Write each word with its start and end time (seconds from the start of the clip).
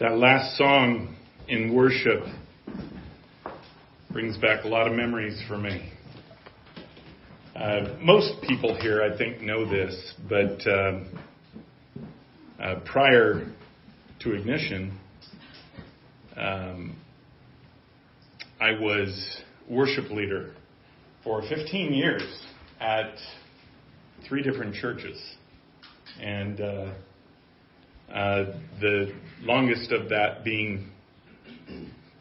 That 0.00 0.16
last 0.16 0.56
song 0.56 1.14
in 1.46 1.74
worship 1.74 2.24
brings 4.10 4.38
back 4.38 4.64
a 4.64 4.66
lot 4.66 4.86
of 4.86 4.94
memories 4.94 5.38
for 5.46 5.58
me. 5.58 5.92
Uh, 7.54 7.98
most 8.00 8.40
people 8.48 8.80
here, 8.80 9.02
I 9.02 9.18
think, 9.18 9.42
know 9.42 9.70
this, 9.70 10.14
but 10.26 10.66
uh, 10.66 11.00
uh, 12.58 12.80
prior 12.86 13.52
to 14.20 14.32
ignition, 14.32 14.98
um, 16.34 16.96
I 18.58 18.70
was 18.80 19.42
worship 19.68 20.10
leader 20.10 20.54
for 21.22 21.42
15 21.42 21.92
years 21.92 22.22
at 22.80 23.16
three 24.26 24.42
different 24.42 24.76
churches, 24.76 25.20
and 26.18 26.58
uh, 26.58 26.92
uh, 28.14 28.56
the 28.80 29.12
longest 29.42 29.92
of 29.92 30.08
that 30.10 30.44
being 30.44 30.90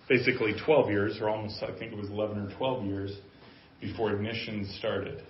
basically 0.07 0.53
12 0.65 0.89
years, 0.89 1.17
or 1.21 1.29
almost, 1.29 1.61
I 1.61 1.77
think 1.77 1.93
it 1.93 1.97
was 1.97 2.09
11 2.09 2.37
or 2.37 2.57
12 2.57 2.85
years, 2.85 3.11
before 3.79 4.11
ignition 4.11 4.67
started. 4.79 5.23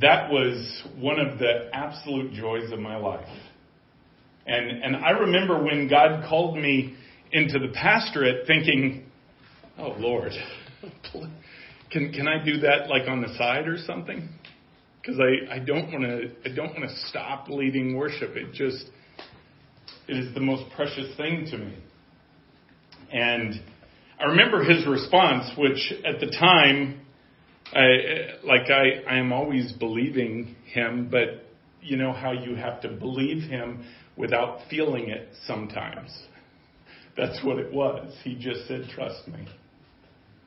That 0.00 0.30
was 0.30 0.82
one 0.98 1.18
of 1.18 1.38
the 1.38 1.70
absolute 1.72 2.32
joys 2.32 2.70
of 2.72 2.78
my 2.78 2.96
life. 2.96 3.28
And, 4.46 4.82
and 4.82 4.96
I 4.96 5.10
remember 5.10 5.62
when 5.62 5.88
God 5.88 6.24
called 6.28 6.56
me 6.56 6.94
into 7.32 7.58
the 7.58 7.68
pastorate 7.68 8.46
thinking, 8.46 9.06
oh 9.78 9.94
Lord, 9.98 10.32
can, 11.90 12.12
can 12.12 12.28
I 12.28 12.44
do 12.44 12.60
that 12.60 12.88
like 12.88 13.08
on 13.08 13.22
the 13.22 13.36
side 13.36 13.66
or 13.66 13.78
something? 13.78 14.28
because 15.06 15.20
I, 15.20 15.54
I 15.54 15.58
don't 15.60 15.92
want 15.92 16.04
to 16.04 16.30
I 16.44 16.54
don't 16.54 16.74
want 16.76 16.88
to 16.88 16.96
stop 17.08 17.48
leading 17.48 17.96
worship. 17.96 18.36
It 18.36 18.52
just 18.52 18.86
it 20.08 20.16
is 20.16 20.34
the 20.34 20.40
most 20.40 20.64
precious 20.74 21.16
thing 21.16 21.46
to 21.50 21.58
me. 21.58 21.76
And 23.12 23.60
I 24.18 24.24
remember 24.24 24.62
his 24.64 24.86
response, 24.86 25.50
which 25.58 25.92
at 26.04 26.20
the 26.20 26.26
time, 26.26 27.00
I, 27.72 28.36
like 28.44 28.70
I, 28.70 29.02
I 29.08 29.18
am 29.18 29.32
always 29.32 29.72
believing 29.72 30.56
him, 30.66 31.08
but 31.10 31.44
you 31.82 31.96
know 31.96 32.12
how 32.12 32.32
you 32.32 32.54
have 32.56 32.80
to 32.82 32.88
believe 32.88 33.42
him 33.42 33.84
without 34.16 34.60
feeling 34.70 35.08
it 35.08 35.28
sometimes. 35.46 36.10
That's 37.16 37.42
what 37.44 37.58
it 37.58 37.72
was. 37.72 38.12
He 38.22 38.34
just 38.34 38.66
said, 38.68 38.88
trust 38.94 39.26
me. 39.28 39.46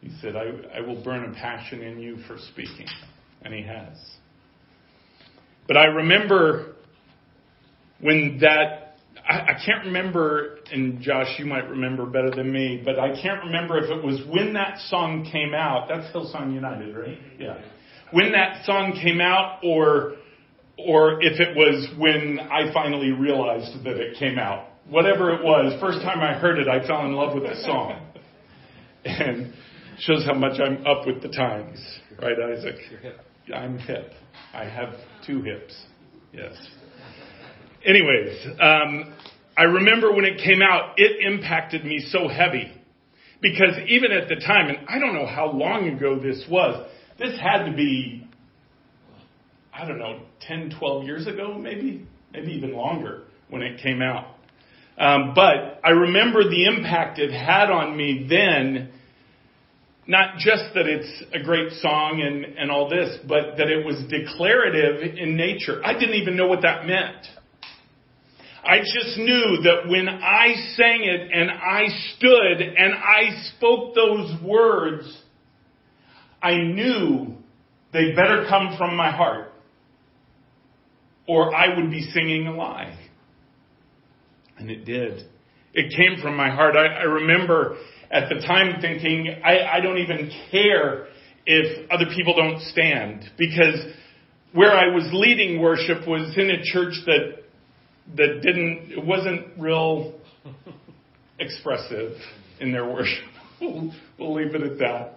He 0.01 0.09
said, 0.21 0.35
I, 0.35 0.77
I 0.77 0.81
will 0.81 1.03
burn 1.03 1.29
a 1.29 1.33
passion 1.33 1.81
in 1.81 1.99
you 1.99 2.17
for 2.27 2.38
speaking. 2.51 2.88
And 3.41 3.53
he 3.53 3.63
has. 3.63 3.97
But 5.67 5.77
I 5.77 5.85
remember 5.85 6.75
when 8.01 8.39
that, 8.41 8.88
I, 9.30 9.33
I 9.33 9.53
can't 9.63 9.85
remember, 9.85 10.58
and 10.72 11.02
Josh, 11.02 11.35
you 11.38 11.45
might 11.45 11.69
remember 11.69 12.05
better 12.05 12.31
than 12.31 12.52
me, 12.52 12.81
but 12.83 12.99
I 12.99 13.09
can't 13.22 13.44
remember 13.45 13.77
if 13.77 13.89
it 13.89 14.03
was 14.03 14.22
when 14.27 14.53
that 14.53 14.80
song 14.88 15.30
came 15.31 15.53
out. 15.53 15.88
That's 15.88 16.11
Hillsong 16.13 16.53
United, 16.53 16.95
right? 16.97 17.17
Yeah. 17.38 17.61
When 18.11 18.31
that 18.31 18.66
song 18.66 19.00
came 19.02 19.22
out, 19.22 19.59
or 19.63 20.16
or 20.77 21.22
if 21.22 21.39
it 21.39 21.55
was 21.55 21.88
when 21.97 22.39
I 22.39 22.73
finally 22.73 23.11
realized 23.11 23.83
that 23.83 23.97
it 23.97 24.17
came 24.17 24.39
out. 24.39 24.67
Whatever 24.89 25.35
it 25.35 25.44
was, 25.44 25.80
first 25.80 26.02
time 26.02 26.22
I 26.22 26.33
heard 26.39 26.57
it, 26.57 26.67
I 26.67 26.85
fell 26.88 27.05
in 27.05 27.13
love 27.13 27.35
with 27.35 27.44
the 27.44 27.61
song. 27.63 28.05
And 29.05 29.53
shows 30.00 30.25
how 30.25 30.33
much 30.33 30.59
I'm 30.59 30.85
up 30.85 31.07
with 31.07 31.22
the 31.22 31.30
times, 31.30 31.80
right, 32.22 32.35
Isaac? 32.38 32.75
I'm 33.55 33.77
hip. 33.80 34.11
I 34.53 34.66
have 34.66 34.89
two 35.25 35.41
hips. 35.41 35.73
Yes. 36.33 36.53
Anyways, 37.85 38.45
um, 38.59 39.13
I 39.58 39.63
remember 39.63 40.13
when 40.13 40.25
it 40.25 40.41
came 40.44 40.61
out, 40.61 40.94
it 40.97 41.25
impacted 41.25 41.85
me 41.85 42.05
so 42.09 42.27
heavy. 42.27 42.72
Because 43.41 43.75
even 43.88 44.11
at 44.11 44.27
the 44.27 44.35
time, 44.35 44.69
and 44.69 44.80
I 44.89 44.99
don't 44.99 45.13
know 45.13 45.25
how 45.25 45.52
long 45.52 45.88
ago 45.88 46.19
this 46.19 46.44
was, 46.50 46.90
this 47.17 47.40
had 47.40 47.66
to 47.66 47.75
be, 47.75 48.28
I 49.73 49.88
don't 49.88 49.97
know, 49.97 50.22
10, 50.41 50.75
12 50.78 51.03
years 51.06 51.28
ago, 51.28 51.57
maybe, 51.57 52.06
maybe 52.34 52.51
even 52.51 52.73
longer 52.73 53.23
when 53.50 53.62
it 53.62 53.81
came 53.81 54.01
out. 54.01 54.35
Um, 54.97 55.31
but 55.34 55.79
I 55.84 55.91
remember 55.91 56.44
the 56.44 56.66
impact 56.66 57.19
it 57.19 57.31
had 57.31 57.72
on 57.72 57.96
me 57.96 58.28
then 58.29 58.91
not 60.06 60.38
just 60.40 60.63
that 60.73 60.88
it's 60.88 61.23
a 61.34 61.41
great 61.41 61.72
song 61.73 62.22
and, 62.22 62.57
and 62.57 62.72
all 62.72 62.90
this, 62.90 63.19
but 63.28 63.57
that 63.57 63.69
it 63.69 63.85
was 63.85 63.96
declarative 64.09 65.17
in 65.17 65.38
nature. 65.38 65.79
I 65.85 65.94
didn't 65.94 66.16
even 66.16 66.35
know 66.35 66.47
what 66.47 66.63
that 66.63 66.88
meant. 66.88 67.28
I 68.64 68.80
just 68.80 69.18
knew 69.18 69.62
that 69.64 69.88
when 69.88 70.09
I 70.09 70.53
sang 70.75 71.03
it 71.03 71.30
and 71.34 71.50
I 71.50 71.88
stood 72.16 72.62
and 72.62 72.94
I 72.94 73.52
spoke 73.56 73.96
those 73.96 74.42
words, 74.44 75.18
I 76.42 76.56
knew 76.56 77.36
they 77.94 78.12
better 78.16 78.46
come 78.50 78.75
from 78.78 78.96
my 78.96 79.12
heart 79.12 79.52
or 81.28 81.56
I 81.56 81.78
would 81.78 81.92
be 81.92 82.02
singing 82.12 82.47
a 82.47 82.56
lie. 82.56 82.97
And 84.58 84.70
it 84.70 84.84
did. 84.84 85.28
It 85.74 85.94
came 85.96 86.22
from 86.22 86.36
my 86.36 86.50
heart. 86.50 86.76
I, 86.76 86.88
I 86.88 87.03
remember 87.03 87.78
at 88.12 88.30
the 88.30 88.46
time 88.46 88.81
thinking, 88.81 89.36
I, 89.44 89.78
I 89.78 89.80
don't 89.80 90.00
even 90.00 90.31
care 90.52 91.08
if 91.46 91.90
other 91.91 92.06
people 92.16 92.36
don't 92.36 92.62
stand 92.64 93.30
because 93.38 93.80
where 94.53 94.72
I 94.72 94.94
was 94.94 95.08
leading 95.14 95.62
worship 95.62 96.08
was 96.08 96.34
in 96.36 96.50
a 96.50 96.64
church 96.64 96.94
that 97.06 97.38
that 98.16 98.42
didn't 98.42 98.92
it 98.92 99.06
wasn't 99.06 99.47
real 99.58 100.20
expressive 101.40 102.14
in 102.59 102.72
their 102.72 102.86
worship. 102.86 103.25
We'll, 103.62 103.94
we'll 104.18 104.34
leave 104.36 104.56
it 104.56 104.62
at 104.62 104.80
that. 104.80 105.16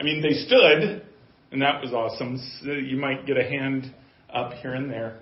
I 0.00 0.02
mean, 0.02 0.20
they 0.20 0.32
stood, 0.32 1.06
and 1.52 1.62
that 1.62 1.80
was 1.80 1.92
awesome. 1.92 2.36
So 2.60 2.72
you 2.72 2.96
might 2.96 3.24
get 3.24 3.36
a 3.36 3.44
hand 3.44 3.94
up 4.34 4.54
here 4.54 4.74
and 4.74 4.90
there, 4.90 5.20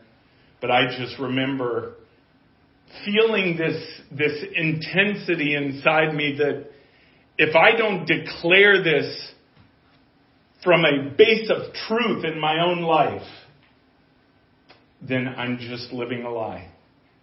but 0.62 0.71
I 0.71 0.87
just 0.99 1.19
remember 1.21 1.97
feeling 3.05 3.59
this 3.59 4.00
this 4.11 4.43
intensity 4.55 5.55
inside 5.55 6.15
me 6.15 6.37
that 6.38 6.71
if 7.37 7.55
I 7.55 7.77
don't 7.77 8.06
declare 8.06 8.83
this 8.83 9.33
from 10.65 10.84
a 10.87 11.11
base 11.11 11.50
of 11.50 11.75
truth 11.87 12.25
in 12.25 12.41
my 12.41 12.65
own 12.65 12.81
life, 12.81 13.28
then 15.03 15.28
I'm 15.28 15.59
just 15.59 15.93
living 15.93 16.25
a 16.25 16.31
lie. 16.31 16.71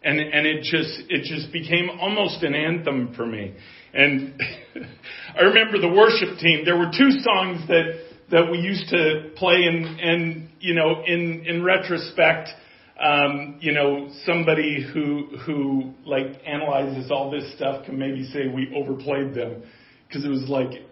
And, 0.03 0.19
and 0.19 0.45
it 0.45 0.63
just, 0.63 1.09
it 1.09 1.23
just 1.23 1.53
became 1.53 1.89
almost 2.01 2.43
an 2.43 2.53
anthem 2.53 3.13
for 3.15 3.25
me. 3.25 3.55
And 3.93 4.39
I 5.37 5.41
remember 5.43 5.79
the 5.79 5.89
worship 5.89 6.39
team, 6.39 6.65
there 6.65 6.77
were 6.77 6.91
two 6.91 7.11
songs 7.11 7.67
that, 7.67 8.03
that 8.31 8.51
we 8.51 8.57
used 8.57 8.89
to 8.89 9.31
play 9.37 9.63
and, 9.63 9.99
and, 9.99 10.49
you 10.59 10.73
know, 10.73 11.03
in, 11.05 11.45
in 11.45 11.63
retrospect, 11.63 12.49
um, 13.01 13.57
you 13.61 13.73
know, 13.73 14.09
somebody 14.25 14.85
who, 14.93 15.37
who 15.45 15.93
like 16.05 16.41
analyzes 16.45 17.11
all 17.11 17.31
this 17.31 17.55
stuff 17.55 17.85
can 17.85 17.97
maybe 17.97 18.25
say 18.33 18.47
we 18.47 18.73
overplayed 18.75 19.33
them 19.33 19.63
because 20.07 20.25
it 20.25 20.29
was 20.29 20.47
like 20.47 20.83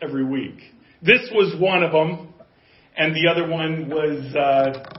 every 0.00 0.24
week. 0.24 0.58
This 1.00 1.20
was 1.32 1.58
one 1.60 1.82
of 1.82 1.92
them, 1.92 2.32
and 2.96 3.14
the 3.14 3.28
other 3.28 3.48
one 3.48 3.88
was, 3.88 4.34
uh, 4.34 4.94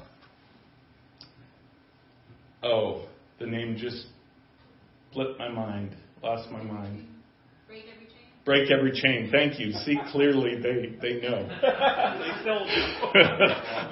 oh, 2.65 3.05
the 3.39 3.45
name 3.45 3.75
just 3.77 4.05
flipped 5.13 5.39
my 5.39 5.49
mind, 5.49 5.95
lost 6.21 6.51
my 6.51 6.61
mind. 6.61 7.05
Break 7.67 7.83
every 7.94 8.05
chain. 8.05 8.11
Break 8.45 8.71
every 8.71 8.91
chain. 8.91 9.29
Thank 9.31 9.59
you. 9.59 9.71
See, 9.85 9.97
clearly 10.11 10.55
they, 10.55 10.95
they 11.01 11.21
know. 11.21 11.47
they 11.61 12.31
still. 12.41 12.66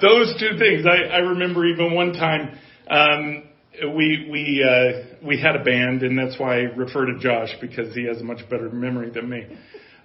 Those 0.00 0.34
two 0.38 0.58
things. 0.58 0.84
I, 0.86 1.14
I 1.14 1.18
remember 1.18 1.64
even 1.66 1.94
one 1.94 2.12
time, 2.12 2.58
um, 2.88 3.44
we 3.94 4.28
we 4.30 4.62
uh, 4.62 5.26
we 5.26 5.40
had 5.40 5.56
a 5.56 5.64
band, 5.64 6.02
and 6.02 6.18
that's 6.18 6.38
why 6.38 6.56
I 6.56 6.62
refer 6.62 7.06
to 7.06 7.18
Josh 7.18 7.50
because 7.60 7.94
he 7.94 8.04
has 8.04 8.20
a 8.20 8.24
much 8.24 8.48
better 8.50 8.68
memory 8.70 9.10
than 9.10 9.28
me. 9.28 9.46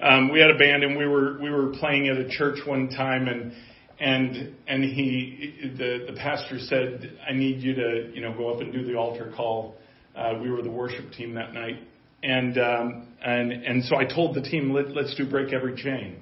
Um, 0.01 0.31
we 0.31 0.39
had 0.39 0.51
a 0.51 0.57
band, 0.57 0.83
and 0.83 0.97
we 0.97 1.07
were 1.07 1.39
we 1.41 1.49
were 1.49 1.73
playing 1.79 2.07
at 2.07 2.17
a 2.17 2.29
church 2.29 2.59
one 2.65 2.89
time, 2.89 3.27
and 3.27 3.51
and 3.99 4.55
and 4.67 4.83
he 4.83 5.73
the 5.77 6.11
the 6.11 6.17
pastor 6.17 6.59
said, 6.59 7.17
"I 7.27 7.33
need 7.33 7.61
you 7.61 7.75
to 7.75 8.11
you 8.13 8.21
know 8.21 8.33
go 8.35 8.53
up 8.53 8.61
and 8.61 8.71
do 8.71 8.85
the 8.85 8.95
altar 8.95 9.33
call." 9.35 9.75
Uh, 10.15 10.39
we 10.41 10.49
were 10.49 10.61
the 10.61 10.71
worship 10.71 11.11
team 11.11 11.33
that 11.35 11.53
night, 11.53 11.79
and 12.23 12.57
um, 12.57 13.07
and 13.23 13.51
and 13.51 13.83
so 13.85 13.97
I 13.97 14.05
told 14.05 14.35
the 14.35 14.41
team, 14.41 14.71
Let, 14.71 14.89
"Let's 14.91 15.15
do 15.15 15.29
break 15.29 15.53
every 15.53 15.75
chain." 15.75 16.17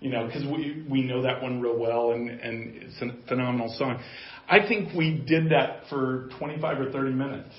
You 0.00 0.10
know, 0.10 0.26
because 0.26 0.44
we 0.44 0.84
we 0.88 1.02
know 1.02 1.22
that 1.22 1.42
one 1.42 1.60
real 1.60 1.78
well, 1.78 2.12
and 2.12 2.30
and 2.30 2.82
it's 2.82 3.02
a 3.02 3.28
phenomenal 3.28 3.74
song. 3.76 4.00
I 4.50 4.66
think 4.66 4.92
we 4.96 5.22
did 5.26 5.50
that 5.50 5.84
for 5.88 6.28
25 6.40 6.80
or 6.80 6.90
30 6.90 7.12
minutes, 7.12 7.54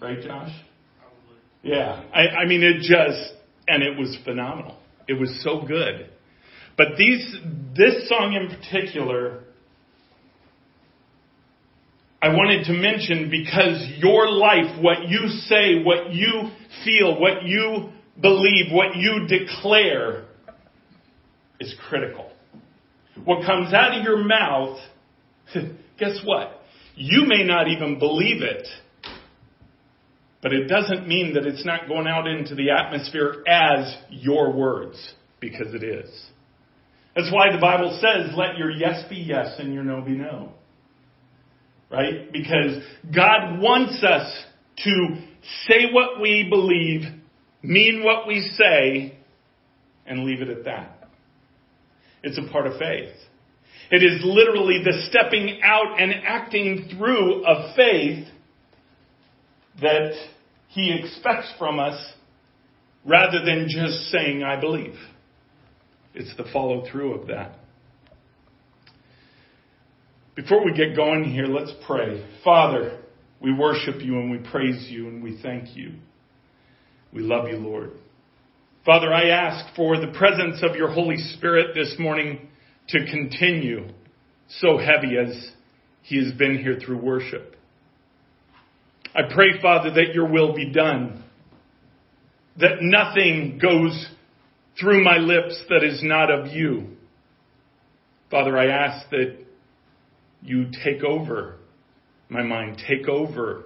right, 0.00 0.20
Josh? 0.20 0.52
Probably. 1.00 1.40
Yeah. 1.64 2.04
I, 2.14 2.42
I 2.42 2.46
mean, 2.46 2.62
it 2.62 2.82
just, 2.82 3.34
and 3.66 3.82
it 3.82 3.98
was 3.98 4.16
phenomenal. 4.24 4.78
It 5.08 5.14
was 5.14 5.42
so 5.42 5.66
good. 5.66 6.08
But 6.76 6.96
these, 6.98 7.36
this 7.76 8.08
song 8.08 8.34
in 8.34 8.54
particular, 8.54 9.44
I 12.20 12.28
wanted 12.28 12.64
to 12.66 12.72
mention 12.72 13.30
because 13.30 13.86
your 13.98 14.30
life, 14.30 14.82
what 14.82 15.08
you 15.08 15.28
say, 15.28 15.82
what 15.82 16.12
you 16.12 16.50
feel, 16.84 17.18
what 17.18 17.44
you 17.44 17.90
believe, 18.20 18.72
what 18.72 18.96
you 18.96 19.26
declare 19.26 20.24
is 21.60 21.74
critical. 21.88 22.30
What 23.24 23.46
comes 23.46 23.72
out 23.72 23.96
of 23.96 24.04
your 24.04 24.24
mouth, 24.24 24.78
guess 25.98 26.20
what? 26.24 26.60
You 26.94 27.24
may 27.26 27.44
not 27.44 27.68
even 27.68 27.98
believe 27.98 28.42
it, 28.42 28.66
but 30.42 30.52
it 30.52 30.66
doesn't 30.66 31.08
mean 31.08 31.34
that 31.34 31.46
it's 31.46 31.64
not 31.64 31.88
going 31.88 32.06
out 32.06 32.26
into 32.26 32.54
the 32.54 32.70
atmosphere 32.70 33.42
as 33.46 33.96
your 34.10 34.52
words, 34.52 35.14
because 35.40 35.74
it 35.74 35.82
is. 35.82 36.10
That's 37.16 37.32
why 37.32 37.50
the 37.50 37.58
Bible 37.58 37.98
says, 38.00 38.34
let 38.36 38.58
your 38.58 38.70
yes 38.70 39.04
be 39.08 39.16
yes 39.16 39.56
and 39.58 39.72
your 39.72 39.82
no 39.82 40.02
be 40.02 40.12
no. 40.12 40.52
Right? 41.90 42.30
Because 42.30 42.82
God 43.14 43.58
wants 43.58 44.04
us 44.04 44.30
to 44.84 45.16
say 45.66 45.86
what 45.92 46.20
we 46.20 46.46
believe, 46.50 47.02
mean 47.62 48.04
what 48.04 48.26
we 48.26 48.40
say, 48.58 49.18
and 50.04 50.24
leave 50.24 50.42
it 50.42 50.50
at 50.50 50.64
that. 50.64 51.08
It's 52.22 52.38
a 52.38 52.52
part 52.52 52.66
of 52.66 52.78
faith. 52.78 53.14
It 53.90 54.02
is 54.02 54.20
literally 54.22 54.82
the 54.84 55.08
stepping 55.08 55.60
out 55.62 56.00
and 56.00 56.12
acting 56.12 56.90
through 56.96 57.46
of 57.46 57.74
faith 57.76 58.26
that 59.80 60.12
He 60.68 60.98
expects 61.00 61.52
from 61.58 61.78
us 61.78 61.98
rather 63.06 63.44
than 63.44 63.68
just 63.68 64.10
saying, 64.10 64.42
I 64.42 64.60
believe. 64.60 64.96
It's 66.16 66.34
the 66.38 66.44
follow 66.50 66.84
through 66.90 67.20
of 67.20 67.26
that. 67.28 67.58
Before 70.34 70.64
we 70.64 70.72
get 70.72 70.96
going 70.96 71.24
here, 71.24 71.46
let's 71.46 71.72
pray. 71.86 72.26
Father, 72.42 73.00
we 73.40 73.52
worship 73.52 73.96
you 74.00 74.18
and 74.18 74.30
we 74.30 74.38
praise 74.38 74.86
you 74.88 75.08
and 75.08 75.22
we 75.22 75.38
thank 75.42 75.76
you. 75.76 75.92
We 77.12 77.20
love 77.20 77.48
you, 77.48 77.58
Lord. 77.58 77.92
Father, 78.84 79.12
I 79.12 79.28
ask 79.28 79.74
for 79.76 80.00
the 80.00 80.12
presence 80.16 80.62
of 80.62 80.74
your 80.74 80.90
Holy 80.90 81.16
Spirit 81.16 81.74
this 81.74 81.96
morning 81.98 82.48
to 82.88 82.98
continue 83.10 83.88
so 84.48 84.78
heavy 84.78 85.18
as 85.18 85.50
he 86.02 86.24
has 86.24 86.32
been 86.34 86.58
here 86.58 86.78
through 86.84 86.98
worship. 86.98 87.56
I 89.14 89.22
pray, 89.34 89.60
Father, 89.60 89.90
that 89.90 90.14
your 90.14 90.30
will 90.30 90.54
be 90.54 90.70
done, 90.70 91.24
that 92.58 92.78
nothing 92.80 93.58
goes 93.60 94.08
through 94.80 95.02
my 95.02 95.16
lips 95.16 95.58
that 95.68 95.82
is 95.82 96.02
not 96.02 96.30
of 96.30 96.48
you. 96.48 96.96
Father, 98.30 98.58
I 98.58 98.66
ask 98.66 99.08
that 99.10 99.36
you 100.42 100.66
take 100.84 101.02
over 101.02 101.56
my 102.28 102.42
mind, 102.42 102.82
take 102.86 103.08
over 103.08 103.64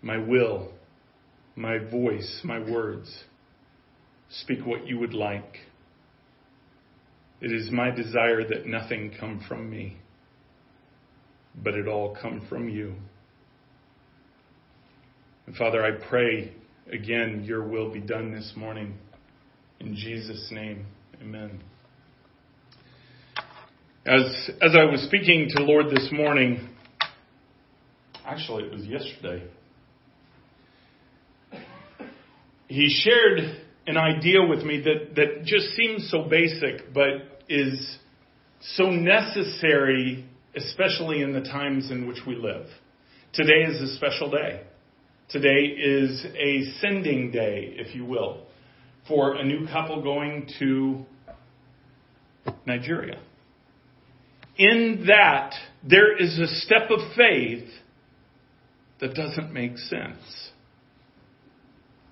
my 0.00 0.16
will, 0.16 0.72
my 1.56 1.78
voice, 1.78 2.40
my 2.44 2.58
words. 2.58 3.24
Speak 4.30 4.64
what 4.64 4.86
you 4.86 4.98
would 4.98 5.14
like. 5.14 5.56
It 7.40 7.52
is 7.52 7.70
my 7.70 7.90
desire 7.90 8.46
that 8.48 8.66
nothing 8.66 9.12
come 9.18 9.42
from 9.48 9.70
me, 9.70 9.96
but 11.62 11.74
it 11.74 11.86
all 11.86 12.16
come 12.20 12.46
from 12.48 12.68
you. 12.68 12.94
And 15.46 15.56
Father, 15.56 15.84
I 15.84 15.92
pray 16.08 16.52
again, 16.92 17.44
your 17.44 17.66
will 17.66 17.92
be 17.92 18.00
done 18.00 18.32
this 18.32 18.52
morning. 18.56 18.98
In 19.80 19.94
Jesus' 19.94 20.48
name, 20.50 20.86
amen. 21.22 21.60
As, 24.04 24.50
as 24.60 24.74
I 24.74 24.84
was 24.84 25.02
speaking 25.06 25.48
to 25.54 25.62
Lord 25.62 25.86
this 25.86 26.08
morning, 26.10 26.68
actually 28.24 28.64
it 28.64 28.72
was 28.72 28.84
yesterday, 28.84 29.44
he 32.66 32.88
shared 32.88 33.62
an 33.86 33.96
idea 33.96 34.44
with 34.44 34.64
me 34.64 34.80
that, 34.82 35.14
that 35.14 35.44
just 35.44 35.68
seems 35.76 36.10
so 36.10 36.24
basic, 36.28 36.92
but 36.92 37.42
is 37.48 37.98
so 38.60 38.90
necessary, 38.90 40.28
especially 40.56 41.22
in 41.22 41.32
the 41.32 41.42
times 41.42 41.92
in 41.92 42.08
which 42.08 42.18
we 42.26 42.34
live. 42.34 42.66
Today 43.32 43.62
is 43.68 43.80
a 43.80 43.94
special 43.94 44.28
day. 44.28 44.62
Today 45.30 45.66
is 45.78 46.26
a 46.36 46.64
sending 46.80 47.30
day, 47.30 47.74
if 47.76 47.94
you 47.94 48.04
will, 48.04 48.47
for 49.08 49.34
a 49.34 49.44
new 49.44 49.66
couple 49.66 50.02
going 50.02 50.48
to 50.58 51.04
Nigeria. 52.66 53.18
In 54.56 55.04
that, 55.06 55.54
there 55.82 56.16
is 56.16 56.38
a 56.38 56.46
step 56.46 56.90
of 56.90 57.00
faith 57.16 57.68
that 59.00 59.14
doesn't 59.14 59.52
make 59.52 59.78
sense. 59.78 60.50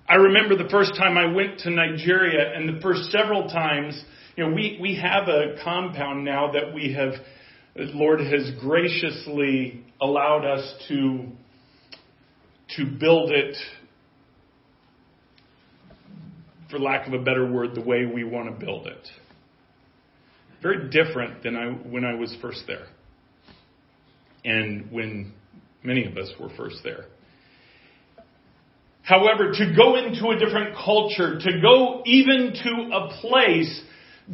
I 0.09 0.15
remember 0.15 0.55
the 0.55 0.69
first 0.69 0.95
time 0.95 1.17
I 1.17 1.33
went 1.33 1.59
to 1.59 1.69
Nigeria 1.69 2.55
and 2.55 2.69
the 2.69 2.81
first 2.81 3.11
several 3.11 3.49
times, 3.49 4.01
you 4.37 4.45
know, 4.45 4.53
we, 4.53 4.79
we 4.81 4.95
have 4.95 5.27
a 5.27 5.57
compound 5.63 6.23
now 6.23 6.51
that 6.53 6.73
we 6.73 6.93
have, 6.93 7.13
Lord 7.75 8.21
has 8.21 8.51
graciously 8.61 9.85
allowed 9.99 10.45
us 10.45 10.73
to, 10.87 11.25
to 12.77 12.85
build 12.85 13.31
it, 13.31 13.57
for 16.69 16.79
lack 16.79 17.07
of 17.07 17.13
a 17.13 17.19
better 17.19 17.49
word, 17.49 17.75
the 17.75 17.81
way 17.81 18.05
we 18.05 18.23
want 18.23 18.47
to 18.47 18.65
build 18.65 18.87
it. 18.87 19.07
Very 20.61 20.89
different 20.89 21.43
than 21.43 21.55
I, 21.55 21.67
when 21.67 22.03
I 22.03 22.15
was 22.15 22.35
first 22.41 22.63
there. 22.67 22.87
And 24.43 24.91
when 24.91 25.33
many 25.83 26.05
of 26.05 26.17
us 26.17 26.31
were 26.39 26.49
first 26.57 26.77
there. 26.83 27.05
However, 29.03 29.51
to 29.53 29.73
go 29.75 29.95
into 29.95 30.29
a 30.29 30.37
different 30.37 30.75
culture, 30.75 31.39
to 31.39 31.61
go 31.61 32.01
even 32.05 32.53
to 32.63 32.89
a 32.93 33.21
place 33.21 33.81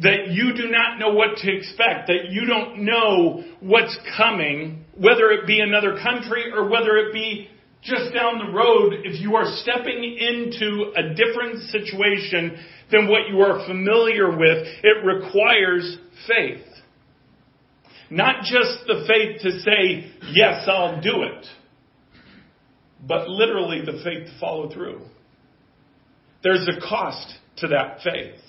that 0.02 0.30
you 0.30 0.52
do 0.56 0.68
not 0.68 0.98
know 0.98 1.14
what 1.14 1.36
to 1.36 1.56
expect, 1.56 2.08
that 2.08 2.30
you 2.30 2.46
don't 2.46 2.84
know 2.84 3.44
what's 3.60 3.96
coming, 4.16 4.84
whether 4.96 5.30
it 5.30 5.46
be 5.46 5.60
another 5.60 5.96
country 6.02 6.52
or 6.52 6.68
whether 6.68 6.96
it 6.96 7.12
be 7.12 7.48
just 7.84 8.14
down 8.14 8.38
the 8.38 8.52
road, 8.52 8.94
if 9.04 9.20
you 9.20 9.36
are 9.36 9.56
stepping 9.56 10.02
into 10.02 10.92
a 10.96 11.14
different 11.14 11.70
situation 11.70 12.58
than 12.90 13.08
what 13.08 13.28
you 13.28 13.40
are 13.40 13.66
familiar 13.66 14.30
with, 14.30 14.66
it 14.82 15.04
requires 15.04 15.98
faith. 16.26 16.66
Not 18.10 18.42
just 18.42 18.86
the 18.86 19.04
faith 19.06 19.42
to 19.42 19.60
say, 19.60 20.12
yes, 20.32 20.66
I'll 20.68 21.00
do 21.00 21.22
it 21.22 21.46
but 23.06 23.28
literally 23.28 23.80
the 23.84 24.02
faith 24.04 24.26
to 24.26 24.40
follow 24.40 24.70
through. 24.70 25.02
There's 26.42 26.68
a 26.68 26.80
cost 26.80 27.34
to 27.58 27.68
that 27.68 27.98
faith. 28.02 28.40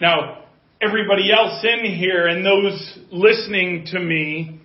Now, 0.00 0.44
everybody 0.80 1.32
else 1.32 1.64
in 1.64 1.94
here 1.94 2.26
and 2.26 2.44
those 2.44 2.98
listening 3.10 3.86
to 3.92 4.00
me, 4.00 4.60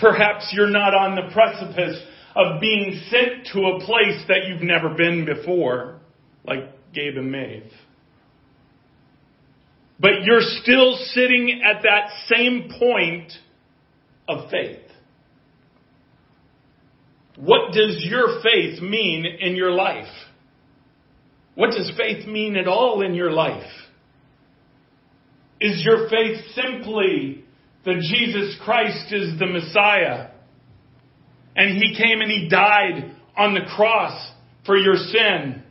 perhaps 0.00 0.50
you're 0.52 0.70
not 0.70 0.94
on 0.94 1.14
the 1.14 1.32
precipice 1.32 2.00
of 2.36 2.60
being 2.60 3.00
sent 3.10 3.48
to 3.52 3.60
a 3.60 3.80
place 3.80 4.24
that 4.28 4.46
you've 4.46 4.62
never 4.62 4.90
been 4.90 5.24
before, 5.24 5.98
like 6.44 6.64
Gabe 6.92 7.16
and 7.16 7.30
Maeve. 7.30 7.70
But 9.98 10.22
you're 10.22 10.40
still 10.40 10.96
sitting 11.12 11.62
at 11.64 11.82
that 11.82 12.10
same 12.28 12.70
point 12.78 13.32
of 14.28 14.50
faith. 14.50 14.78
What 17.36 17.72
does 17.72 18.04
your 18.08 18.42
faith 18.42 18.82
mean 18.82 19.26
in 19.26 19.56
your 19.56 19.72
life? 19.72 20.12
What 21.54 21.70
does 21.70 21.90
faith 21.96 22.26
mean 22.26 22.56
at 22.56 22.68
all 22.68 23.02
in 23.02 23.14
your 23.14 23.30
life? 23.30 23.70
Is 25.60 25.84
your 25.84 26.08
faith 26.08 26.38
simply 26.54 27.44
that 27.84 28.00
Jesus 28.00 28.56
Christ 28.64 29.12
is 29.12 29.38
the 29.38 29.46
Messiah 29.46 30.28
and 31.56 31.76
He 31.76 31.96
came 31.96 32.20
and 32.20 32.30
He 32.30 32.48
died 32.48 33.16
on 33.36 33.54
the 33.54 33.68
cross 33.74 34.32
for 34.66 34.76
your 34.76 34.96
sin? 34.96 35.62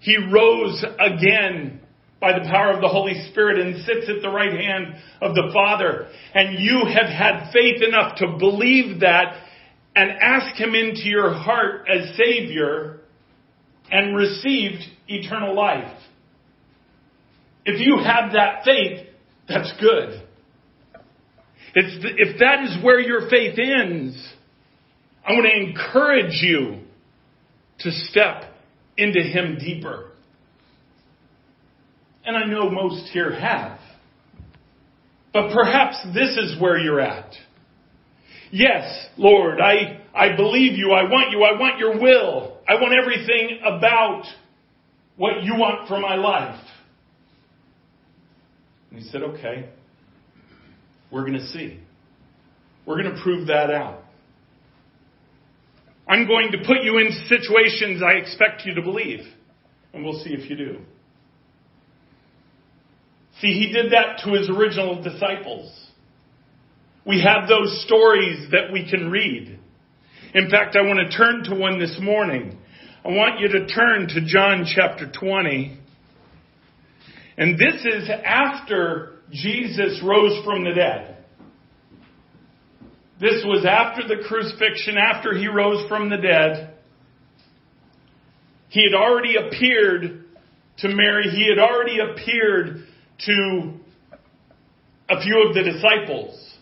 He 0.00 0.16
rose 0.16 0.84
again 0.98 1.80
by 2.20 2.38
the 2.38 2.48
power 2.48 2.72
of 2.72 2.80
the 2.80 2.88
Holy 2.88 3.28
Spirit 3.30 3.58
and 3.58 3.84
sits 3.84 4.08
at 4.08 4.22
the 4.22 4.28
right 4.28 4.52
hand 4.52 4.94
of 5.22 5.34
the 5.34 5.50
Father. 5.54 6.08
And 6.34 6.58
you 6.58 6.82
have 6.86 7.06
had 7.06 7.50
faith 7.52 7.82
enough 7.82 8.16
to 8.18 8.36
believe 8.38 9.00
that 9.00 9.42
and 9.96 10.10
ask 10.20 10.60
Him 10.60 10.74
into 10.74 11.08
your 11.08 11.32
heart 11.32 11.86
as 11.88 12.16
Savior 12.16 13.00
and 13.90 14.16
received 14.16 14.82
eternal 15.08 15.54
life. 15.54 15.96
If 17.64 17.80
you 17.80 17.98
have 17.98 18.32
that 18.32 18.64
faith, 18.64 19.06
that's 19.48 19.72
good. 19.80 20.22
The, 21.74 22.14
if 22.16 22.38
that 22.40 22.64
is 22.64 22.82
where 22.82 23.00
your 23.00 23.28
faith 23.30 23.58
ends, 23.58 24.16
I 25.26 25.32
want 25.32 25.46
to 25.46 25.70
encourage 25.70 26.42
you 26.42 26.80
to 27.80 27.90
step 27.90 28.44
into 28.96 29.20
Him 29.20 29.58
deeper. 29.58 30.10
And 32.24 32.36
I 32.36 32.46
know 32.46 32.70
most 32.70 33.10
here 33.12 33.32
have. 33.38 33.78
But 35.32 35.52
perhaps 35.52 35.96
this 36.12 36.36
is 36.36 36.60
where 36.60 36.76
you're 36.76 37.00
at. 37.00 37.32
Yes, 38.50 39.06
Lord, 39.16 39.60
I, 39.60 40.00
I 40.12 40.34
believe 40.34 40.76
you. 40.76 40.90
I 40.90 41.04
want 41.04 41.30
you. 41.30 41.44
I 41.44 41.58
want 41.58 41.78
your 41.78 42.00
will. 42.00 42.58
I 42.68 42.74
want 42.74 42.94
everything 43.00 43.60
about 43.64 44.24
what 45.16 45.42
you 45.42 45.54
want 45.54 45.86
for 45.86 46.00
my 46.00 46.16
life. 46.16 46.60
And 48.90 48.98
he 48.98 49.08
said, 49.08 49.22
okay, 49.22 49.68
we're 51.10 51.22
going 51.22 51.38
to 51.38 51.46
see. 51.48 51.80
We're 52.86 53.02
going 53.02 53.14
to 53.14 53.22
prove 53.22 53.48
that 53.48 53.70
out. 53.70 54.02
I'm 56.08 56.26
going 56.26 56.50
to 56.52 56.58
put 56.58 56.82
you 56.82 56.98
in 56.98 57.10
situations 57.28 58.02
I 58.02 58.14
expect 58.14 58.64
you 58.64 58.74
to 58.74 58.82
believe. 58.82 59.20
And 59.92 60.04
we'll 60.04 60.22
see 60.22 60.30
if 60.30 60.48
you 60.50 60.56
do. 60.56 60.78
See, 63.40 63.52
he 63.52 63.72
did 63.72 63.92
that 63.92 64.22
to 64.24 64.32
his 64.32 64.50
original 64.50 65.02
disciples. 65.02 65.72
We 67.06 67.22
have 67.22 67.48
those 67.48 67.82
stories 67.86 68.50
that 68.50 68.72
we 68.72 68.88
can 68.88 69.10
read. 69.10 69.58
In 70.34 70.50
fact, 70.50 70.76
I 70.76 70.82
want 70.82 71.10
to 71.10 71.16
turn 71.16 71.44
to 71.44 71.54
one 71.54 71.78
this 71.78 71.96
morning. 72.00 72.58
I 73.04 73.08
want 73.08 73.40
you 73.40 73.48
to 73.48 73.66
turn 73.66 74.08
to 74.08 74.20
John 74.26 74.66
chapter 74.66 75.10
20. 75.10 75.78
And 77.38 77.58
this 77.58 77.84
is 77.84 78.10
after 78.24 79.19
Jesus 79.32 80.00
rose 80.04 80.44
from 80.44 80.64
the 80.64 80.72
dead. 80.72 81.16
This 83.20 83.44
was 83.44 83.66
after 83.66 84.08
the 84.08 84.22
crucifixion, 84.26 84.96
after 84.96 85.36
he 85.36 85.46
rose 85.46 85.86
from 85.88 86.08
the 86.08 86.16
dead. 86.16 86.74
He 88.70 88.88
had 88.90 88.98
already 88.98 89.36
appeared 89.36 90.24
to 90.78 90.88
Mary. 90.88 91.28
He 91.28 91.48
had 91.48 91.58
already 91.58 91.98
appeared 91.98 92.86
to 93.26 93.74
a 95.10 95.20
few 95.22 95.48
of 95.48 95.54
the 95.54 95.62
disciples. 95.62 96.54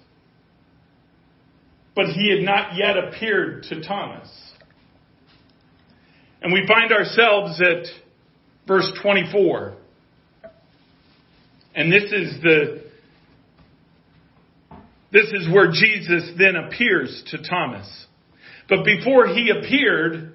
But 1.95 2.07
he 2.07 2.31
had 2.35 2.45
not 2.45 2.77
yet 2.77 2.97
appeared 2.97 3.65
to 3.65 3.81
Thomas. 3.83 4.29
And 6.43 6.53
we 6.53 6.67
find 6.67 6.93
ourselves 6.93 7.61
at 7.61 7.87
verse 8.67 8.91
24. 9.03 9.75
And 11.79 11.93
this 11.93 12.11
is 12.11 12.43
the 12.43 12.83
this 15.13 15.27
is 15.27 15.49
where 15.49 15.71
Jesus 15.71 16.29
then 16.37 16.57
appears 16.57 17.23
to 17.29 17.39
Thomas. 17.49 18.07
But 18.69 18.85
before 18.85 19.29
he 19.29 19.51
appeared, 19.51 20.35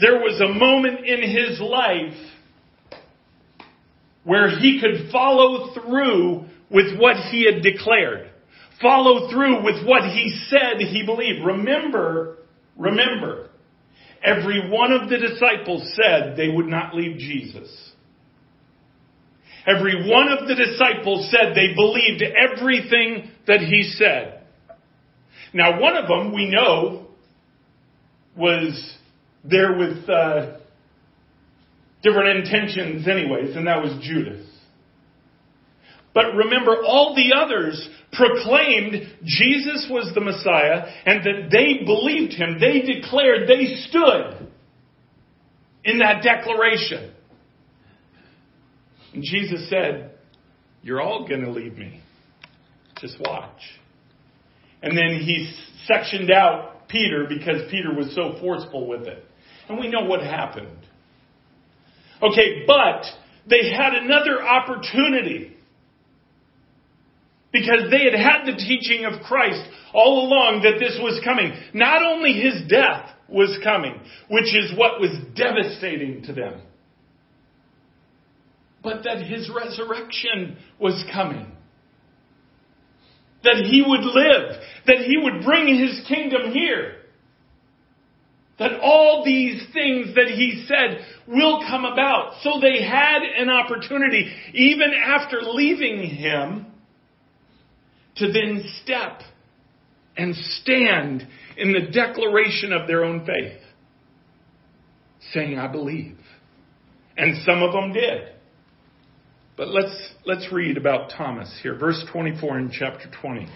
there 0.00 0.16
was 0.18 0.40
a 0.40 0.52
moment 0.52 1.06
in 1.06 1.22
his 1.22 1.60
life 1.60 2.18
where 4.24 4.58
he 4.58 4.80
could 4.80 5.12
follow 5.12 5.72
through 5.72 6.46
with 6.68 6.98
what 6.98 7.14
he 7.30 7.46
had 7.46 7.62
declared. 7.62 8.28
Follow 8.82 9.30
through 9.30 9.62
with 9.62 9.86
what 9.86 10.02
he 10.02 10.36
said 10.48 10.80
he 10.80 11.06
believed. 11.06 11.46
Remember, 11.46 12.38
remember, 12.76 13.50
every 14.20 14.68
one 14.68 14.90
of 14.92 15.08
the 15.08 15.16
disciples 15.16 15.94
said 15.94 16.36
they 16.36 16.48
would 16.48 16.66
not 16.66 16.92
leave 16.92 17.18
Jesus. 17.18 17.92
Every 19.66 20.08
one 20.08 20.28
of 20.28 20.46
the 20.46 20.54
disciples 20.54 21.28
said 21.30 21.54
they 21.54 21.74
believed 21.74 22.22
everything 22.22 23.30
that 23.46 23.60
he 23.60 23.82
said. 23.82 24.44
Now, 25.52 25.80
one 25.80 25.96
of 25.96 26.06
them 26.06 26.32
we 26.32 26.48
know 26.48 27.08
was 28.36 28.96
there 29.42 29.76
with 29.76 30.08
uh, 30.08 30.58
different 32.02 32.46
intentions, 32.46 33.08
anyways, 33.08 33.56
and 33.56 33.66
that 33.66 33.82
was 33.82 33.98
Judas. 34.02 34.46
But 36.14 36.34
remember, 36.34 36.76
all 36.84 37.14
the 37.14 37.36
others 37.36 37.88
proclaimed 38.12 38.94
Jesus 39.24 39.86
was 39.90 40.12
the 40.14 40.20
Messiah 40.20 40.86
and 41.04 41.24
that 41.24 41.50
they 41.50 41.84
believed 41.84 42.32
him. 42.32 42.58
They 42.58 42.80
declared, 42.80 43.48
they 43.48 43.76
stood 43.88 44.48
in 45.84 45.98
that 45.98 46.22
declaration. 46.22 47.12
And 49.16 49.24
Jesus 49.24 49.70
said, 49.70 50.10
You're 50.82 51.00
all 51.00 51.26
going 51.26 51.40
to 51.40 51.50
leave 51.50 51.78
me. 51.78 52.02
Just 53.00 53.18
watch. 53.18 53.62
And 54.82 54.96
then 54.96 55.20
he 55.20 55.50
sectioned 55.86 56.30
out 56.30 56.86
Peter 56.88 57.24
because 57.26 57.62
Peter 57.70 57.94
was 57.94 58.14
so 58.14 58.38
forceful 58.40 58.86
with 58.86 59.06
it. 59.06 59.24
And 59.70 59.78
we 59.78 59.88
know 59.88 60.04
what 60.04 60.20
happened. 60.20 60.76
Okay, 62.22 62.64
but 62.66 63.04
they 63.48 63.72
had 63.72 63.94
another 63.94 64.42
opportunity. 64.42 65.56
Because 67.54 67.90
they 67.90 68.04
had 68.04 68.14
had 68.14 68.44
the 68.44 68.58
teaching 68.58 69.06
of 69.06 69.22
Christ 69.22 69.62
all 69.94 70.26
along 70.26 70.60
that 70.64 70.78
this 70.78 70.98
was 71.00 71.22
coming. 71.24 71.54
Not 71.72 72.02
only 72.02 72.34
his 72.34 72.68
death 72.68 73.08
was 73.30 73.58
coming, 73.64 73.98
which 74.28 74.54
is 74.54 74.76
what 74.76 75.00
was 75.00 75.10
devastating 75.34 76.22
to 76.24 76.34
them, 76.34 76.60
but 78.86 79.02
that 79.02 79.20
his 79.20 79.50
resurrection 79.52 80.56
was 80.78 81.04
coming. 81.12 81.50
That 83.42 83.56
he 83.68 83.82
would 83.84 84.04
live. 84.04 84.62
That 84.86 84.98
he 84.98 85.18
would 85.20 85.44
bring 85.44 85.76
his 85.76 86.06
kingdom 86.06 86.52
here. 86.52 86.92
That 88.60 88.78
all 88.80 89.24
these 89.24 89.60
things 89.72 90.14
that 90.14 90.28
he 90.28 90.64
said 90.68 91.04
will 91.26 91.62
come 91.68 91.84
about. 91.84 92.34
So 92.42 92.60
they 92.60 92.80
had 92.80 93.22
an 93.22 93.50
opportunity, 93.50 94.32
even 94.54 94.92
after 94.94 95.40
leaving 95.42 96.08
him, 96.08 96.66
to 98.18 98.32
then 98.32 98.70
step 98.84 99.20
and 100.16 100.32
stand 100.36 101.26
in 101.56 101.72
the 101.72 101.90
declaration 101.90 102.72
of 102.72 102.86
their 102.86 103.04
own 103.04 103.26
faith. 103.26 103.60
Saying, 105.32 105.58
I 105.58 105.66
believe. 105.66 106.16
And 107.16 107.44
some 107.44 107.64
of 107.64 107.72
them 107.72 107.92
did. 107.92 108.35
But 109.56 109.68
let's, 109.68 110.12
let's 110.26 110.52
read 110.52 110.76
about 110.76 111.12
Thomas 111.16 111.58
here. 111.62 111.78
Verse 111.78 112.04
24 112.12 112.58
in 112.58 112.70
chapter 112.70 113.10
20. 113.22 113.48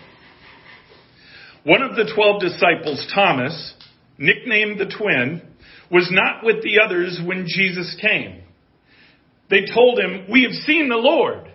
One 1.64 1.82
of 1.82 1.94
the 1.94 2.10
twelve 2.14 2.40
disciples, 2.40 3.06
Thomas, 3.14 3.74
nicknamed 4.16 4.80
the 4.80 4.86
twin, 4.86 5.42
was 5.90 6.08
not 6.10 6.42
with 6.42 6.62
the 6.62 6.80
others 6.82 7.20
when 7.22 7.44
Jesus 7.46 7.94
came. 8.00 8.42
They 9.50 9.66
told 9.66 9.98
him, 9.98 10.26
We 10.30 10.44
have 10.44 10.52
seen 10.52 10.88
the 10.88 10.96
Lord. 10.96 11.52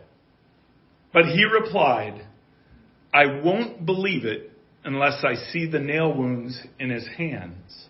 But 1.12 1.26
he 1.26 1.44
replied, 1.46 2.24
I 3.12 3.42
won't 3.42 3.86
believe 3.86 4.26
it 4.26 4.52
unless 4.84 5.24
I 5.24 5.36
see 5.52 5.66
the 5.66 5.80
nail 5.80 6.14
wounds 6.14 6.62
in 6.80 6.92
his 6.92 7.08
hands 7.18 7.88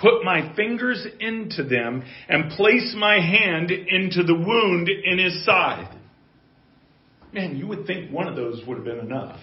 put 0.00 0.24
my 0.24 0.54
fingers 0.56 1.06
into 1.20 1.62
them, 1.64 2.02
and 2.28 2.50
place 2.52 2.94
my 2.98 3.20
hand 3.20 3.70
into 3.70 4.22
the 4.22 4.34
wound 4.34 4.88
in 4.88 5.18
his 5.18 5.44
side. 5.44 5.96
Man, 7.32 7.56
you 7.56 7.66
would 7.66 7.86
think 7.86 8.10
one 8.10 8.26
of 8.26 8.36
those 8.36 8.62
would 8.66 8.76
have 8.76 8.84
been 8.84 8.98
enough. 8.98 9.40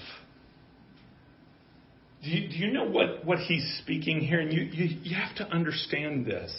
Do 2.24 2.30
you, 2.30 2.50
do 2.50 2.56
you 2.56 2.74
know 2.74 2.86
what, 2.86 3.24
what 3.26 3.40
he's 3.40 3.80
speaking 3.82 4.20
here? 4.20 4.40
And 4.40 4.52
you, 4.52 4.62
you, 4.64 4.98
you 5.04 5.16
have 5.16 5.36
to 5.38 5.48
understand 5.48 6.26
this. 6.26 6.54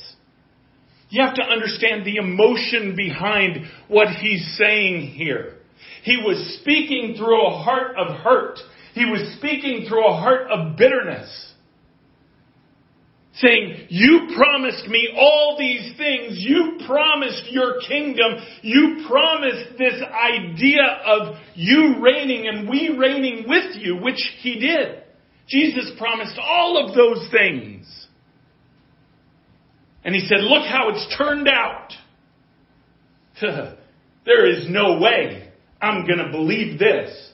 You 1.10 1.22
have 1.24 1.34
to 1.34 1.42
understand 1.42 2.04
the 2.04 2.16
emotion 2.16 2.94
behind 2.96 3.66
what 3.88 4.08
he's 4.08 4.56
saying 4.58 5.08
here. 5.08 5.54
He 6.02 6.16
was 6.16 6.58
speaking 6.60 7.14
through 7.18 7.46
a 7.46 7.62
heart 7.62 7.96
of 7.96 8.16
hurt. 8.16 8.58
He 8.94 9.04
was 9.04 9.36
speaking 9.38 9.86
through 9.88 10.06
a 10.06 10.16
heart 10.16 10.50
of 10.50 10.76
bitterness 10.76 11.47
saying, 13.40 13.86
you 13.88 14.28
promised 14.36 14.86
me 14.88 15.08
all 15.16 15.56
these 15.58 15.96
things. 15.96 16.34
You 16.38 16.78
promised 16.86 17.44
your 17.50 17.80
kingdom. 17.86 18.34
You 18.62 19.04
promised 19.08 19.78
this 19.78 20.02
idea 20.02 20.82
of 21.06 21.36
you 21.54 21.96
reigning 22.00 22.48
and 22.48 22.68
we 22.68 22.96
reigning 22.96 23.44
with 23.46 23.76
you, 23.76 23.96
which 23.96 24.20
he 24.40 24.58
did. 24.58 25.02
Jesus 25.48 25.90
promised 25.98 26.38
all 26.40 26.84
of 26.84 26.96
those 26.96 27.28
things. 27.30 28.06
And 30.04 30.14
he 30.14 30.26
said, 30.26 30.40
look 30.40 30.66
how 30.66 30.90
it's 30.90 31.16
turned 31.16 31.48
out. 31.48 31.92
there 34.24 34.50
is 34.50 34.66
no 34.68 34.98
way 34.98 35.52
I'm 35.80 36.06
going 36.06 36.18
to 36.18 36.30
believe 36.30 36.78
this 36.78 37.30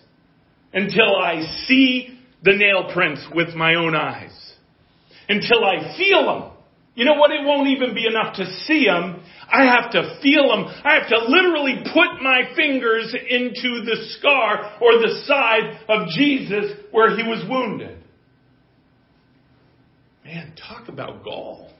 until 0.73 1.17
I 1.17 1.43
see 1.67 2.19
the 2.43 2.53
nail 2.53 2.91
prints 2.93 3.27
with 3.35 3.55
my 3.55 3.77
own 3.77 3.95
eyes 3.95 4.44
until 5.29 5.65
I 5.65 5.97
feel 5.97 6.25
them. 6.27 6.51
You 6.95 7.05
know 7.05 7.15
what? 7.15 7.33
It 7.33 7.45
won't 7.45 7.69
even 7.69 7.95
be 7.95 8.07
enough 8.07 8.37
to 8.37 8.47
see 8.67 8.87
them. 8.87 9.21
I 9.51 9.65
have 9.65 9.91
to 9.93 10.19
feel 10.23 10.49
them. 10.49 10.67
I 10.85 10.95
have 10.95 11.09
to 11.09 11.25
literally 11.27 11.83
put 11.93 12.23
my 12.23 12.43
fingers 12.55 13.15
into 13.29 13.85
the 13.85 14.07
scar 14.19 14.79
or 14.81 14.93
the 14.93 15.25
side 15.27 15.81
of 15.89 16.09
Jesus 16.09 16.73
where 16.93 17.17
he 17.17 17.23
was 17.23 17.45
wounded. 17.49 17.99
Man, 20.25 20.55
talk 20.57 20.89
about 20.89 21.25
gall. 21.25 21.71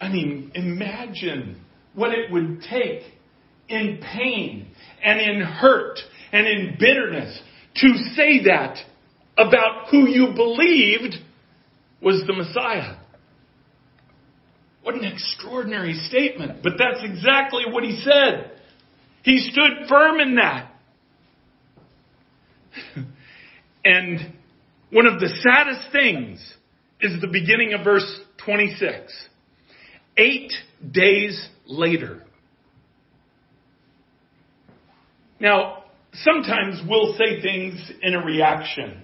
I 0.00 0.08
mean, 0.08 0.52
imagine 0.54 1.60
what 1.94 2.12
it 2.12 2.30
would 2.30 2.62
take 2.68 3.02
in 3.68 4.00
pain 4.02 4.68
and 5.02 5.20
in 5.20 5.40
hurt 5.40 5.98
and 6.32 6.46
in 6.46 6.76
bitterness 6.78 7.40
to 7.76 7.88
say 8.16 8.44
that 8.44 8.78
about 9.36 9.88
who 9.90 10.08
you 10.08 10.34
believed 10.34 11.16
was 12.00 12.24
the 12.26 12.32
Messiah. 12.32 12.96
What 14.82 14.94
an 14.94 15.04
extraordinary 15.04 15.94
statement. 15.94 16.62
But 16.62 16.72
that's 16.78 17.02
exactly 17.02 17.64
what 17.68 17.84
he 17.84 18.00
said. 18.02 18.52
He 19.22 19.38
stood 19.50 19.88
firm 19.88 20.20
in 20.20 20.34
that. 20.36 20.72
and 23.84 24.34
one 24.90 25.06
of 25.06 25.20
the 25.20 25.28
saddest 25.28 25.92
things 25.92 26.40
is 27.00 27.20
the 27.20 27.28
beginning 27.28 27.74
of 27.74 27.84
verse 27.84 28.20
26. 28.44 29.12
Eight 30.16 30.52
days 30.90 31.48
later. 31.66 32.22
Now, 35.40 35.84
sometimes 36.12 36.80
we'll 36.88 37.16
say 37.16 37.40
things 37.40 37.90
in 38.02 38.14
a 38.14 38.24
reaction. 38.24 39.01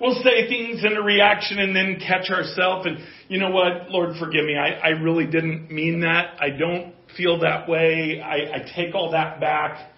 We'll 0.00 0.22
say 0.22 0.48
things 0.48 0.84
in 0.84 0.96
a 0.96 1.02
reaction 1.02 1.58
and 1.58 1.74
then 1.74 1.98
catch 2.06 2.30
ourselves 2.30 2.86
and, 2.86 2.98
you 3.28 3.38
know 3.38 3.50
what, 3.50 3.90
Lord, 3.90 4.16
forgive 4.18 4.44
me. 4.44 4.56
I, 4.56 4.70
I 4.74 4.88
really 4.90 5.26
didn't 5.26 5.70
mean 5.72 6.00
that. 6.00 6.36
I 6.40 6.50
don't 6.50 6.94
feel 7.16 7.40
that 7.40 7.68
way. 7.68 8.20
I, 8.24 8.58
I 8.58 8.72
take 8.76 8.94
all 8.94 9.10
that 9.10 9.40
back. 9.40 9.90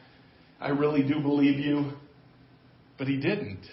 I 0.59 0.69
really 0.69 1.02
do 1.02 1.21
believe 1.21 1.59
you. 1.59 1.92
But 2.99 3.09
he 3.09 3.16
didn't. 3.16 3.66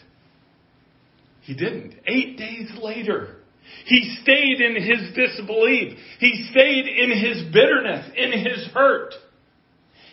He 1.42 1.54
didn't. 1.54 1.96
Eight 2.06 2.38
days 2.38 2.72
later, 2.82 3.38
he 3.86 4.18
stayed 4.22 4.60
in 4.60 4.76
his 4.76 5.14
disbelief. 5.16 5.98
He 6.20 6.48
stayed 6.52 6.88
in 6.88 7.12
his 7.12 7.54
bitterness, 7.54 8.10
in 8.18 8.32
his 8.34 8.68
hurt. 8.74 9.14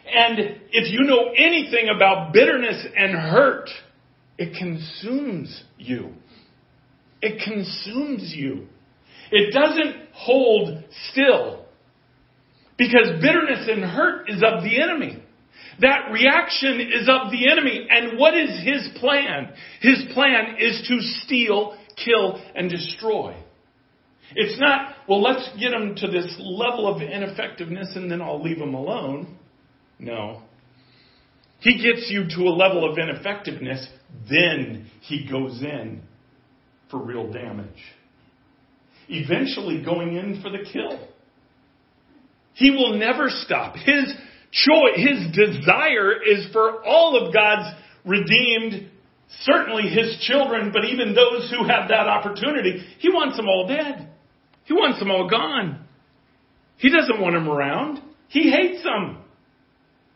And 0.06 0.38
if 0.71 0.92
you 0.92 1.02
know 1.06 1.33
anything 1.37 1.88
about 1.94 2.33
bitterness 2.33 2.87
and 2.97 3.12
hurt, 3.12 3.68
it 4.38 4.57
consumes 4.59 5.64
you. 5.79 6.12
It 7.23 7.43
consumes 7.45 8.33
you. 8.35 8.67
It 9.31 9.53
doesn't 9.53 10.09
hold 10.12 10.83
still. 11.11 11.64
Because 12.76 13.21
bitterness 13.21 13.69
and 13.69 13.85
hurt 13.85 14.29
is 14.29 14.43
of 14.43 14.62
the 14.64 14.83
enemy. 14.83 15.23
That 15.81 16.11
reaction 16.12 16.81
is 16.81 17.09
of 17.09 17.31
the 17.31 17.50
enemy. 17.50 17.87
And 17.88 18.19
what 18.19 18.35
is 18.35 18.50
his 18.62 18.88
plan? 18.99 19.53
His 19.81 20.05
plan 20.12 20.57
is 20.59 20.85
to 20.88 21.00
steal, 21.25 21.76
kill, 22.05 22.43
and 22.55 22.69
destroy. 22.69 23.37
It's 24.35 24.61
not, 24.61 24.95
well, 25.09 25.23
let's 25.23 25.49
get 25.59 25.71
them 25.71 25.95
to 25.97 26.09
this 26.09 26.35
level 26.38 26.93
of 26.93 27.00
ineffectiveness 27.00 27.95
and 27.95 28.11
then 28.11 28.21
I'll 28.21 28.43
leave 28.43 28.59
them 28.59 28.75
alone. 28.75 29.38
No. 29.99 30.43
He 31.64 31.83
gets 31.83 32.11
you 32.11 32.28
to 32.28 32.42
a 32.42 32.52
level 32.52 32.88
of 32.88 32.99
ineffectiveness, 32.99 33.88
then 34.28 34.90
he 35.00 35.26
goes 35.26 35.62
in 35.62 36.02
for 36.90 37.02
real 37.02 37.33
damage. 37.33 37.83
Eventually 39.09 39.83
going 39.83 40.14
in 40.14 40.42
for 40.42 40.50
the 40.50 40.59
kill. 40.71 41.09
He 42.52 42.71
will 42.71 42.99
never 42.99 43.30
stop. 43.30 43.76
His 43.76 44.12
choice, 44.52 44.97
his 44.97 45.35
desire 45.35 46.12
is 46.23 46.52
for 46.52 46.85
all 46.85 47.16
of 47.16 47.33
God's 47.33 47.75
redeemed, 48.04 48.90
certainly 49.40 49.85
his 49.85 50.18
children, 50.21 50.71
but 50.71 50.85
even 50.85 51.14
those 51.14 51.50
who 51.50 51.66
have 51.66 51.88
that 51.88 52.06
opportunity. 52.06 52.85
He 52.99 53.09
wants 53.09 53.38
them 53.38 53.49
all 53.49 53.66
dead. 53.66 54.11
He 54.64 54.75
wants 54.75 54.99
them 54.99 55.11
all 55.11 55.30
gone. 55.30 55.83
He 56.76 56.90
doesn't 56.90 57.23
want 57.23 57.35
them 57.35 57.49
around. 57.49 58.02
He 58.28 58.50
hates 58.50 58.83
them. 58.83 59.24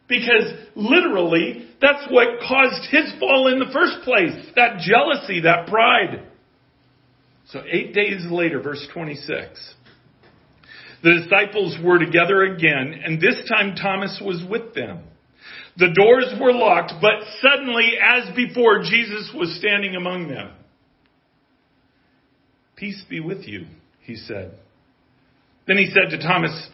Because 0.09 0.55
literally, 0.75 1.69
that's 1.81 2.07
what 2.11 2.41
caused 2.41 2.91
his 2.91 3.13
fall 3.21 3.53
in 3.53 3.59
the 3.59 3.71
first 3.73 4.05
place. 4.05 4.33
That 4.57 4.81
jealousy, 4.81 5.43
that 5.43 5.67
pride. 5.69 6.25
So 7.49 7.63
eight 7.71 7.95
days 7.95 8.25
later, 8.31 8.61
verse 8.61 8.87
26. 8.93 9.75
The 11.03 11.21
disciples 11.23 11.77
were 11.83 11.99
together 11.99 12.43
again, 12.43 13.01
and 13.05 13.21
this 13.21 13.37
time 13.49 13.77
Thomas 13.77 14.21
was 14.25 14.43
with 14.51 14.75
them. 14.75 15.05
The 15.77 15.93
doors 15.95 16.35
were 16.41 16.53
locked, 16.53 16.95
but 17.01 17.23
suddenly, 17.41 17.93
as 18.03 18.35
before, 18.35 18.83
Jesus 18.83 19.31
was 19.33 19.57
standing 19.61 19.95
among 19.95 20.29
them. 20.29 20.51
Peace 22.75 23.01
be 23.09 23.21
with 23.21 23.47
you, 23.47 23.67
he 24.01 24.17
said. 24.17 24.55
Then 25.69 25.77
he 25.77 25.87
said 25.87 26.11
to 26.11 26.19
Thomas, 26.19 26.69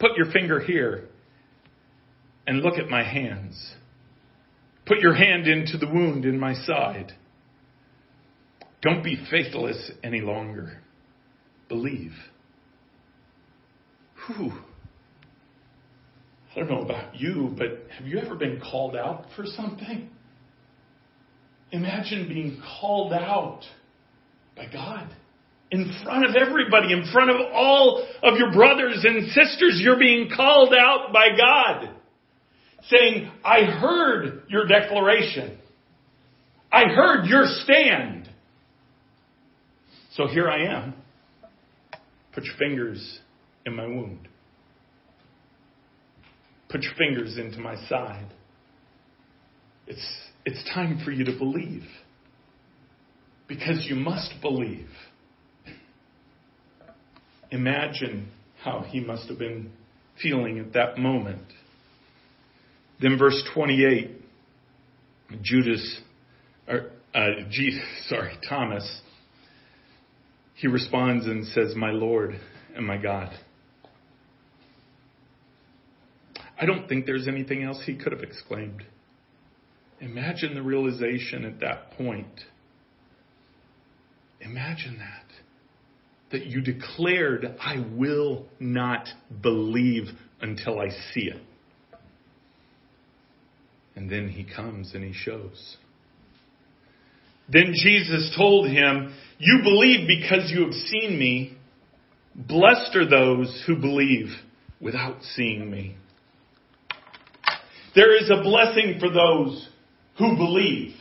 Put 0.00 0.16
your 0.16 0.32
finger 0.32 0.58
here 0.58 1.07
and 2.48 2.62
look 2.62 2.78
at 2.78 2.88
my 2.88 3.04
hands. 3.04 3.74
Put 4.86 5.00
your 5.00 5.12
hand 5.12 5.46
into 5.46 5.76
the 5.76 5.86
wound 5.86 6.24
in 6.24 6.40
my 6.40 6.54
side. 6.54 7.12
Don't 8.80 9.04
be 9.04 9.22
faithless 9.30 9.90
any 10.02 10.22
longer. 10.22 10.80
Believe. 11.68 12.14
Whew. 14.26 14.52
I 16.50 16.58
don't 16.58 16.70
know 16.70 16.80
about 16.80 17.20
you, 17.20 17.54
but 17.56 17.82
have 17.98 18.06
you 18.06 18.18
ever 18.18 18.34
been 18.34 18.58
called 18.60 18.96
out 18.96 19.26
for 19.36 19.44
something? 19.44 20.08
Imagine 21.70 22.28
being 22.28 22.62
called 22.80 23.12
out 23.12 23.60
by 24.56 24.64
God. 24.72 25.14
In 25.70 25.92
front 26.02 26.24
of 26.24 26.34
everybody, 26.34 26.94
in 26.94 27.10
front 27.12 27.28
of 27.28 27.36
all 27.52 28.08
of 28.22 28.38
your 28.38 28.52
brothers 28.52 29.04
and 29.04 29.26
sisters, 29.32 29.78
you're 29.82 29.98
being 29.98 30.30
called 30.34 30.72
out 30.72 31.12
by 31.12 31.36
God. 31.36 31.97
Saying, 32.84 33.30
I 33.44 33.64
heard 33.64 34.44
your 34.48 34.66
declaration. 34.66 35.58
I 36.70 36.84
heard 36.84 37.26
your 37.26 37.44
stand. 37.64 38.28
So 40.12 40.26
here 40.26 40.48
I 40.48 40.64
am. 40.64 40.94
Put 42.34 42.44
your 42.44 42.56
fingers 42.56 43.20
in 43.66 43.74
my 43.74 43.86
wound. 43.86 44.28
Put 46.68 46.82
your 46.82 46.94
fingers 46.94 47.38
into 47.38 47.58
my 47.58 47.76
side. 47.88 48.28
It's, 49.86 50.06
it's 50.44 50.62
time 50.74 51.00
for 51.04 51.10
you 51.10 51.24
to 51.24 51.36
believe. 51.36 51.84
Because 53.48 53.86
you 53.88 53.96
must 53.96 54.34
believe. 54.42 54.90
Imagine 57.50 58.28
how 58.62 58.84
he 58.86 59.00
must 59.00 59.28
have 59.28 59.38
been 59.38 59.72
feeling 60.22 60.58
at 60.58 60.74
that 60.74 60.98
moment. 60.98 61.46
Then 63.00 63.18
verse 63.18 63.40
28, 63.54 64.10
Judas, 65.42 66.00
or, 66.66 66.90
uh, 67.14 67.26
Jesus, 67.50 67.82
sorry, 68.08 68.36
Thomas, 68.48 69.02
he 70.54 70.66
responds 70.66 71.26
and 71.26 71.46
says, 71.46 71.74
My 71.76 71.90
Lord 71.90 72.38
and 72.74 72.86
my 72.86 72.96
God. 72.96 73.30
I 76.60 76.66
don't 76.66 76.88
think 76.88 77.06
there's 77.06 77.28
anything 77.28 77.62
else 77.62 77.80
he 77.86 77.94
could 77.94 78.10
have 78.12 78.22
exclaimed. 78.22 78.82
Imagine 80.00 80.54
the 80.54 80.62
realization 80.62 81.44
at 81.44 81.60
that 81.60 81.92
point. 81.92 82.40
Imagine 84.40 84.98
that. 84.98 85.24
That 86.32 86.46
you 86.46 86.60
declared, 86.60 87.56
I 87.60 87.84
will 87.92 88.46
not 88.58 89.08
believe 89.40 90.06
until 90.40 90.80
I 90.80 90.88
see 91.12 91.30
it. 91.30 91.42
And 93.98 94.08
then 94.08 94.28
he 94.28 94.44
comes 94.44 94.94
and 94.94 95.02
he 95.02 95.12
shows. 95.12 95.76
Then 97.48 97.72
Jesus 97.74 98.32
told 98.38 98.68
him, 98.68 99.12
You 99.40 99.58
believe 99.64 100.06
because 100.06 100.52
you 100.52 100.66
have 100.66 100.72
seen 100.72 101.18
me. 101.18 101.58
Blessed 102.32 102.94
are 102.94 103.10
those 103.10 103.64
who 103.66 103.74
believe 103.74 104.28
without 104.80 105.16
seeing 105.34 105.68
me. 105.68 105.96
There 107.96 108.16
is 108.16 108.30
a 108.30 108.40
blessing 108.40 108.98
for 109.00 109.10
those 109.10 109.68
who 110.16 110.36
believe. 110.36 110.94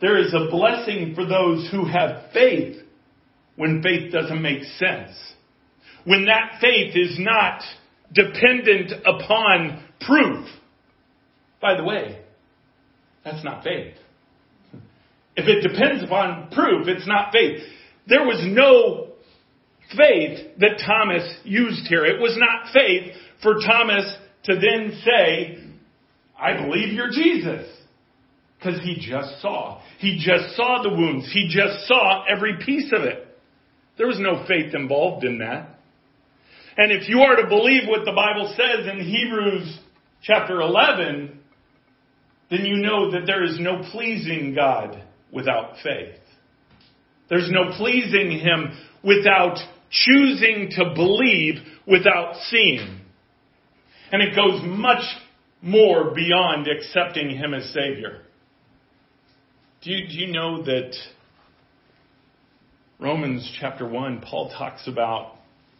There 0.00 0.18
is 0.18 0.34
a 0.34 0.50
blessing 0.50 1.12
for 1.14 1.24
those 1.24 1.68
who 1.70 1.84
have 1.84 2.32
faith 2.32 2.82
when 3.54 3.84
faith 3.84 4.12
doesn't 4.12 4.42
make 4.42 4.64
sense. 4.64 5.16
When 6.02 6.24
that 6.24 6.58
faith 6.60 6.96
is 6.96 7.20
not 7.20 7.62
dependent 8.12 8.94
upon 9.06 9.84
proof. 10.00 10.48
By 11.60 11.76
the 11.76 11.84
way, 11.84 12.21
that's 13.24 13.44
not 13.44 13.64
faith. 13.64 13.94
If 15.36 15.48
it 15.48 15.66
depends 15.66 16.04
upon 16.04 16.50
proof, 16.50 16.88
it's 16.88 17.06
not 17.06 17.32
faith. 17.32 17.62
There 18.06 18.24
was 18.24 18.44
no 18.44 19.12
faith 19.96 20.58
that 20.58 20.82
Thomas 20.84 21.22
used 21.44 21.86
here. 21.86 22.04
It 22.04 22.20
was 22.20 22.36
not 22.36 22.72
faith 22.72 23.14
for 23.42 23.54
Thomas 23.54 24.14
to 24.44 24.54
then 24.54 25.00
say, 25.04 25.58
I 26.38 26.54
believe 26.54 26.92
you're 26.92 27.10
Jesus. 27.10 27.68
Because 28.58 28.80
he 28.80 28.96
just 28.96 29.40
saw. 29.40 29.80
He 29.98 30.18
just 30.20 30.56
saw 30.56 30.82
the 30.82 30.90
wounds. 30.90 31.30
He 31.32 31.48
just 31.48 31.86
saw 31.86 32.24
every 32.24 32.58
piece 32.64 32.92
of 32.92 33.02
it. 33.02 33.26
There 33.98 34.06
was 34.06 34.20
no 34.20 34.44
faith 34.46 34.74
involved 34.74 35.24
in 35.24 35.38
that. 35.38 35.78
And 36.76 36.90
if 36.90 37.08
you 37.08 37.20
are 37.20 37.36
to 37.36 37.48
believe 37.48 37.82
what 37.86 38.04
the 38.04 38.12
Bible 38.12 38.54
says 38.56 38.86
in 38.86 39.00
Hebrews 39.00 39.78
chapter 40.22 40.60
11, 40.60 41.38
then 42.52 42.66
you 42.66 42.76
know 42.76 43.12
that 43.12 43.24
there 43.24 43.42
is 43.42 43.58
no 43.58 43.82
pleasing 43.92 44.54
God 44.54 45.02
without 45.32 45.76
faith. 45.82 46.18
There's 47.30 47.50
no 47.50 47.72
pleasing 47.78 48.30
Him 48.30 48.78
without 49.02 49.56
choosing 49.90 50.68
to 50.72 50.92
believe 50.94 51.54
without 51.86 52.36
seeing. 52.50 53.00
And 54.12 54.20
it 54.20 54.36
goes 54.36 54.60
much 54.64 55.02
more 55.62 56.12
beyond 56.14 56.68
accepting 56.68 57.30
Him 57.30 57.54
as 57.54 57.72
Savior. 57.72 58.20
Do 59.82 59.90
you, 59.90 60.06
do 60.06 60.14
you 60.14 60.26
know 60.30 60.62
that 60.62 60.92
Romans 63.00 63.50
chapter 63.58 63.88
1, 63.88 64.20
Paul 64.20 64.50
talks 64.50 64.86
about 64.86 65.36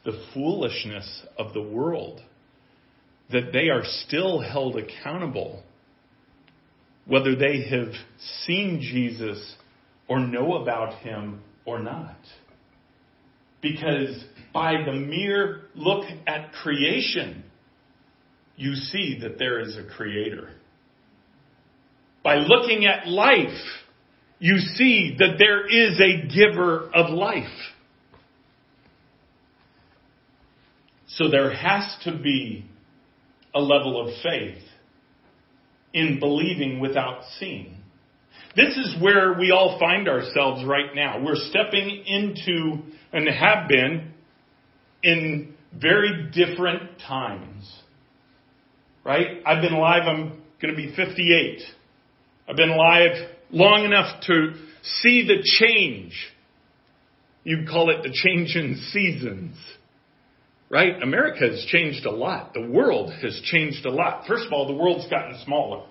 the 0.07 0.25
foolishness 0.33 1.23
of 1.37 1.53
the 1.53 1.63
world, 1.63 2.23
that 3.31 3.53
they 3.53 3.69
are 3.69 3.85
still 3.85 4.41
held 4.41 4.79
accountable 4.79 5.63
whether 7.07 7.35
they 7.35 7.69
have 7.69 7.93
seen 8.45 8.81
Jesus 8.81 9.57
or 10.09 10.21
know 10.21 10.55
about 10.55 10.95
him 11.01 11.41
or 11.65 11.79
not. 11.79 12.17
Because 13.61 14.25
by 14.53 14.75
the 14.85 14.93
mere 14.93 15.63
look 15.75 16.05
at 16.27 16.53
creation, 16.53 17.45
you 18.57 18.75
see 18.75 19.19
that 19.23 19.39
there 19.39 19.61
is 19.61 19.77
a 19.77 19.85
creator. 19.97 20.51
By 22.23 22.37
looking 22.37 22.87
at 22.87 23.09
life, 23.09 23.59
you 24.39 24.59
see 24.59 25.17
that 25.19 25.37
there 25.39 25.67
is 25.67 26.01
a 26.01 26.27
giver 26.35 26.91
of 26.93 27.11
life. 27.11 27.45
So 31.07 31.29
there 31.29 31.55
has 31.55 31.97
to 32.05 32.17
be 32.17 32.65
a 33.55 33.61
level 33.61 34.01
of 34.01 34.15
faith 34.23 34.63
in 35.93 36.19
believing 36.19 36.81
without 36.81 37.23
seeing. 37.39 37.77
This 38.55 38.77
is 38.77 39.01
where 39.01 39.39
we 39.39 39.51
all 39.51 39.79
find 39.79 40.09
ourselves 40.09 40.65
right 40.65 40.95
now. 40.95 41.23
We're 41.23 41.37
stepping 41.37 42.05
into, 42.07 42.83
and 43.13 43.29
have 43.29 43.69
been, 43.69 44.13
in 45.03 45.55
very 45.75 46.31
different 46.33 47.01
times. 47.07 47.71
Right? 49.05 49.43
I've 49.47 49.63
been 49.63 49.73
alive, 49.73 50.03
I'm 50.07 50.43
going 50.61 50.75
to 50.75 50.77
be 50.77 50.95
58. 50.95 51.63
I've 52.49 52.57
been 52.57 52.71
alive 52.71 53.31
long 53.51 53.85
enough 53.85 54.23
to 54.27 54.53
see 54.83 55.27
the 55.27 55.43
change. 55.43 56.13
You'd 57.45 57.69
call 57.69 57.91
it 57.91 58.03
the 58.03 58.13
change 58.13 58.55
in 58.55 58.81
seasons. 58.93 59.57
Right? 60.73 61.03
America 61.03 61.41
has 61.41 61.67
changed 61.69 62.07
a 62.07 62.11
lot. 62.11 62.55
The 62.55 62.67
world 62.67 63.13
has 63.23 63.39
changed 63.45 63.85
a 63.85 63.91
lot. 63.91 64.27
First 64.27 64.47
of 64.47 64.55
all, 64.55 64.67
the 64.67 64.73
world's 64.73 65.07
gotten 65.11 65.39
smaller. 65.45 65.85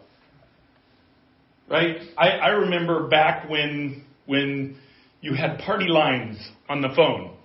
Right? 1.70 1.98
I, 2.17 2.30
I 2.30 2.48
remember 2.48 3.08
back 3.08 3.48
when 3.48 4.04
when 4.26 4.78
you 5.22 5.36
had 5.36 5.60
party 5.60 5.88
lines 5.88 6.38
on 6.67 6.82
the 6.82 6.89
phone. 6.96 7.38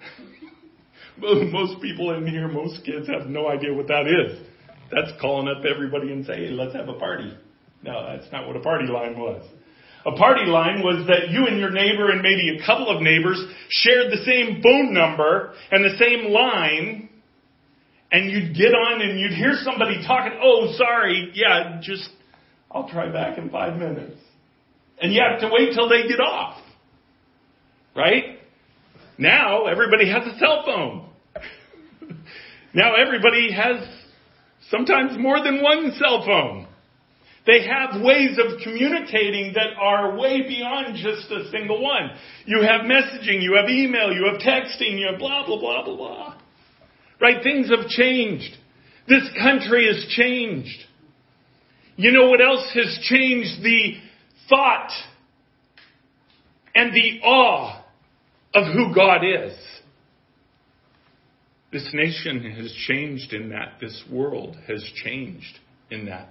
most 1.52 1.82
people 1.82 2.14
in 2.14 2.26
here, 2.26 2.48
most 2.48 2.82
kids 2.86 3.06
have 3.06 3.26
no 3.26 3.48
idea 3.48 3.74
what 3.74 3.88
that 3.88 4.06
is. 4.06 4.40
That's 4.90 5.20
calling 5.20 5.46
up 5.46 5.62
everybody 5.64 6.12
and 6.12 6.24
saying, 6.24 6.42
hey, 6.42 6.50
let's 6.52 6.74
have 6.74 6.88
a 6.88 6.94
party. 6.94 7.36
No, 7.82 8.16
that's 8.16 8.32
not 8.32 8.46
what 8.46 8.56
a 8.56 8.60
party 8.60 8.86
line 8.86 9.18
was. 9.18 9.46
A 10.06 10.12
party 10.12 10.46
line 10.46 10.82
was 10.82 11.06
that 11.08 11.30
you 11.30 11.46
and 11.46 11.58
your 11.58 11.70
neighbor 11.70 12.10
and 12.10 12.22
maybe 12.22 12.56
a 12.58 12.64
couple 12.64 12.88
of 12.88 13.02
neighbors 13.02 13.44
shared 13.68 14.10
the 14.10 14.24
same 14.24 14.62
phone 14.62 14.94
number 14.94 15.52
and 15.70 15.84
the 15.84 15.98
same 15.98 16.32
line 16.32 17.05
and 18.10 18.30
you'd 18.30 18.54
get 18.54 18.72
on 18.72 19.02
and 19.02 19.18
you'd 19.18 19.32
hear 19.32 19.54
somebody 19.62 20.02
talking, 20.06 20.38
oh, 20.42 20.72
sorry, 20.76 21.32
yeah, 21.34 21.80
just, 21.82 22.08
I'll 22.70 22.88
try 22.88 23.10
back 23.12 23.38
in 23.38 23.50
five 23.50 23.78
minutes. 23.78 24.20
And 25.00 25.12
you 25.12 25.20
have 25.20 25.40
to 25.40 25.50
wait 25.52 25.74
till 25.74 25.88
they 25.88 26.08
get 26.08 26.20
off. 26.20 26.60
Right? 27.94 28.38
Now 29.18 29.66
everybody 29.66 30.10
has 30.10 30.26
a 30.26 30.38
cell 30.38 30.62
phone. 30.64 31.08
now 32.74 32.94
everybody 32.94 33.52
has 33.52 33.86
sometimes 34.70 35.18
more 35.18 35.42
than 35.42 35.62
one 35.62 35.92
cell 35.98 36.22
phone. 36.24 36.68
They 37.46 37.64
have 37.64 38.02
ways 38.02 38.38
of 38.38 38.60
communicating 38.62 39.52
that 39.54 39.78
are 39.80 40.18
way 40.18 40.42
beyond 40.42 40.96
just 40.96 41.30
a 41.30 41.48
single 41.50 41.80
one. 41.80 42.10
You 42.44 42.62
have 42.62 42.82
messaging, 42.82 43.40
you 43.40 43.54
have 43.54 43.70
email, 43.70 44.12
you 44.12 44.28
have 44.30 44.40
texting, 44.40 44.98
you 44.98 45.08
have 45.10 45.18
blah, 45.18 45.46
blah, 45.46 45.58
blah, 45.58 45.84
blah, 45.84 45.96
blah. 45.96 46.34
Right? 47.20 47.42
Things 47.42 47.70
have 47.70 47.88
changed. 47.88 48.56
This 49.08 49.22
country 49.42 49.86
has 49.86 50.06
changed. 50.10 50.78
You 51.96 52.12
know 52.12 52.28
what 52.28 52.40
else 52.40 52.70
has 52.74 52.98
changed? 53.02 53.62
The 53.62 53.94
thought 54.48 54.90
and 56.74 56.92
the 56.92 57.20
awe 57.22 57.82
of 58.54 58.74
who 58.74 58.94
God 58.94 59.22
is. 59.24 59.56
This 61.72 61.88
nation 61.92 62.50
has 62.52 62.72
changed 62.86 63.32
in 63.32 63.50
that. 63.50 63.74
This 63.80 64.02
world 64.10 64.56
has 64.68 64.82
changed 65.04 65.58
in 65.90 66.06
that. 66.06 66.28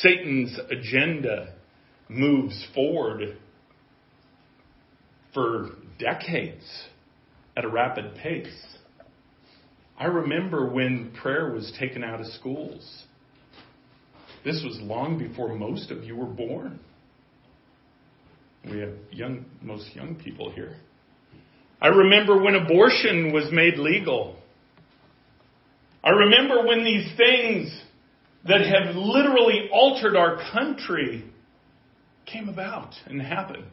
Satan's 0.00 0.58
agenda 0.70 1.54
moves 2.08 2.66
forward 2.74 3.36
for 5.32 5.70
decades 5.98 6.64
at 7.56 7.64
a 7.64 7.68
rapid 7.68 8.14
pace. 8.16 8.73
I 9.98 10.06
remember 10.06 10.68
when 10.68 11.12
prayer 11.22 11.52
was 11.52 11.72
taken 11.78 12.02
out 12.02 12.20
of 12.20 12.26
schools. 12.26 13.04
This 14.44 14.62
was 14.64 14.78
long 14.80 15.18
before 15.18 15.54
most 15.54 15.90
of 15.90 16.04
you 16.04 16.16
were 16.16 16.26
born. 16.26 16.80
We 18.70 18.80
have 18.80 18.94
young, 19.10 19.44
most 19.62 19.94
young 19.94 20.16
people 20.16 20.50
here. 20.50 20.76
I 21.80 21.88
remember 21.88 22.42
when 22.42 22.54
abortion 22.54 23.32
was 23.32 23.50
made 23.52 23.78
legal. 23.78 24.36
I 26.02 26.10
remember 26.10 26.66
when 26.66 26.84
these 26.84 27.10
things 27.16 27.80
that 28.46 28.60
have 28.60 28.96
literally 28.96 29.68
altered 29.72 30.16
our 30.16 30.38
country 30.52 31.24
came 32.26 32.48
about 32.48 32.94
and 33.06 33.20
happened. 33.20 33.70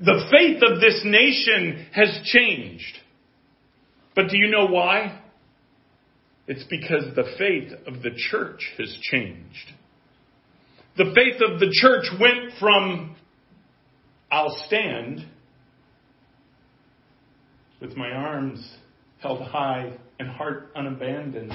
The 0.00 0.28
faith 0.30 0.62
of 0.68 0.80
this 0.80 1.02
nation 1.04 1.86
has 1.92 2.20
changed. 2.24 2.98
But 4.16 4.30
do 4.30 4.38
you 4.38 4.50
know 4.50 4.66
why? 4.66 5.20
It's 6.48 6.64
because 6.64 7.14
the 7.14 7.34
faith 7.38 7.72
of 7.86 8.02
the 8.02 8.10
church 8.30 8.72
has 8.78 8.96
changed. 9.02 9.72
The 10.96 11.12
faith 11.14 11.42
of 11.46 11.60
the 11.60 11.68
church 11.70 12.06
went 12.18 12.58
from, 12.58 13.14
I'll 14.30 14.56
stand 14.66 15.26
with 17.80 17.94
my 17.96 18.10
arms 18.10 18.76
held 19.20 19.42
high 19.42 19.92
and 20.18 20.28
heart 20.28 20.70
unabandoned. 20.74 21.52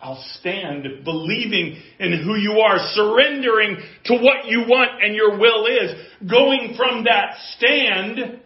I'll 0.00 0.22
stand 0.38 0.86
believing 1.04 1.80
in 1.98 2.22
who 2.22 2.36
you 2.36 2.60
are, 2.60 2.76
surrendering 2.92 3.78
to 4.04 4.14
what 4.14 4.46
you 4.46 4.60
want 4.68 5.02
and 5.02 5.14
your 5.14 5.38
will 5.38 5.66
is, 5.66 5.92
going 6.28 6.74
from 6.76 7.04
that 7.04 7.36
stand 7.56 8.40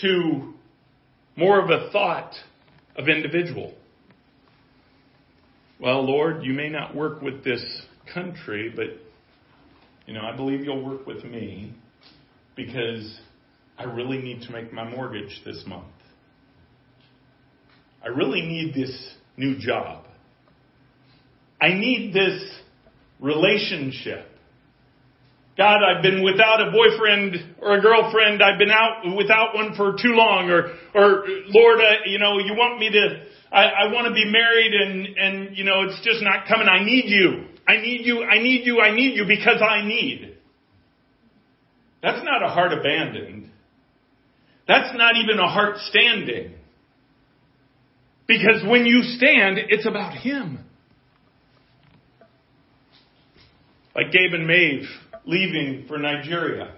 to 0.00 0.54
more 1.38 1.60
of 1.60 1.70
a 1.70 1.88
thought 1.92 2.32
of 2.96 3.08
individual. 3.08 3.72
Well, 5.80 6.04
Lord, 6.04 6.42
you 6.42 6.52
may 6.52 6.68
not 6.68 6.96
work 6.96 7.22
with 7.22 7.44
this 7.44 7.62
country, 8.12 8.72
but 8.74 8.86
you 10.04 10.14
know, 10.14 10.22
I 10.22 10.34
believe 10.34 10.64
you'll 10.64 10.84
work 10.84 11.06
with 11.06 11.22
me 11.22 11.72
because 12.56 13.20
I 13.78 13.84
really 13.84 14.18
need 14.18 14.42
to 14.42 14.50
make 14.50 14.72
my 14.72 14.82
mortgage 14.82 15.42
this 15.44 15.62
month. 15.64 15.84
I 18.02 18.08
really 18.08 18.40
need 18.40 18.74
this 18.74 19.14
new 19.36 19.56
job. 19.60 20.06
I 21.60 21.68
need 21.68 22.12
this 22.12 22.42
relationship. 23.20 24.27
God, 25.58 25.78
I've 25.82 26.02
been 26.02 26.22
without 26.22 26.60
a 26.60 26.70
boyfriend 26.70 27.56
or 27.60 27.76
a 27.76 27.82
girlfriend. 27.82 28.40
I've 28.40 28.60
been 28.60 28.70
out 28.70 29.02
without 29.16 29.56
one 29.56 29.74
for 29.74 29.96
too 30.00 30.14
long. 30.14 30.48
Or, 30.50 30.70
or 30.94 31.24
Lord, 31.48 31.80
uh, 31.80 32.06
you 32.06 32.20
know, 32.20 32.38
you 32.38 32.54
want 32.54 32.78
me 32.78 32.88
to, 32.90 33.24
I, 33.50 33.64
I 33.64 33.92
want 33.92 34.06
to 34.06 34.14
be 34.14 34.24
married 34.24 34.72
and, 34.72 35.18
and, 35.18 35.56
you 35.56 35.64
know, 35.64 35.82
it's 35.82 35.98
just 36.04 36.22
not 36.22 36.46
coming. 36.46 36.68
I 36.68 36.84
need 36.84 37.06
you. 37.06 37.48
I 37.66 37.78
need 37.78 38.06
you. 38.06 38.22
I 38.22 38.40
need 38.40 38.66
you. 38.66 38.80
I 38.80 38.94
need 38.94 39.16
you 39.16 39.24
because 39.26 39.60
I 39.60 39.84
need. 39.84 40.36
That's 42.04 42.24
not 42.24 42.44
a 42.44 42.48
heart 42.48 42.72
abandoned. 42.72 43.50
That's 44.68 44.96
not 44.96 45.16
even 45.16 45.40
a 45.40 45.48
heart 45.48 45.78
standing. 45.88 46.54
Because 48.28 48.62
when 48.64 48.86
you 48.86 49.02
stand, 49.02 49.58
it's 49.70 49.86
about 49.86 50.14
Him. 50.14 50.64
Like 53.96 54.12
Gabe 54.12 54.34
and 54.34 54.46
Maeve 54.46 54.86
leaving 55.28 55.84
for 55.86 55.98
Nigeria. 55.98 56.74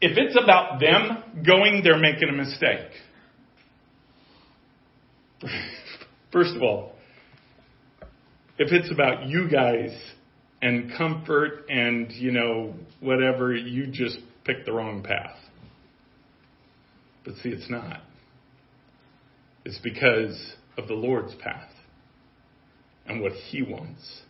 If 0.00 0.18
it's 0.18 0.38
about 0.40 0.78
them 0.78 1.42
going, 1.44 1.80
they're 1.82 1.98
making 1.98 2.28
a 2.28 2.32
mistake. 2.32 2.90
First 6.32 6.54
of 6.54 6.62
all, 6.62 6.92
if 8.58 8.72
it's 8.72 8.92
about 8.92 9.26
you 9.26 9.48
guys 9.50 9.90
and 10.60 10.92
comfort 10.96 11.64
and, 11.70 12.12
you 12.12 12.30
know, 12.30 12.74
whatever, 13.00 13.54
you 13.54 13.86
just 13.86 14.18
pick 14.44 14.66
the 14.66 14.72
wrong 14.72 15.02
path. 15.02 15.36
But 17.24 17.36
see, 17.36 17.48
it's 17.48 17.70
not. 17.70 18.02
It's 19.64 19.78
because 19.78 20.54
of 20.76 20.88
the 20.88 20.94
Lord's 20.94 21.34
path 21.36 21.70
and 23.06 23.22
what 23.22 23.32
He 23.32 23.62
wants. 23.62 24.22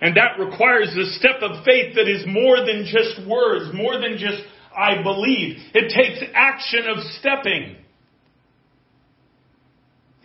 And 0.00 0.16
that 0.16 0.38
requires 0.38 0.94
a 0.94 1.06
step 1.18 1.40
of 1.42 1.64
faith 1.64 1.94
that 1.94 2.08
is 2.08 2.24
more 2.26 2.58
than 2.58 2.84
just 2.84 3.26
words, 3.26 3.74
more 3.74 3.98
than 3.98 4.18
just 4.18 4.42
I 4.76 5.02
believe. 5.02 5.56
It 5.72 5.92
takes 5.94 6.22
action 6.34 6.86
of 6.86 6.98
stepping. 7.18 7.76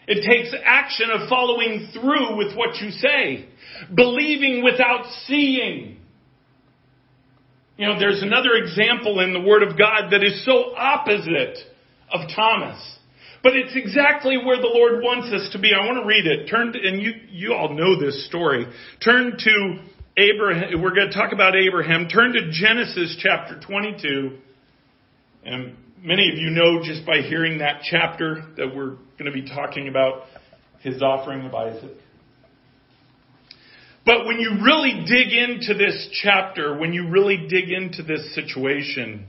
It 0.07 0.27
takes 0.27 0.53
action 0.65 1.09
of 1.09 1.29
following 1.29 1.87
through 1.93 2.35
with 2.35 2.55
what 2.57 2.75
you 2.81 2.91
say. 2.91 3.47
Believing 3.95 4.61
without 4.63 5.05
seeing. 5.25 5.99
You 7.77 7.87
know, 7.87 7.97
there's 7.97 8.21
another 8.21 8.55
example 8.55 9.21
in 9.21 9.31
the 9.31 9.39
Word 9.39 9.63
of 9.63 9.77
God 9.77 10.11
that 10.11 10.21
is 10.21 10.45
so 10.45 10.75
opposite 10.75 11.57
of 12.11 12.29
Thomas. 12.35 12.77
But 13.43 13.55
it's 13.55 13.75
exactly 13.75 14.37
where 14.37 14.57
the 14.57 14.69
Lord 14.71 15.01
wants 15.01 15.33
us 15.33 15.51
to 15.53 15.59
be. 15.59 15.71
I 15.73 15.85
want 15.85 16.03
to 16.03 16.07
read 16.07 16.27
it. 16.27 16.47
Turn 16.47 16.73
to, 16.73 16.79
and 16.79 17.01
you, 17.01 17.13
you 17.29 17.53
all 17.53 17.73
know 17.73 17.99
this 17.99 18.27
story. 18.27 18.65
Turn 19.03 19.35
to 19.37 19.79
Abraham. 20.17 20.81
We're 20.81 20.93
going 20.93 21.09
to 21.09 21.13
talk 21.13 21.33
about 21.33 21.55
Abraham. 21.55 22.07
Turn 22.07 22.33
to 22.33 22.51
Genesis 22.51 23.17
chapter 23.19 23.59
22. 23.59 24.37
And 25.43 25.75
many 26.03 26.29
of 26.29 26.37
you 26.37 26.51
know 26.51 26.83
just 26.83 27.03
by 27.05 27.21
hearing 27.21 27.59
that 27.59 27.81
chapter 27.83 28.45
that 28.57 28.75
we're 28.75 28.97
going 29.17 29.25
to 29.25 29.31
be 29.31 29.47
talking 29.47 29.87
about 29.87 30.23
his 30.81 31.01
offering 31.01 31.45
of 31.45 31.55
Isaac. 31.55 31.97
But 34.05 34.25
when 34.25 34.39
you 34.39 34.63
really 34.63 35.03
dig 35.07 35.31
into 35.31 35.73
this 35.73 36.09
chapter, 36.23 36.77
when 36.77 36.93
you 36.93 37.09
really 37.09 37.47
dig 37.47 37.71
into 37.71 38.03
this 38.03 38.35
situation, 38.35 39.25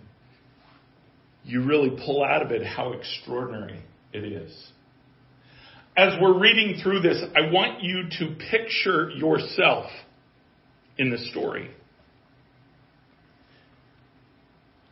you 1.45 1.65
really 1.65 1.91
pull 2.05 2.23
out 2.25 2.43
of 2.43 2.53
it 2.53 2.65
how 2.65 2.93
extraordinary 2.93 3.83
it 4.13 4.25
is. 4.25 4.73
As 5.97 6.15
we're 6.21 6.39
reading 6.39 6.81
through 6.83 7.01
this, 7.01 7.23
I 7.37 7.53
want 7.53 7.83
you 7.83 8.05
to 8.19 8.35
picture 8.51 9.11
yourself 9.11 9.91
in 10.97 11.11
the 11.11 11.19
story. 11.19 11.71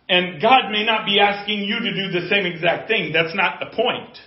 And 0.09 0.42
God 0.42 0.70
may 0.72 0.85
not 0.85 1.06
be 1.06 1.20
asking 1.20 1.61
you 1.61 1.78
to 1.78 1.94
do 1.94 2.20
the 2.20 2.28
same 2.28 2.44
exact 2.44 2.88
thing. 2.88 3.12
That's 3.12 3.35
not 3.35 3.61
the 3.61 3.74
point. 3.74 4.18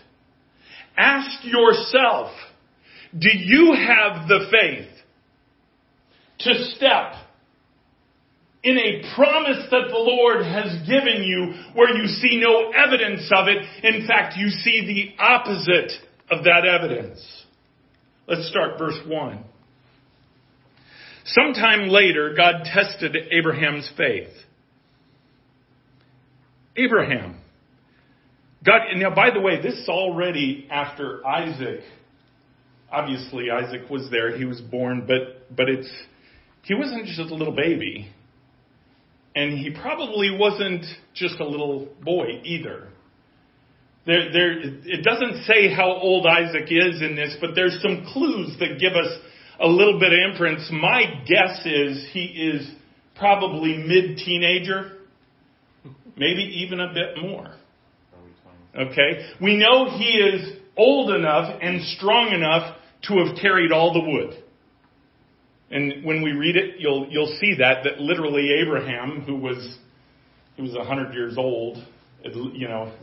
Ask 0.97 1.43
yourself, 1.43 2.31
do 3.17 3.29
you 3.33 3.73
have 3.73 4.27
the 4.27 4.47
faith 4.49 4.89
to 6.39 6.53
step 6.75 7.13
in 8.63 8.77
a 8.77 9.15
promise 9.15 9.65
that 9.71 9.89
the 9.89 9.97
Lord 9.97 10.45
has 10.45 10.87
given 10.87 11.23
you 11.23 11.53
where 11.73 11.95
you 11.95 12.07
see 12.07 12.39
no 12.39 12.71
evidence 12.71 13.29
of 13.35 13.47
it. 13.47 13.57
In 13.83 14.07
fact, 14.07 14.37
you 14.37 14.49
see 14.49 15.13
the 15.17 15.21
opposite 15.21 15.91
of 16.31 16.45
that 16.45 16.65
evidence. 16.65 17.19
Let's 18.27 18.47
start 18.47 18.79
verse 18.79 18.99
1. 19.05 19.43
Sometime 21.25 21.89
later, 21.89 22.33
God 22.35 22.63
tested 22.65 23.15
Abraham's 23.31 23.89
faith. 23.97 24.29
Abraham. 26.77 27.37
God, 28.65 28.81
now 28.95 29.13
by 29.13 29.29
the 29.31 29.41
way, 29.41 29.61
this 29.61 29.73
is 29.73 29.89
already 29.89 30.67
after 30.71 31.25
Isaac. 31.27 31.81
Obviously, 32.89 33.49
Isaac 33.51 33.89
was 33.89 34.09
there. 34.09 34.37
He 34.37 34.45
was 34.45 34.61
born, 34.61 35.05
but, 35.05 35.53
but 35.55 35.67
it's, 35.67 35.91
he 36.61 36.73
wasn't 36.73 37.05
just 37.05 37.19
a 37.19 37.35
little 37.35 37.55
baby. 37.55 38.09
And 39.35 39.57
he 39.57 39.71
probably 39.71 40.35
wasn't 40.37 40.85
just 41.13 41.39
a 41.39 41.45
little 41.45 41.87
boy 42.03 42.41
either. 42.43 42.89
There, 44.05 44.31
there, 44.33 44.59
it 44.61 45.03
doesn't 45.03 45.45
say 45.45 45.73
how 45.73 45.91
old 45.93 46.27
Isaac 46.27 46.67
is 46.69 47.01
in 47.01 47.15
this, 47.15 47.35
but 47.39 47.51
there's 47.55 47.79
some 47.81 48.05
clues 48.13 48.55
that 48.59 48.77
give 48.79 48.93
us 48.93 49.17
a 49.59 49.67
little 49.67 49.99
bit 49.99 50.11
of 50.11 50.31
inference. 50.31 50.69
My 50.71 51.03
guess 51.25 51.65
is 51.65 52.05
he 52.11 52.25
is 52.25 52.69
probably 53.15 53.77
mid 53.77 54.17
teenager, 54.17 54.97
maybe 56.17 56.63
even 56.65 56.79
a 56.79 56.93
bit 56.93 57.21
more. 57.21 57.55
Okay? 58.77 59.29
We 59.41 59.55
know 59.57 59.89
he 59.97 60.05
is 60.05 60.57
old 60.75 61.11
enough 61.11 61.59
and 61.61 61.81
strong 61.81 62.33
enough 62.33 62.75
to 63.03 63.25
have 63.25 63.37
carried 63.41 63.71
all 63.71 63.93
the 63.93 63.99
wood. 63.99 64.42
And 65.73 66.05
when 66.05 66.21
we 66.21 66.33
read 66.33 66.55
it, 66.55 66.75
you'll, 66.77 67.07
you'll 67.09 67.35
see 67.41 67.55
that, 67.57 67.83
that 67.83 67.99
literally 67.99 68.51
Abraham, 68.61 69.21
who 69.21 69.35
was, 69.35 69.75
he 70.55 70.61
was 70.61 70.75
a 70.75 70.83
hundred 70.83 71.15
years 71.15 71.33
old, 71.35 71.83
you 72.23 72.67
know, 72.67 72.93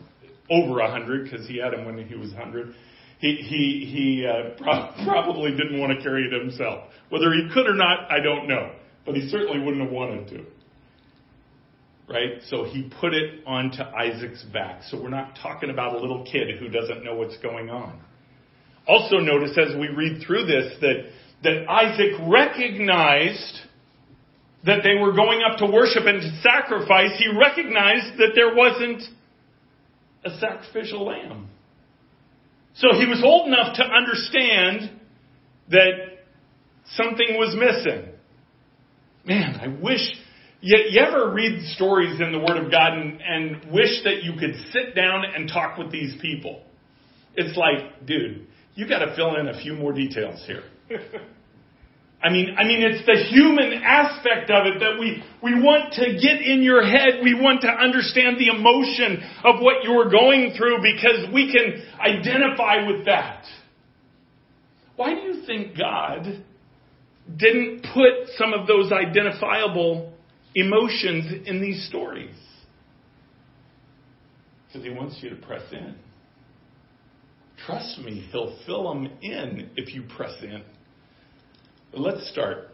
over 0.48 0.78
a 0.78 0.88
hundred, 0.88 1.24
because 1.24 1.48
he 1.48 1.58
had 1.58 1.74
him 1.74 1.84
when 1.84 2.06
he 2.06 2.14
was 2.14 2.32
a 2.32 2.36
hundred, 2.36 2.72
he, 3.18 3.34
he, 3.34 3.90
he 3.92 4.26
uh, 4.26 4.56
pro- 4.56 4.92
probably 5.04 5.50
didn't 5.50 5.80
want 5.80 5.98
to 5.98 6.00
carry 6.00 6.26
it 6.26 6.32
himself. 6.32 6.84
Whether 7.08 7.32
he 7.32 7.48
could 7.52 7.66
or 7.66 7.74
not, 7.74 8.08
I 8.08 8.20
don't 8.20 8.46
know. 8.46 8.70
But 9.04 9.16
he 9.16 9.28
certainly 9.28 9.58
wouldn't 9.58 9.82
have 9.82 9.92
wanted 9.92 10.28
to. 10.28 10.44
Right? 12.08 12.40
So 12.48 12.64
he 12.64 12.88
put 13.00 13.14
it 13.14 13.40
onto 13.46 13.82
Isaac's 13.82 14.44
back. 14.44 14.84
So 14.84 15.02
we're 15.02 15.10
not 15.10 15.36
talking 15.42 15.70
about 15.70 15.96
a 15.96 15.98
little 15.98 16.24
kid 16.24 16.58
who 16.60 16.68
doesn't 16.68 17.02
know 17.02 17.16
what's 17.16 17.36
going 17.38 17.68
on. 17.68 18.00
Also 18.86 19.16
notice 19.16 19.58
as 19.58 19.76
we 19.76 19.88
read 19.88 20.22
through 20.24 20.46
this 20.46 20.72
that, 20.80 21.10
that 21.42 21.68
Isaac 21.68 22.12
recognized 22.28 23.60
that 24.64 24.80
they 24.82 25.00
were 25.00 25.12
going 25.12 25.40
up 25.42 25.58
to 25.58 25.66
worship 25.66 26.04
and 26.04 26.20
to 26.20 26.40
sacrifice. 26.42 27.18
He 27.18 27.28
recognized 27.28 28.18
that 28.18 28.32
there 28.34 28.54
wasn't 28.54 29.02
a 30.24 30.38
sacrificial 30.38 31.06
lamb. 31.06 31.48
So 32.74 32.88
he 32.98 33.06
was 33.06 33.22
old 33.24 33.48
enough 33.48 33.76
to 33.76 33.84
understand 33.84 35.00
that 35.70 35.90
something 36.94 37.36
was 37.36 37.56
missing. 37.56 38.12
Man, 39.24 39.58
I 39.60 39.68
wish. 39.68 40.00
You, 40.60 40.76
you 40.90 41.00
ever 41.00 41.32
read 41.32 41.62
stories 41.74 42.20
in 42.20 42.32
the 42.32 42.38
Word 42.38 42.62
of 42.62 42.70
God 42.70 42.92
and, 42.92 43.20
and 43.20 43.72
wish 43.72 44.02
that 44.04 44.22
you 44.22 44.32
could 44.38 44.54
sit 44.72 44.94
down 44.94 45.24
and 45.34 45.48
talk 45.48 45.78
with 45.78 45.90
these 45.90 46.14
people? 46.20 46.62
It's 47.34 47.56
like, 47.56 48.06
dude, 48.06 48.46
you 48.74 48.86
got 48.88 48.98
to 48.98 49.16
fill 49.16 49.36
in 49.36 49.48
a 49.48 49.60
few 49.60 49.74
more 49.74 49.92
details 49.92 50.42
here. 50.46 50.64
I 52.22 52.30
mean, 52.30 52.54
I 52.58 52.64
mean, 52.64 52.82
it's 52.82 53.06
the 53.06 53.16
human 53.30 53.80
aspect 53.82 54.50
of 54.50 54.66
it 54.66 54.80
that 54.80 54.98
we, 55.00 55.22
we 55.42 55.54
want 55.54 55.94
to 55.94 56.04
get 56.20 56.42
in 56.42 56.62
your 56.62 56.84
head. 56.84 57.20
We 57.24 57.34
want 57.34 57.62
to 57.62 57.68
understand 57.68 58.36
the 58.38 58.48
emotion 58.48 59.22
of 59.42 59.62
what 59.62 59.84
you're 59.84 60.10
going 60.10 60.54
through 60.56 60.82
because 60.82 61.32
we 61.32 61.50
can 61.50 61.82
identify 61.98 62.86
with 62.86 63.06
that. 63.06 63.44
Why 64.96 65.14
do 65.14 65.20
you 65.20 65.46
think 65.46 65.78
God 65.78 66.44
didn't 67.34 67.86
put 67.94 68.28
some 68.36 68.52
of 68.52 68.66
those 68.66 68.92
identifiable 68.92 70.12
emotions 70.54 71.46
in 71.46 71.62
these 71.62 71.86
stories? 71.88 72.36
Because 74.66 74.84
He 74.84 74.90
wants 74.90 75.16
you 75.22 75.30
to 75.30 75.36
press 75.36 75.62
in. 75.72 75.94
Trust 77.64 77.98
me, 78.00 78.28
He'll 78.30 78.58
fill 78.66 78.92
them 78.92 79.06
in 79.22 79.70
if 79.76 79.94
you 79.94 80.02
press 80.02 80.34
in. 80.42 80.62
Let's 81.92 82.30
start. 82.30 82.68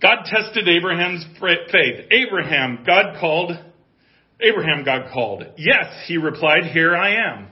God 0.00 0.24
tested 0.24 0.68
Abraham's 0.68 1.24
faith. 1.40 2.06
Abraham, 2.10 2.82
God 2.84 3.20
called. 3.20 3.52
Abraham, 4.40 4.84
God 4.84 5.12
called. 5.12 5.44
Yes, 5.56 5.86
he 6.06 6.16
replied, 6.16 6.64
here 6.72 6.96
I 6.96 7.32
am. 7.32 7.48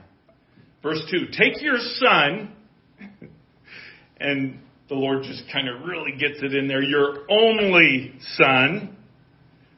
Verse 0.83 1.01
2, 1.09 1.27
take 1.27 1.61
your 1.61 1.77
son, 1.77 2.51
and 4.19 4.59
the 4.89 4.95
Lord 4.95 5.23
just 5.23 5.43
kind 5.53 5.69
of 5.69 5.87
really 5.87 6.11
gets 6.11 6.43
it 6.43 6.53
in 6.53 6.67
there, 6.67 6.83
your 6.83 7.19
only 7.29 8.13
son. 8.33 8.97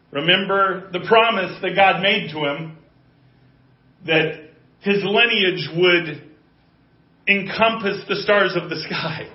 Remember 0.10 0.90
the 0.92 1.06
promise 1.08 1.62
that 1.62 1.76
God 1.76 2.02
made 2.02 2.32
to 2.32 2.40
him 2.40 2.78
that 4.08 4.50
his 4.80 5.04
lineage 5.04 5.70
would 5.76 6.24
encompass 7.28 8.04
the 8.08 8.16
stars 8.24 8.56
of 8.60 8.72
the 8.72 8.82
sky 8.88 9.30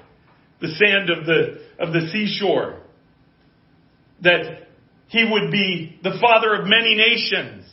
the 0.61 0.69
sand 0.69 1.11
of 1.11 1.27
the, 1.27 1.61
of 1.79 1.93
the 1.93 2.09
seashore. 2.13 2.81
That 4.23 4.69
he 5.09 5.25
would 5.31 5.51
be 5.51 5.99
the 6.03 6.19
father 6.21 6.55
of 6.55 6.67
many 6.67 6.95
nations. 6.95 7.65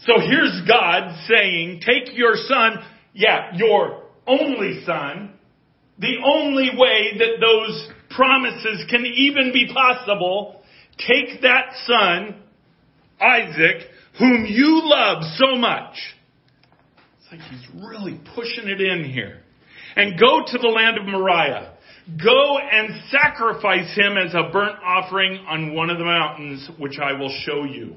So 0.00 0.14
here's 0.20 0.62
God 0.68 1.16
saying, 1.28 1.80
take 1.84 2.16
your 2.16 2.34
son, 2.36 2.78
yeah, 3.12 3.52
your 3.54 4.02
only 4.26 4.82
son, 4.84 5.32
the 5.98 6.16
only 6.24 6.70
way 6.76 7.18
that 7.18 7.40
those 7.40 7.88
promises 8.10 8.86
can 8.90 9.06
even 9.06 9.52
be 9.52 9.72
possible, 9.72 10.62
take 10.98 11.42
that 11.42 11.72
son, 11.86 12.42
Isaac, 13.20 13.88
whom 14.18 14.46
you 14.46 14.82
love 14.84 15.22
so 15.36 15.56
much. 15.56 15.94
It's 17.18 17.32
like 17.32 17.40
he's 17.40 17.82
really 17.82 18.20
pushing 18.34 18.68
it 18.68 18.80
in 18.80 19.04
here 19.04 19.42
and 19.96 20.18
go 20.18 20.42
to 20.46 20.58
the 20.58 20.68
land 20.68 20.98
of 20.98 21.06
Moriah. 21.06 21.72
Go 22.22 22.58
and 22.58 23.00
sacrifice 23.10 23.96
him 23.96 24.16
as 24.16 24.32
a 24.32 24.52
burnt 24.52 24.78
offering 24.84 25.44
on 25.48 25.74
one 25.74 25.90
of 25.90 25.98
the 25.98 26.04
mountains, 26.04 26.70
which 26.78 26.98
I 27.02 27.12
will 27.14 27.34
show 27.44 27.64
you. 27.64 27.96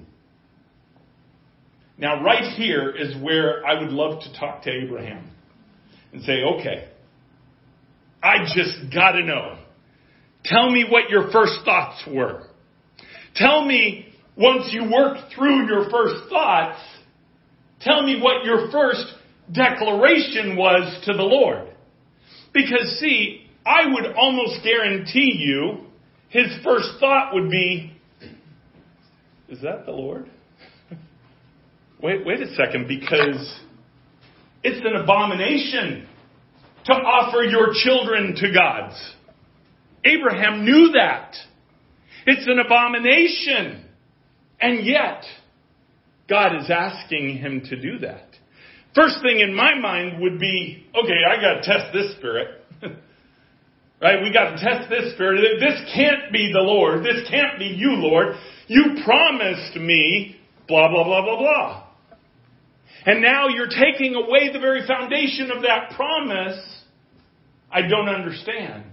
Now, 1.97 2.23
right 2.23 2.55
here 2.55 2.89
is 2.89 3.21
where 3.21 3.63
I 3.67 3.79
would 3.79 3.91
love 3.91 4.21
to 4.21 4.39
talk 4.39 4.63
to 4.63 4.71
Abraham 4.71 5.29
and 6.11 6.23
say, 6.23 6.41
okay, 6.55 6.87
I 8.23 8.45
just 8.55 8.91
gotta 8.93 9.23
know. 9.23 9.59
Tell 10.45 10.71
me 10.71 10.85
what 10.89 11.09
your 11.09 11.29
first 11.31 11.59
thoughts 11.65 12.01
were. 12.07 12.47
Tell 13.35 13.65
me, 13.65 14.07
once 14.37 14.69
you 14.71 14.89
worked 14.89 15.33
through 15.35 15.67
your 15.67 15.89
first 15.91 16.29
thoughts, 16.29 16.79
tell 17.81 18.01
me 18.01 18.19
what 18.21 18.45
your 18.45 18.71
first 18.71 19.05
declaration 19.51 20.55
was 20.55 21.05
to 21.05 21.13
the 21.13 21.23
Lord. 21.23 21.68
Because 22.53 22.99
see, 22.99 23.45
I 23.65 23.87
would 23.87 24.13
almost 24.15 24.63
guarantee 24.63 25.35
you 25.37 25.85
his 26.29 26.47
first 26.63 26.99
thought 26.99 27.33
would 27.33 27.49
be, 27.49 27.93
is 29.47 29.61
that 29.61 29.85
the 29.85 29.91
Lord? 29.91 30.29
wait, 32.01 32.25
wait 32.25 32.41
a 32.41 32.53
second, 32.55 32.87
because 32.87 33.59
it's 34.63 34.85
an 34.85 34.95
abomination 35.01 36.07
to 36.85 36.93
offer 36.93 37.43
your 37.43 37.69
children 37.83 38.35
to 38.35 38.53
gods. 38.53 38.95
Abraham 40.05 40.65
knew 40.65 40.91
that. 40.93 41.35
It's 42.25 42.47
an 42.47 42.59
abomination. 42.59 43.85
And 44.61 44.85
yet, 44.85 45.23
God 46.29 46.55
is 46.55 46.69
asking 46.69 47.37
him 47.37 47.61
to 47.69 47.81
do 47.81 47.99
that. 47.99 48.28
First 48.99 49.21
thing 49.21 49.39
in 49.39 49.55
my 49.55 49.79
mind 49.79 50.21
would 50.21 50.39
be, 50.39 50.85
okay, 50.93 51.21
I 51.25 51.39
gotta 51.39 51.61
test 51.61 51.93
this 51.93 52.17
spirit. 52.17 52.49
right? 54.01 54.21
We 54.21 54.33
gotta 54.33 54.57
test 54.57 54.89
this 54.89 55.13
spirit. 55.13 55.61
This 55.61 55.79
can't 55.95 56.33
be 56.33 56.51
the 56.51 56.59
Lord. 56.59 57.05
This 57.05 57.25
can't 57.29 57.57
be 57.57 57.65
you, 57.65 57.91
Lord. 57.91 58.35
You 58.67 58.97
promised 59.05 59.77
me, 59.77 60.35
blah, 60.67 60.89
blah, 60.89 61.05
blah, 61.05 61.21
blah, 61.23 61.37
blah. 61.37 61.87
And 63.05 63.21
now 63.21 63.47
you're 63.47 63.69
taking 63.69 64.15
away 64.15 64.51
the 64.51 64.59
very 64.59 64.85
foundation 64.85 65.49
of 65.49 65.61
that 65.61 65.91
promise. 65.95 66.59
I 67.71 67.83
don't 67.83 68.09
understand. 68.09 68.83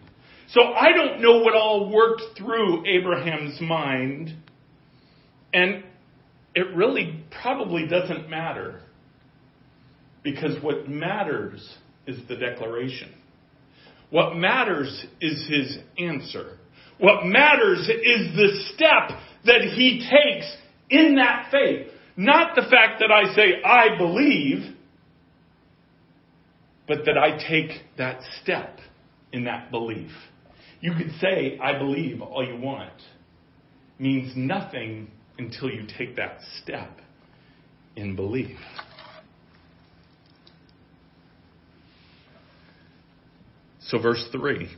So 0.50 0.62
I 0.62 0.92
don't 0.92 1.20
know 1.20 1.40
what 1.40 1.54
all 1.54 1.90
worked 1.92 2.38
through 2.38 2.86
Abraham's 2.86 3.60
mind. 3.60 4.36
And 5.52 5.82
it 6.54 6.76
really 6.76 7.24
probably 7.42 7.88
doesn't 7.88 8.30
matter. 8.30 8.82
Because 10.26 10.60
what 10.60 10.88
matters 10.88 11.76
is 12.04 12.18
the 12.26 12.34
declaration. 12.34 13.14
What 14.10 14.34
matters 14.34 15.06
is 15.20 15.48
his 15.48 15.78
answer. 16.00 16.58
What 16.98 17.24
matters 17.24 17.88
is 17.88 18.34
the 18.34 18.60
step 18.74 19.20
that 19.44 19.60
he 19.76 20.00
takes 20.00 20.52
in 20.90 21.14
that 21.14 21.50
faith. 21.52 21.92
Not 22.16 22.56
the 22.56 22.62
fact 22.62 22.98
that 22.98 23.12
I 23.12 23.36
say, 23.36 23.62
I 23.64 23.96
believe, 23.96 24.74
but 26.88 27.04
that 27.04 27.16
I 27.16 27.38
take 27.48 27.82
that 27.96 28.20
step 28.42 28.80
in 29.32 29.44
that 29.44 29.70
belief. 29.70 30.10
You 30.80 30.94
could 30.94 31.12
say, 31.20 31.56
I 31.62 31.78
believe 31.78 32.20
all 32.20 32.44
you 32.44 32.56
want. 32.60 33.00
Means 34.00 34.32
nothing 34.34 35.08
until 35.38 35.70
you 35.70 35.86
take 35.96 36.16
that 36.16 36.40
step 36.60 36.98
in 37.94 38.16
belief. 38.16 38.58
So, 43.88 43.98
verse 43.98 44.26
3 44.32 44.68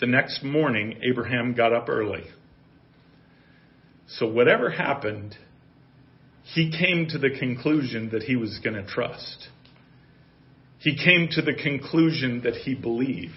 The 0.00 0.06
next 0.06 0.42
morning, 0.42 1.00
Abraham 1.02 1.54
got 1.54 1.72
up 1.72 1.88
early. 1.88 2.24
So, 4.08 4.26
whatever 4.26 4.70
happened, 4.70 5.36
he 6.54 6.70
came 6.70 7.08
to 7.08 7.18
the 7.18 7.30
conclusion 7.38 8.10
that 8.10 8.22
he 8.22 8.36
was 8.36 8.58
going 8.62 8.76
to 8.76 8.86
trust. 8.86 9.48
He 10.78 10.96
came 10.96 11.28
to 11.32 11.42
the 11.42 11.54
conclusion 11.54 12.42
that 12.44 12.54
he 12.54 12.74
believed. 12.74 13.32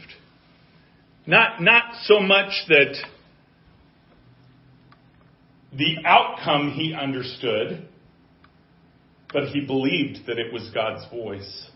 Not, 1.25 1.61
not 1.61 1.83
so 2.03 2.19
much 2.19 2.51
that 2.67 2.95
the 5.73 5.97
outcome 6.05 6.71
he 6.71 6.93
understood, 6.93 7.87
but 9.31 9.49
he 9.49 9.61
believed 9.61 10.27
that 10.27 10.37
it 10.37 10.51
was 10.53 10.69
God's 10.73 11.09
voice. 11.11 11.69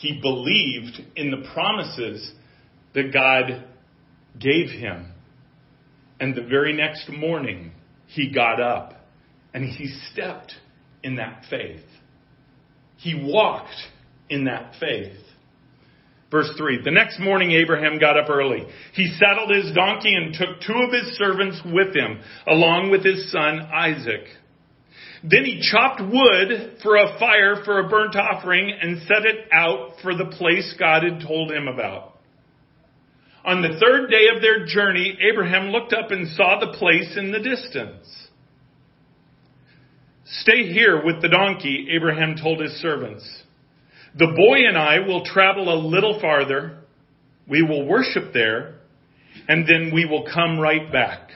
He 0.00 0.20
believed 0.20 1.00
in 1.16 1.30
the 1.32 1.48
promises 1.52 2.32
that 2.94 3.12
God 3.12 3.64
gave 4.38 4.70
him. 4.70 5.12
And 6.20 6.36
the 6.36 6.42
very 6.42 6.72
next 6.72 7.08
morning, 7.08 7.72
he 8.06 8.32
got 8.32 8.60
up 8.60 8.94
and 9.52 9.64
he 9.64 9.88
stepped 10.12 10.52
in 11.02 11.16
that 11.16 11.44
faith. 11.50 11.84
He 12.96 13.14
walked 13.14 13.74
in 14.28 14.44
that 14.44 14.74
faith. 14.78 15.16
Verse 16.30 16.50
3 16.56 16.82
The 16.84 16.92
next 16.92 17.18
morning, 17.18 17.52
Abraham 17.52 17.98
got 17.98 18.16
up 18.16 18.30
early. 18.30 18.66
He 18.92 19.12
saddled 19.18 19.50
his 19.50 19.74
donkey 19.74 20.14
and 20.14 20.32
took 20.32 20.60
two 20.64 20.74
of 20.74 20.92
his 20.92 21.16
servants 21.16 21.60
with 21.64 21.94
him, 21.96 22.20
along 22.46 22.90
with 22.90 23.04
his 23.04 23.32
son 23.32 23.60
Isaac. 23.72 24.26
Then 25.22 25.44
he 25.44 25.60
chopped 25.60 26.00
wood 26.00 26.78
for 26.82 26.96
a 26.96 27.18
fire 27.18 27.62
for 27.64 27.80
a 27.80 27.88
burnt 27.88 28.14
offering 28.14 28.72
and 28.80 29.02
set 29.02 29.24
it 29.24 29.48
out 29.52 29.94
for 30.02 30.14
the 30.14 30.26
place 30.26 30.74
God 30.78 31.02
had 31.02 31.26
told 31.26 31.50
him 31.50 31.66
about. 31.66 32.14
On 33.44 33.62
the 33.62 33.80
third 33.80 34.10
day 34.10 34.26
of 34.34 34.42
their 34.42 34.66
journey, 34.66 35.16
Abraham 35.20 35.68
looked 35.68 35.92
up 35.92 36.10
and 36.10 36.28
saw 36.36 36.60
the 36.60 36.76
place 36.78 37.16
in 37.16 37.32
the 37.32 37.40
distance. 37.40 38.06
Stay 40.24 40.72
here 40.72 41.02
with 41.04 41.22
the 41.22 41.28
donkey, 41.28 41.88
Abraham 41.96 42.36
told 42.40 42.60
his 42.60 42.72
servants. 42.72 43.26
The 44.16 44.26
boy 44.26 44.68
and 44.68 44.76
I 44.76 45.00
will 45.00 45.24
travel 45.24 45.72
a 45.72 45.80
little 45.80 46.20
farther. 46.20 46.78
We 47.48 47.62
will 47.62 47.86
worship 47.86 48.32
there, 48.34 48.74
and 49.48 49.66
then 49.66 49.92
we 49.94 50.04
will 50.04 50.28
come 50.32 50.60
right 50.60 50.92
back. 50.92 51.30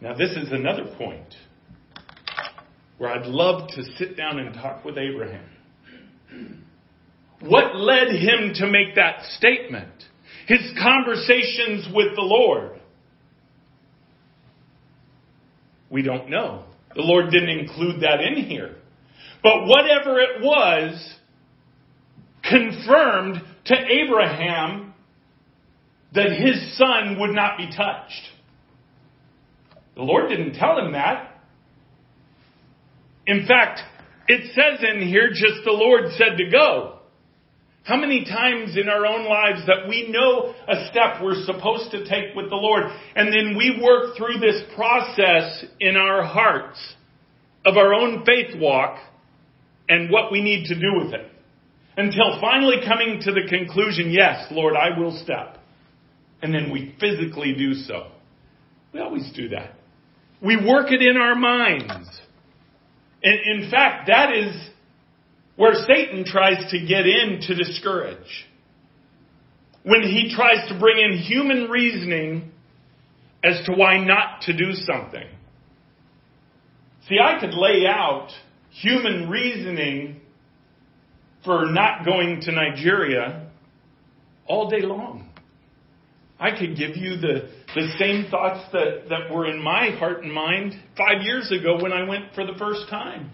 Now, 0.00 0.14
this 0.14 0.30
is 0.30 0.52
another 0.52 0.94
point 0.96 1.34
where 2.98 3.10
I'd 3.10 3.26
love 3.26 3.68
to 3.70 3.82
sit 3.96 4.16
down 4.16 4.38
and 4.38 4.54
talk 4.54 4.84
with 4.84 4.96
Abraham. 4.96 5.44
What 7.40 7.76
led 7.76 8.08
him 8.08 8.54
to 8.56 8.66
make 8.66 8.94
that 8.96 9.22
statement? 9.36 9.92
His 10.46 10.60
conversations 10.82 11.86
with 11.94 12.14
the 12.14 12.22
Lord. 12.22 12.80
We 15.90 16.02
don't 16.02 16.30
know. 16.30 16.64
The 16.94 17.02
Lord 17.02 17.30
didn't 17.30 17.50
include 17.50 18.00
that 18.00 18.20
in 18.20 18.44
here. 18.44 18.76
But 19.42 19.66
whatever 19.66 20.18
it 20.18 20.42
was, 20.42 21.14
confirmed 22.42 23.42
to 23.66 23.74
Abraham 23.74 24.94
that 26.14 26.30
his 26.32 26.78
son 26.78 27.18
would 27.20 27.34
not 27.34 27.58
be 27.58 27.66
touched. 27.66 28.22
The 29.94 30.02
Lord 30.02 30.28
didn't 30.28 30.54
tell 30.54 30.78
him 30.78 30.92
that. 30.92 31.35
In 33.26 33.46
fact, 33.46 33.80
it 34.28 34.54
says 34.54 34.84
in 34.88 35.06
here 35.06 35.30
just 35.30 35.64
the 35.64 35.72
Lord 35.72 36.12
said 36.12 36.36
to 36.38 36.50
go. 36.50 36.92
How 37.84 37.96
many 37.96 38.24
times 38.24 38.76
in 38.76 38.88
our 38.88 39.06
own 39.06 39.26
lives 39.26 39.64
that 39.66 39.88
we 39.88 40.08
know 40.08 40.52
a 40.66 40.88
step 40.90 41.22
we're 41.22 41.44
supposed 41.44 41.92
to 41.92 42.00
take 42.00 42.34
with 42.34 42.50
the 42.50 42.56
Lord, 42.56 42.82
and 43.14 43.32
then 43.32 43.56
we 43.56 43.80
work 43.80 44.16
through 44.16 44.40
this 44.40 44.62
process 44.74 45.64
in 45.78 45.96
our 45.96 46.24
hearts 46.24 46.78
of 47.64 47.76
our 47.76 47.94
own 47.94 48.24
faith 48.24 48.60
walk 48.60 48.98
and 49.88 50.10
what 50.10 50.32
we 50.32 50.42
need 50.42 50.66
to 50.66 50.74
do 50.74 50.98
with 51.04 51.14
it. 51.14 51.30
Until 51.96 52.40
finally 52.40 52.78
coming 52.84 53.20
to 53.22 53.32
the 53.32 53.46
conclusion, 53.48 54.10
yes, 54.10 54.46
Lord, 54.50 54.74
I 54.74 54.98
will 54.98 55.16
step. 55.22 55.58
And 56.42 56.52
then 56.52 56.70
we 56.72 56.94
physically 57.00 57.54
do 57.54 57.72
so. 57.74 58.08
We 58.92 59.00
always 59.00 59.30
do 59.34 59.48
that. 59.50 59.74
We 60.42 60.56
work 60.56 60.90
it 60.90 61.02
in 61.02 61.16
our 61.16 61.34
minds. 61.34 62.08
And 63.22 63.62
in 63.62 63.70
fact, 63.70 64.08
that 64.08 64.34
is 64.34 64.54
where 65.56 65.74
Satan 65.86 66.24
tries 66.24 66.70
to 66.70 66.78
get 66.78 67.06
in 67.06 67.40
to 67.42 67.54
discourage. 67.54 68.46
When 69.82 70.02
he 70.02 70.32
tries 70.34 70.68
to 70.68 70.78
bring 70.78 70.98
in 70.98 71.18
human 71.18 71.70
reasoning 71.70 72.50
as 73.42 73.64
to 73.66 73.72
why 73.72 74.04
not 74.04 74.42
to 74.42 74.56
do 74.56 74.72
something. 74.72 75.26
See, 77.08 77.18
I 77.22 77.38
could 77.38 77.54
lay 77.54 77.86
out 77.86 78.28
human 78.70 79.30
reasoning 79.30 80.20
for 81.44 81.66
not 81.66 82.04
going 82.04 82.40
to 82.42 82.52
Nigeria 82.52 83.48
all 84.46 84.68
day 84.68 84.82
long. 84.82 85.25
I 86.38 86.50
could 86.50 86.76
give 86.76 86.96
you 86.96 87.16
the, 87.16 87.48
the 87.74 87.88
same 87.98 88.30
thoughts 88.30 88.70
that, 88.72 89.08
that 89.08 89.34
were 89.34 89.48
in 89.48 89.62
my 89.62 89.90
heart 89.98 90.22
and 90.22 90.32
mind 90.32 90.74
five 90.96 91.22
years 91.22 91.50
ago 91.50 91.82
when 91.82 91.92
I 91.92 92.06
went 92.06 92.34
for 92.34 92.44
the 92.44 92.58
first 92.58 92.88
time. 92.90 93.30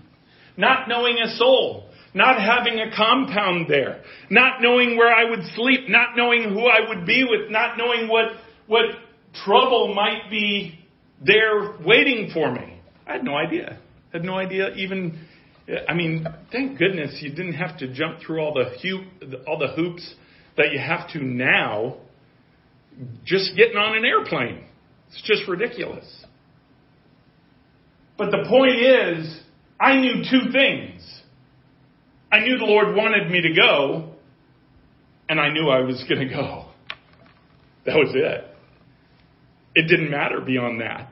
Not 0.57 0.89
knowing 0.89 1.19
a 1.19 1.37
soul. 1.37 1.89
not 2.15 2.41
having 2.41 2.79
a 2.79 2.95
compound 2.95 3.67
there, 3.69 4.03
not 4.31 4.61
knowing 4.61 4.97
where 4.97 5.13
I 5.13 5.29
would 5.29 5.45
sleep, 5.55 5.89
not 5.89 6.17
knowing 6.17 6.45
who 6.45 6.67
I 6.67 6.89
would 6.89 7.07
be 7.07 7.25
with, 7.29 7.51
not 7.51 7.79
knowing 7.79 8.09
what, 8.09 8.33
what 8.67 8.85
trouble 9.45 9.95
might 9.95 10.31
be 10.31 10.79
there 11.25 11.79
waiting 11.85 12.31
for 12.33 12.53
me. 12.53 12.81
I 13.07 13.15
had 13.15 13.25
no 13.25 13.37
idea. 13.37 13.79
I 14.13 14.19
had 14.19 14.25
no 14.25 14.35
idea 14.35 14.75
even, 14.75 15.27
I 15.89 15.95
mean, 15.95 16.27
thank 16.51 16.79
goodness 16.79 17.19
you 17.23 17.31
didn't 17.31 17.55
have 17.55 17.79
to 17.79 17.93
jump 17.93 18.21
through 18.21 18.41
all 18.41 18.53
the, 18.53 18.79
hoop, 18.79 19.45
all 19.47 19.59
the 19.59 19.69
hoops 19.69 20.15
that 20.59 20.73
you 20.73 20.79
have 20.79 21.09
to 21.13 21.25
now 21.25 21.97
just 23.25 23.57
getting 23.57 23.77
on 23.77 23.97
an 23.97 24.05
airplane. 24.05 24.65
It's 25.09 25.23
just 25.23 25.49
ridiculous. 25.49 26.05
But 28.17 28.31
the 28.31 28.47
point 28.49 28.77
is, 28.77 29.41
I 29.81 29.97
knew 29.97 30.23
two 30.31 30.53
things. 30.53 31.03
I 32.31 32.41
knew 32.41 32.57
the 32.59 32.65
Lord 32.65 32.95
wanted 32.95 33.31
me 33.31 33.43
to 33.43 33.55
go, 33.55 34.13
and 35.29 35.41
I 35.41 35.51
knew 35.51 35.69
I 35.69 35.81
was 35.81 36.05
going 36.09 36.29
to 36.29 36.35
go. 36.35 36.67
That 37.85 37.97
was 37.97 38.13
it. 38.15 38.49
It 39.75 39.89
didn't 39.89 40.11
matter 40.11 40.41
beyond 40.41 40.81
that. 40.81 41.09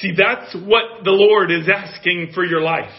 See, 0.00 0.12
that's 0.16 0.54
what 0.54 1.04
the 1.04 1.10
Lord 1.10 1.50
is 1.50 1.68
asking 1.68 2.32
for 2.34 2.44
your 2.44 2.60
life. 2.60 2.90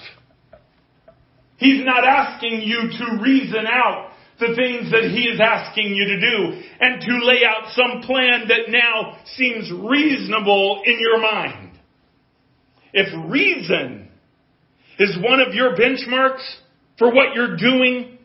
He's 1.58 1.86
not 1.86 2.04
asking 2.04 2.62
you 2.64 2.90
to 2.98 3.22
reason 3.22 3.66
out 3.68 4.11
the 4.42 4.56
things 4.56 4.92
that 4.92 5.04
He 5.04 5.30
is 5.30 5.40
asking 5.40 5.94
you 5.94 6.06
to 6.06 6.20
do 6.20 6.62
and 6.82 7.00
to 7.02 7.26
lay 7.26 7.46
out 7.46 7.72
some 7.72 8.02
plan 8.02 8.50
that 8.50 8.70
now 8.70 9.18
seems 9.38 9.72
reasonable 9.72 10.82
in 10.84 11.00
your 11.00 11.22
mind. 11.22 11.80
If 12.92 13.32
reason 13.32 14.10
is 15.00 15.18
one 15.22 15.40
of 15.40 15.54
your 15.54 15.78
benchmarks 15.78 16.44
for 16.98 17.14
what 17.14 17.34
you're 17.34 17.56
doing 17.56 18.18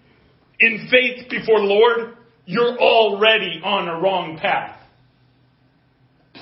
in 0.59 0.89
faith 0.91 1.31
before 1.31 1.61
the 1.61 1.67
Lord, 1.67 2.17
you're 2.47 2.79
already 2.79 3.61
on 3.63 3.89
a 3.89 4.01
wrong 4.01 4.39
path. 4.41 4.81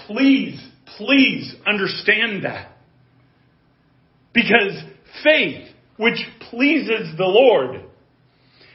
Please, 0.07 0.61
please 0.97 1.55
understand 1.67 2.45
that. 2.45 2.71
Because 4.33 4.83
faith, 5.23 5.69
which 5.97 6.19
pleases 6.51 7.17
the 7.17 7.25
Lord, 7.25 7.85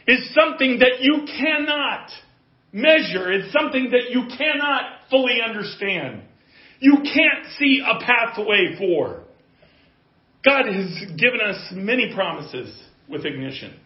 is 0.09 0.33
something 0.33 0.79
that 0.79 1.01
you 1.01 1.25
cannot 1.25 2.09
measure. 2.71 3.31
It's 3.31 3.53
something 3.53 3.91
that 3.91 4.09
you 4.11 4.23
cannot 4.37 4.83
fully 5.09 5.39
understand. 5.45 6.23
You 6.79 6.97
can't 7.03 7.53
see 7.57 7.83
a 7.85 7.99
pathway 7.99 8.75
for. 8.77 9.23
God 10.45 10.65
has 10.67 11.11
given 11.17 11.41
us 11.43 11.69
many 11.73 12.13
promises 12.13 12.73
with 13.09 13.25
ignition. 13.25 13.77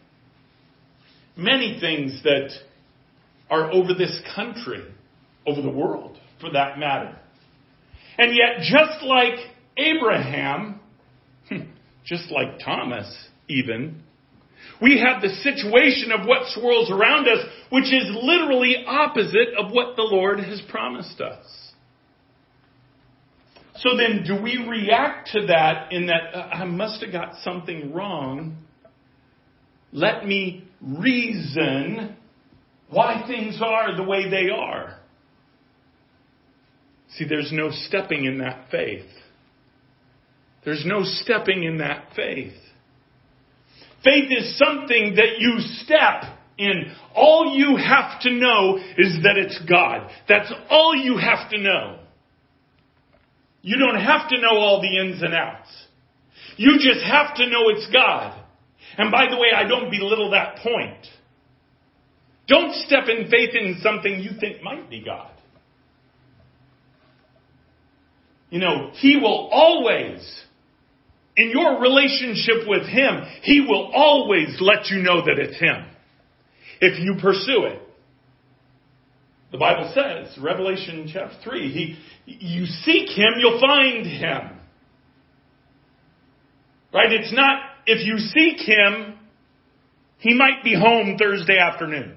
Many 1.36 1.80
things 1.80 2.22
that 2.24 2.52
are 3.50 3.72
over 3.72 3.94
this 3.96 4.22
country, 4.36 4.84
over 5.48 5.62
the 5.62 5.70
world, 5.70 6.18
for 6.40 6.52
that 6.52 6.78
matter. 6.78 7.18
And 8.18 8.36
yet, 8.36 8.62
just 8.62 9.04
like 9.04 9.40
Abraham, 9.78 10.80
just 12.06 12.30
like 12.30 12.60
Thomas, 12.64 13.12
even, 13.48 14.03
we 14.82 15.00
have 15.00 15.22
the 15.22 15.30
situation 15.30 16.12
of 16.12 16.28
what 16.28 16.48
swirls 16.48 16.92
around 16.92 17.28
us, 17.28 17.46
which 17.70 17.86
is 17.86 18.10
literally 18.22 18.84
opposite 18.86 19.50
of 19.58 19.72
what 19.72 19.96
the 19.96 20.04
Lord 20.04 20.40
has 20.40 20.62
promised 20.70 21.22
us. 21.22 21.46
So 23.78 23.98
then, 23.98 24.24
do 24.26 24.42
we 24.42 24.58
react 24.58 25.30
to 25.34 25.48
that 25.48 25.92
in 25.92 26.08
that 26.08 26.36
uh, 26.36 26.40
I 26.40 26.66
must 26.66 27.04
have 27.04 27.12
got 27.12 27.36
something 27.44 27.94
wrong? 27.94 28.58
Let 29.92 30.26
me 30.26 30.68
reason 30.82 32.16
why 32.90 33.24
things 33.28 33.60
are 33.64 33.96
the 33.96 34.04
way 34.04 34.30
they 34.30 34.50
are. 34.50 35.00
See, 37.16 37.26
there's 37.28 37.52
no 37.52 37.70
stepping 37.72 38.26
in 38.26 38.40
that 38.40 38.70
faith. 38.72 39.10
There's 40.66 40.84
no 40.86 41.02
stepping 41.04 41.64
in 41.64 41.78
that 41.80 42.10
faith. 42.16 42.54
Faith 44.04 44.30
is 44.32 44.58
something 44.58 45.16
that 45.16 45.40
you 45.40 45.60
step 45.84 46.24
in. 46.58 46.94
All 47.16 47.56
you 47.56 47.78
have 47.78 48.20
to 48.22 48.32
know 48.32 48.78
is 48.98 49.20
that 49.24 49.38
it's 49.38 49.60
God. 49.70 50.10
That's 50.28 50.52
all 50.70 50.96
you 50.96 51.18
have 51.18 51.50
to 51.52 51.58
know. 51.58 52.00
You 53.62 53.78
don't 53.78 54.02
have 54.02 54.30
to 54.30 54.42
know 54.42 54.58
all 54.58 54.82
the 54.82 54.98
ins 55.00 55.22
and 55.24 55.34
outs. 55.34 55.70
You 56.58 56.78
just 56.80 57.04
have 57.06 57.36
to 57.36 57.48
know 57.48 57.70
it's 57.70 57.88
God. 57.92 58.40
And 58.98 59.12
by 59.12 59.30
the 59.30 59.38
way, 59.38 59.48
I 59.56 59.68
don't 59.68 59.90
belittle 59.90 60.32
that 60.32 60.58
point. 60.58 61.08
Don't 62.48 62.74
step 62.86 63.06
in 63.08 63.30
faith 63.30 63.52
in 63.56 63.80
something 63.82 64.20
you 64.20 64.32
think 64.40 64.62
might 64.62 64.90
be 64.90 65.02
God. 65.04 65.32
You 68.50 68.60
know, 68.60 68.92
He 68.94 69.16
will 69.16 69.50
always, 69.52 70.20
in 71.36 71.50
your 71.50 71.80
relationship 71.82 72.68
with 72.68 72.88
Him, 72.88 73.24
He 73.42 73.62
will 73.62 73.92
always 73.94 74.58
let 74.60 74.88
you 74.88 75.02
know 75.02 75.26
that 75.26 75.40
it's 75.40 75.60
Him. 75.60 75.86
If 76.80 77.00
you 77.00 77.16
pursue 77.22 77.66
it. 77.66 77.80
The 79.52 79.58
Bible 79.58 79.92
says, 79.94 80.36
Revelation 80.42 81.10
chapter 81.14 81.36
3, 81.44 81.72
he, 81.72 82.00
you 82.26 82.66
seek 82.66 83.10
Him, 83.10 83.34
you'll 83.38 83.62
find 83.62 84.06
Him. 84.06 84.60
Right? 86.92 87.12
It's 87.12 87.34
not, 87.34 87.62
if 87.86 88.06
you 88.06 88.18
seek 88.18 88.68
Him, 88.68 89.18
He 90.18 90.34
might 90.34 90.64
be 90.64 90.76
home 90.76 91.18
Thursday 91.20 91.58
afternoon. 91.58 92.16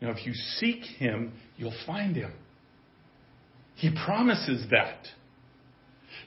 Now, 0.00 0.10
if 0.10 0.26
you 0.26 0.34
seek 0.34 0.82
Him, 0.98 1.32
you'll 1.56 1.74
find 1.86 2.14
Him. 2.14 2.32
He 3.74 3.90
promises 4.04 4.66
that. 4.70 5.08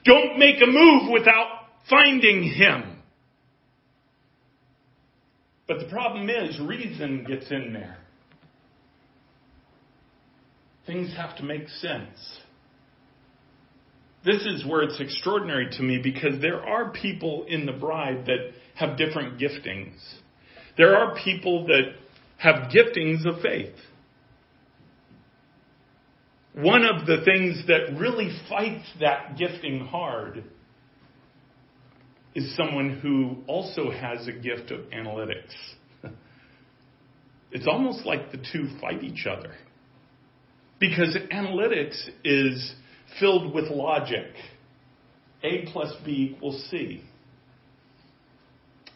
Don't 0.04 0.38
make 0.38 0.56
a 0.62 0.66
move 0.66 1.10
without 1.12 1.46
finding 1.88 2.42
Him. 2.42 2.98
But 5.68 5.78
the 5.80 5.86
problem 5.86 6.28
is, 6.28 6.58
reason 6.60 7.24
gets 7.24 7.50
in 7.50 7.72
there. 7.72 7.98
Things 10.86 11.14
have 11.16 11.36
to 11.36 11.44
make 11.44 11.68
sense. 11.68 12.40
This 14.24 14.42
is 14.42 14.64
where 14.66 14.82
it's 14.82 15.00
extraordinary 15.00 15.68
to 15.72 15.82
me 15.82 15.98
because 16.02 16.40
there 16.40 16.60
are 16.60 16.90
people 16.90 17.44
in 17.48 17.66
the 17.66 17.72
bride 17.72 18.26
that 18.26 18.52
have 18.74 18.96
different 18.96 19.38
giftings. 19.38 19.94
There 20.76 20.96
are 20.96 21.16
people 21.16 21.66
that 21.66 21.94
have 22.38 22.70
giftings 22.70 23.26
of 23.26 23.40
faith. 23.40 23.74
One 26.54 26.84
of 26.84 27.06
the 27.06 27.22
things 27.24 27.64
that 27.68 27.98
really 27.98 28.30
fights 28.48 28.86
that 29.00 29.38
gifting 29.38 29.86
hard 29.86 30.44
is 32.34 32.54
someone 32.56 32.98
who 33.00 33.38
also 33.46 33.90
has 33.90 34.28
a 34.28 34.32
gift 34.32 34.70
of 34.70 34.80
analytics. 34.90 35.54
It's 37.54 37.66
almost 37.66 38.06
like 38.06 38.32
the 38.32 38.38
two 38.38 38.68
fight 38.80 39.04
each 39.04 39.26
other. 39.26 39.52
Because 40.80 41.14
analytics 41.30 42.02
is 42.24 42.74
filled 43.20 43.54
with 43.54 43.66
logic. 43.66 44.32
A 45.44 45.66
plus 45.70 45.94
B 46.02 46.34
equals 46.34 46.66
C. 46.70 47.04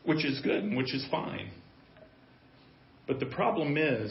Which 0.05 0.25
is 0.25 0.41
good 0.41 0.65
and 0.65 0.75
which 0.75 0.95
is 0.95 1.05
fine. 1.11 1.51
But 3.07 3.21
the 3.21 3.27
problem 3.27 3.77
is, 3.77 4.11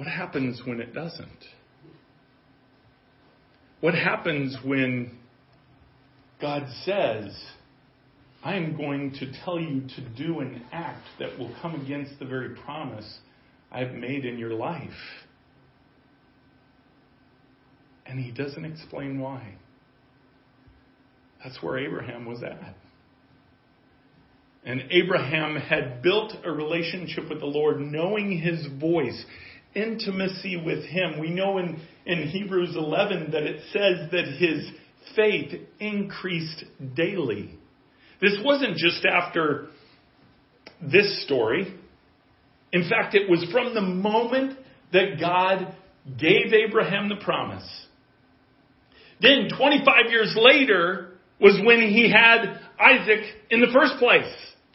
what 0.00 0.08
happens 0.08 0.62
when 0.64 0.80
it 0.80 0.94
doesn't? 0.94 1.44
What 3.82 3.92
happens 3.92 4.56
when 4.64 5.18
God 6.40 6.66
says, 6.86 7.38
I 8.42 8.54
am 8.54 8.78
going 8.78 9.12
to 9.20 9.30
tell 9.44 9.60
you 9.60 9.82
to 9.82 10.08
do 10.16 10.40
an 10.40 10.62
act 10.72 11.04
that 11.18 11.38
will 11.38 11.54
come 11.60 11.74
against 11.74 12.18
the 12.18 12.24
very 12.24 12.54
promise 12.64 13.18
I've 13.70 13.92
made 13.92 14.24
in 14.24 14.38
your 14.38 14.54
life? 14.54 14.88
And 18.06 18.18
he 18.18 18.30
doesn't 18.30 18.64
explain 18.64 19.20
why. 19.20 19.56
That's 21.44 21.62
where 21.62 21.76
Abraham 21.76 22.24
was 22.24 22.42
at. 22.42 22.74
And 24.64 24.82
Abraham 24.90 25.56
had 25.56 26.00
built 26.00 26.32
a 26.42 26.50
relationship 26.50 27.28
with 27.28 27.40
the 27.40 27.46
Lord, 27.46 27.80
knowing 27.80 28.38
his 28.38 28.66
voice, 28.80 29.26
intimacy 29.74 30.56
with 30.56 30.84
him. 30.84 31.18
We 31.20 31.30
know 31.30 31.58
in, 31.58 31.80
in 32.06 32.28
Hebrews 32.28 32.74
11 32.76 33.30
that 33.32 33.42
it 33.42 33.60
says 33.72 34.10
that 34.10 34.24
his 34.38 34.68
faith 35.14 35.52
increased 35.78 36.64
daily. 36.94 37.58
This 38.20 38.36
wasn't 38.44 38.76
just 38.76 39.04
after 39.04 39.68
this 40.82 41.24
story. 41.24 41.74
In 42.72 42.88
fact, 42.88 43.14
it 43.14 43.28
was 43.28 43.44
from 43.52 43.74
the 43.74 43.80
moment 43.80 44.58
that 44.92 45.18
God 45.20 45.74
gave 46.18 46.52
Abraham 46.52 47.08
the 47.08 47.16
promise. 47.16 47.68
Then 49.20 49.48
25 49.56 50.10
years 50.10 50.36
later 50.36 51.12
was 51.40 51.60
when 51.64 51.80
he 51.80 52.10
had 52.10 52.60
Isaac 52.78 53.20
in 53.50 53.60
the 53.60 53.68
first 53.72 53.94
place. 53.98 54.32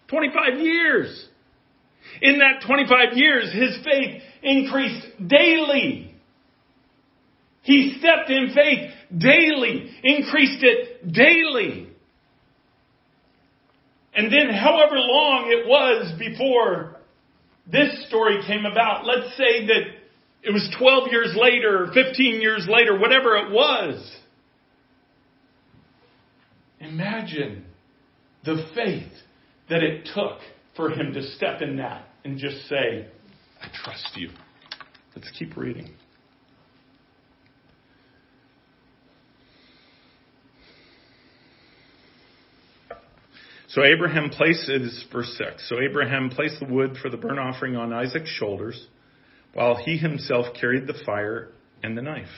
25 0.08 0.60
years. 0.60 1.28
In 2.22 2.40
that 2.40 2.66
25 2.66 3.18
years, 3.18 3.52
his 3.52 3.84
faith 3.84 4.22
increased 4.42 5.06
daily. 5.28 6.16
He 7.62 7.98
stepped 8.00 8.30
in 8.30 8.54
faith 8.54 8.92
daily, 9.18 9.92
increased 10.04 10.64
it 10.64 11.12
daily. 11.12 11.90
And 14.16 14.32
then 14.32 14.50
however 14.50 14.96
long 14.96 15.48
it 15.50 15.68
was 15.68 16.18
before 16.18 16.96
this 17.70 18.08
story 18.08 18.42
came 18.46 18.66
about, 18.66 19.06
let's 19.06 19.36
say 19.36 19.66
that 19.66 19.82
it 20.44 20.52
was 20.52 20.74
12 20.78 21.12
years 21.12 21.36
later, 21.36 21.90
15 21.94 22.40
years 22.40 22.68
later, 22.70 22.98
whatever 22.98 23.36
it 23.38 23.52
was. 23.52 24.16
Imagine 26.80 27.66
the 28.46 28.64
faith 28.76 29.12
that 29.70 29.82
it 29.82 30.08
took 30.14 30.38
for 30.76 30.90
him 30.90 31.14
to 31.14 31.24
step 31.32 31.62
in 31.62 31.78
that 31.78 32.06
and 32.24 32.38
just 32.38 32.68
say, 32.68 33.08
I 33.62 33.68
trust 33.84 34.12
you. 34.16 34.30
Let's 35.16 35.32
keep 35.38 35.56
reading. 35.56 35.94
So 43.76 43.84
Abraham 43.84 44.30
places, 44.30 45.04
verse 45.12 45.36
6, 45.38 45.68
so 45.68 45.82
Abraham 45.82 46.30
placed 46.30 46.62
the 46.62 46.66
wood 46.66 46.96
for 47.02 47.10
the 47.10 47.18
burnt 47.18 47.40
offering 47.40 47.76
on 47.76 47.92
Isaac's 47.92 48.30
shoulders, 48.30 48.88
while 49.54 49.76
he 49.76 49.98
himself 49.98 50.46
carried 50.58 50.88
the 50.88 50.94
fire 51.06 51.50
and 51.84 51.98
the 51.98 52.02
knife. 52.02 52.30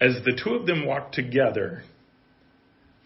As 0.00 0.16
the 0.24 0.40
two 0.42 0.54
of 0.54 0.66
them 0.66 0.86
walked 0.86 1.14
together, 1.14 1.84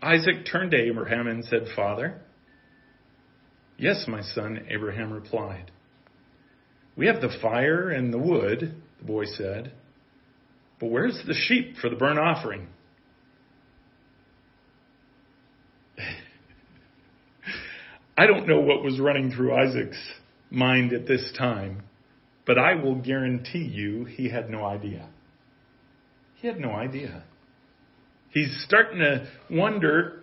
Isaac 0.01 0.47
turned 0.51 0.71
to 0.71 0.79
Abraham 0.79 1.27
and 1.27 1.45
said, 1.45 1.67
Father, 1.77 2.22
Yes, 3.83 4.05
my 4.07 4.23
son, 4.23 4.65
Abraham 4.71 5.13
replied. 5.13 5.73
We 6.95 7.09
have 7.09 7.21
the 7.21 7.37
fire 7.43 7.91
and 7.91 8.15
the 8.15 8.19
wood, 8.19 8.81
the 9.01 9.05
boy 9.05 9.25
said, 9.25 9.73
but 10.79 10.89
where's 10.89 11.21
the 11.27 11.35
sheep 11.35 11.75
for 11.81 11.91
the 11.91 11.97
burnt 11.97 12.21
offering? 12.21 12.69
I 18.17 18.29
don't 18.29 18.47
know 18.47 18.61
what 18.61 18.85
was 18.85 19.01
running 19.01 19.33
through 19.33 19.53
Isaac's 19.53 19.99
mind 20.49 20.93
at 20.93 21.09
this 21.09 21.33
time, 21.37 21.83
but 22.47 22.59
I 22.59 22.75
will 22.77 22.95
guarantee 22.95 23.65
you 23.65 24.05
he 24.05 24.29
had 24.29 24.49
no 24.49 24.65
idea. 24.65 25.09
He 26.37 26.47
had 26.47 26.61
no 26.61 26.71
idea. 26.71 27.25
He's 28.31 28.63
starting 28.65 29.01
to 29.01 29.27
wonder, 29.51 30.23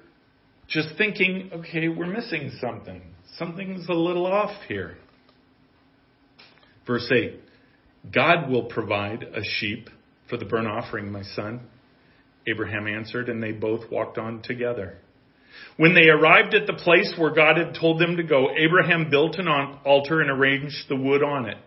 just 0.70 0.95
thinking, 0.97 1.49
okay, 1.53 1.89
we're 1.89 2.05
missing 2.07 2.53
something. 2.62 3.01
Something's 3.38 3.88
a 3.88 3.94
little 3.94 4.26
off 4.26 4.56
here. 4.68 4.98
Verse 6.86 7.10
8 7.12 7.40
God 8.14 8.50
will 8.50 8.64
provide 8.64 9.24
a 9.24 9.44
sheep 9.44 9.90
for 10.30 10.38
the 10.38 10.46
burnt 10.46 10.68
offering, 10.68 11.12
my 11.12 11.24
son. 11.24 11.62
Abraham 12.48 12.88
answered, 12.88 13.30
and 13.30 13.44
they 13.44 13.52
both 13.52 13.92
walked 13.92 14.18
on 14.18 14.42
together. 14.42 14.98
When 15.78 15.94
they 15.94 16.08
arrived 16.10 16.54
at 16.54 16.68
the 16.68 16.74
place 16.74 17.14
where 17.18 17.34
God 17.34 17.58
had 17.58 17.76
told 17.80 18.00
them 18.00 18.18
to 18.18 18.24
go, 18.24 18.50
Abraham 18.58 19.10
built 19.10 19.36
an 19.38 19.48
altar 19.48 20.22
and 20.22 20.30
arranged 20.30 20.88
the 20.88 20.96
wood 20.96 21.24
on 21.24 21.48
it. 21.48 21.58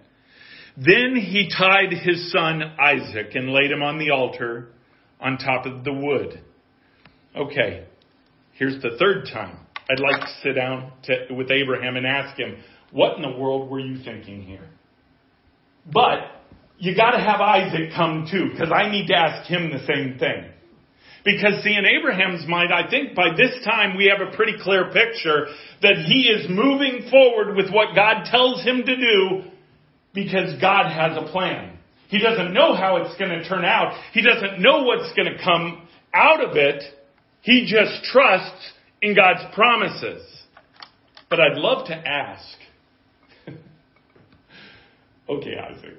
Then 0.76 1.16
he 1.16 1.50
tied 1.56 1.92
his 1.92 2.32
son 2.32 2.62
Isaac 2.62 3.34
and 3.34 3.52
laid 3.52 3.70
him 3.70 3.82
on 3.82 3.98
the 3.98 4.10
altar 4.10 4.68
on 5.20 5.36
top 5.36 5.66
of 5.66 5.84
the 5.84 5.92
wood. 5.92 6.40
Okay, 7.36 7.86
here's 8.54 8.80
the 8.82 8.96
third 8.98 9.28
time. 9.32 9.61
I'd 9.90 10.00
like 10.00 10.20
to 10.20 10.34
sit 10.42 10.52
down 10.54 10.92
to, 11.04 11.34
with 11.34 11.50
Abraham 11.50 11.96
and 11.96 12.06
ask 12.06 12.38
him, 12.38 12.56
what 12.90 13.16
in 13.16 13.22
the 13.22 13.36
world 13.36 13.70
were 13.70 13.80
you 13.80 14.02
thinking 14.04 14.42
here? 14.42 14.68
But 15.92 16.20
you 16.78 16.94
gotta 16.94 17.18
have 17.18 17.40
Isaac 17.40 17.90
come 17.94 18.28
too, 18.30 18.50
because 18.52 18.70
I 18.74 18.90
need 18.90 19.08
to 19.08 19.16
ask 19.16 19.48
him 19.48 19.70
the 19.70 19.84
same 19.86 20.18
thing. 20.18 20.50
Because 21.24 21.62
see, 21.62 21.74
in 21.74 21.86
Abraham's 21.86 22.46
mind, 22.48 22.72
I 22.72 22.90
think 22.90 23.14
by 23.14 23.28
this 23.36 23.54
time 23.64 23.96
we 23.96 24.12
have 24.12 24.26
a 24.26 24.34
pretty 24.34 24.54
clear 24.60 24.90
picture 24.90 25.46
that 25.80 25.96
he 25.96 26.22
is 26.22 26.50
moving 26.50 27.08
forward 27.10 27.56
with 27.56 27.70
what 27.70 27.94
God 27.94 28.24
tells 28.24 28.62
him 28.64 28.82
to 28.84 28.96
do 28.96 29.42
because 30.14 30.60
God 30.60 30.90
has 30.90 31.16
a 31.16 31.30
plan. 31.30 31.78
He 32.08 32.18
doesn't 32.18 32.52
know 32.52 32.74
how 32.74 32.96
it's 32.96 33.16
going 33.18 33.30
to 33.30 33.48
turn 33.48 33.64
out. 33.64 33.98
He 34.12 34.20
doesn't 34.20 34.60
know 34.60 34.82
what's 34.82 35.14
going 35.14 35.32
to 35.32 35.42
come 35.42 35.88
out 36.12 36.44
of 36.44 36.56
it. 36.56 36.82
He 37.40 37.66
just 37.66 38.04
trusts 38.04 38.72
in 39.02 39.14
God's 39.14 39.54
promises. 39.54 40.22
But 41.28 41.40
I'd 41.40 41.58
love 41.58 41.86
to 41.88 41.94
ask, 41.94 42.56
okay, 45.28 45.56
Isaac, 45.58 45.98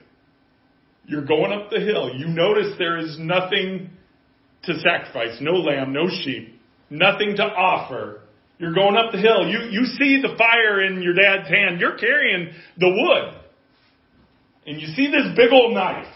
you're 1.05 1.25
going 1.25 1.51
up 1.51 1.69
the 1.69 1.79
hill. 1.79 2.11
You 2.15 2.27
notice 2.27 2.75
there 2.79 2.97
is 2.97 3.17
nothing 3.19 3.89
to 4.63 4.79
sacrifice, 4.79 5.37
no 5.41 5.53
lamb, 5.53 5.91
no 5.91 6.07
sheep, 6.23 6.59
nothing 6.89 7.35
to 7.35 7.43
offer. 7.43 8.21
You're 8.57 8.73
going 8.73 8.95
up 8.95 9.11
the 9.11 9.17
hill. 9.17 9.47
You, 9.47 9.69
you 9.69 9.85
see 9.85 10.21
the 10.21 10.37
fire 10.37 10.81
in 10.81 11.01
your 11.01 11.13
dad's 11.13 11.49
hand. 11.49 11.81
You're 11.81 11.97
carrying 11.97 12.53
the 12.77 12.87
wood. 12.87 13.41
And 14.65 14.79
you 14.79 14.87
see 14.95 15.07
this 15.07 15.35
big 15.35 15.51
old 15.51 15.73
knife. 15.73 16.07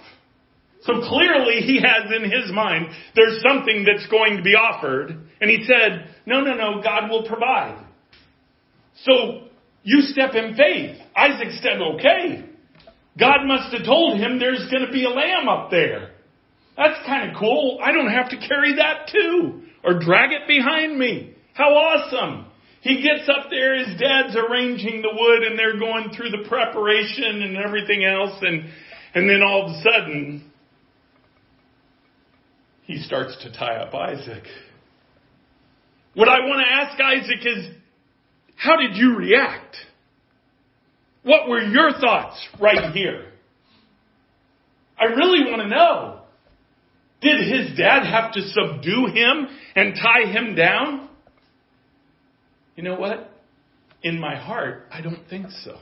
So 0.83 1.01
clearly 1.01 1.61
he 1.65 1.81
has 1.81 2.09
in 2.15 2.23
his 2.23 2.49
mind, 2.53 2.87
there's 3.15 3.41
something 3.45 3.83
that's 3.83 4.07
going 4.07 4.37
to 4.37 4.43
be 4.43 4.53
offered. 4.53 5.09
And 5.41 5.49
he 5.49 5.65
said, 5.65 6.15
no, 6.27 6.41
no, 6.41 6.55
no, 6.55 6.83
God 6.83 7.09
will 7.09 7.25
provide. 7.25 7.81
So 9.05 9.47
you 9.83 10.01
step 10.01 10.35
in 10.35 10.57
faith. 10.57 10.97
Isaac 11.15 11.53
said, 11.61 11.79
okay. 11.95 12.43
God 13.17 13.45
must 13.45 13.73
have 13.73 13.85
told 13.85 14.19
him 14.19 14.37
there's 14.37 14.67
going 14.69 14.85
to 14.85 14.91
be 14.91 15.05
a 15.05 15.09
lamb 15.09 15.47
up 15.47 15.71
there. 15.71 16.11
That's 16.75 16.99
kind 17.05 17.31
of 17.31 17.37
cool. 17.39 17.79
I 17.81 17.93
don't 17.93 18.11
have 18.11 18.29
to 18.31 18.37
carry 18.45 18.75
that 18.75 19.09
too 19.09 19.61
or 19.85 19.99
drag 19.99 20.33
it 20.33 20.49
behind 20.49 20.99
me. 20.99 21.33
How 21.53 21.69
awesome. 21.69 22.47
He 22.81 23.01
gets 23.01 23.29
up 23.29 23.49
there, 23.49 23.77
his 23.77 23.97
dad's 23.97 24.35
arranging 24.35 25.01
the 25.01 25.09
wood 25.13 25.43
and 25.43 25.57
they're 25.57 25.79
going 25.79 26.13
through 26.13 26.31
the 26.31 26.47
preparation 26.49 27.41
and 27.41 27.55
everything 27.55 28.03
else 28.03 28.37
and, 28.41 28.69
and 29.15 29.29
then 29.29 29.41
all 29.41 29.65
of 29.65 29.71
a 29.71 29.81
sudden, 29.81 30.51
he 32.83 33.01
starts 33.01 33.37
to 33.43 33.51
tie 33.53 33.77
up 33.77 33.95
Isaac. 33.95 34.43
What 36.17 36.29
I 36.29 36.39
want 36.39 36.65
to 36.65 36.73
ask 36.73 36.99
Isaac 36.99 37.45
is, 37.45 37.67
how 38.55 38.75
did 38.75 38.95
you 38.95 39.15
react? 39.15 39.75
What 41.21 41.47
were 41.47 41.59
your 41.59 41.91
thoughts 41.91 42.43
right 42.59 42.91
here? 42.91 43.25
I 44.99 45.13
really 45.13 45.43
want 45.43 45.61
to 45.61 45.67
know. 45.67 46.21
Did 47.21 47.41
his 47.41 47.77
dad 47.77 48.03
have 48.03 48.31
to 48.33 48.41
subdue 48.41 49.09
him 49.13 49.47
and 49.75 49.93
tie 49.93 50.31
him 50.31 50.55
down? 50.55 51.07
You 52.75 52.81
know 52.81 52.95
what? 52.95 53.29
In 54.01 54.19
my 54.19 54.35
heart, 54.37 54.87
I 54.91 55.01
don't 55.01 55.29
think 55.29 55.51
so. 55.63 55.77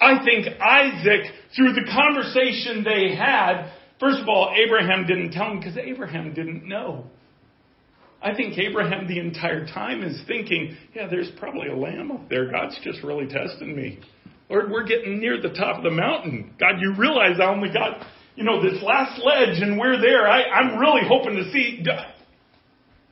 I 0.00 0.24
think 0.24 0.46
Isaac, 0.58 1.34
through 1.54 1.74
the 1.74 1.84
conversation 1.84 2.82
they 2.82 3.14
had, 3.14 3.72
first 4.00 4.20
of 4.20 4.28
all, 4.30 4.54
Abraham 4.56 5.06
didn't 5.06 5.32
tell 5.32 5.50
him 5.50 5.58
because 5.58 5.76
Abraham 5.76 6.32
didn't 6.32 6.66
know. 6.66 7.04
I 8.20 8.34
think 8.34 8.58
Abraham 8.58 9.06
the 9.06 9.20
entire 9.20 9.66
time 9.66 10.02
is 10.02 10.20
thinking, 10.26 10.76
yeah, 10.94 11.06
there's 11.08 11.30
probably 11.38 11.68
a 11.68 11.76
lamb 11.76 12.10
up 12.10 12.28
there. 12.28 12.50
God's 12.50 12.78
just 12.82 13.02
really 13.04 13.26
testing 13.26 13.76
me. 13.76 14.00
Lord, 14.50 14.70
we're 14.70 14.84
getting 14.84 15.20
near 15.20 15.40
the 15.40 15.50
top 15.50 15.76
of 15.76 15.84
the 15.84 15.90
mountain. 15.90 16.54
God, 16.58 16.80
you 16.80 16.94
realize 16.96 17.38
I 17.40 17.46
only 17.46 17.72
got, 17.72 18.04
you 18.34 18.44
know, 18.44 18.62
this 18.62 18.82
last 18.82 19.20
ledge 19.24 19.60
and 19.62 19.78
we're 19.78 20.00
there. 20.00 20.26
I, 20.26 20.42
I'm 20.44 20.78
really 20.78 21.02
hoping 21.06 21.36
to 21.36 21.50
see. 21.52 21.84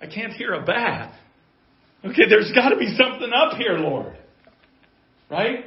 I 0.01 0.07
can't 0.07 0.33
hear 0.33 0.55
a 0.55 0.65
bat. 0.65 1.15
Okay, 2.05 2.29
there's 2.29 2.53
got 2.55 2.71
to 2.71 2.77
be 2.77 2.97
something 2.97 3.31
up 3.33 3.57
here, 3.59 3.79
Lord. 3.79 4.17
Right? 5.31 5.67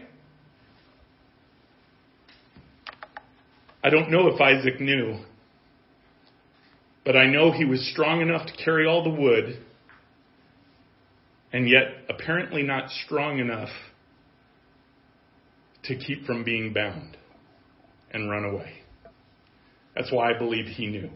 I 3.84 3.90
don't 3.90 4.12
know 4.12 4.28
if 4.28 4.42
Isaac 4.42 4.82
knew, 4.82 5.18
but 7.10 7.18
I 7.18 7.26
know 7.26 7.52
he 7.52 7.66
was 7.66 7.90
strong 7.92 8.22
enough 8.22 8.46
to 8.46 8.64
carry 8.64 8.86
all 8.86 9.04
the 9.04 9.10
wood, 9.10 9.58
and 11.52 11.68
yet 11.68 11.86
apparently 12.08 12.62
not 12.62 12.92
strong 13.04 13.40
enough 13.40 13.70
to 15.86 15.96
keep 15.96 16.28
from 16.28 16.44
being 16.44 16.72
bound 16.72 17.18
and 18.12 18.30
run 18.30 18.46
away. 18.46 18.74
That's 19.96 20.12
why 20.12 20.30
I 20.30 20.38
believe 20.38 20.68
he 20.68 20.86
knew. 20.86 21.10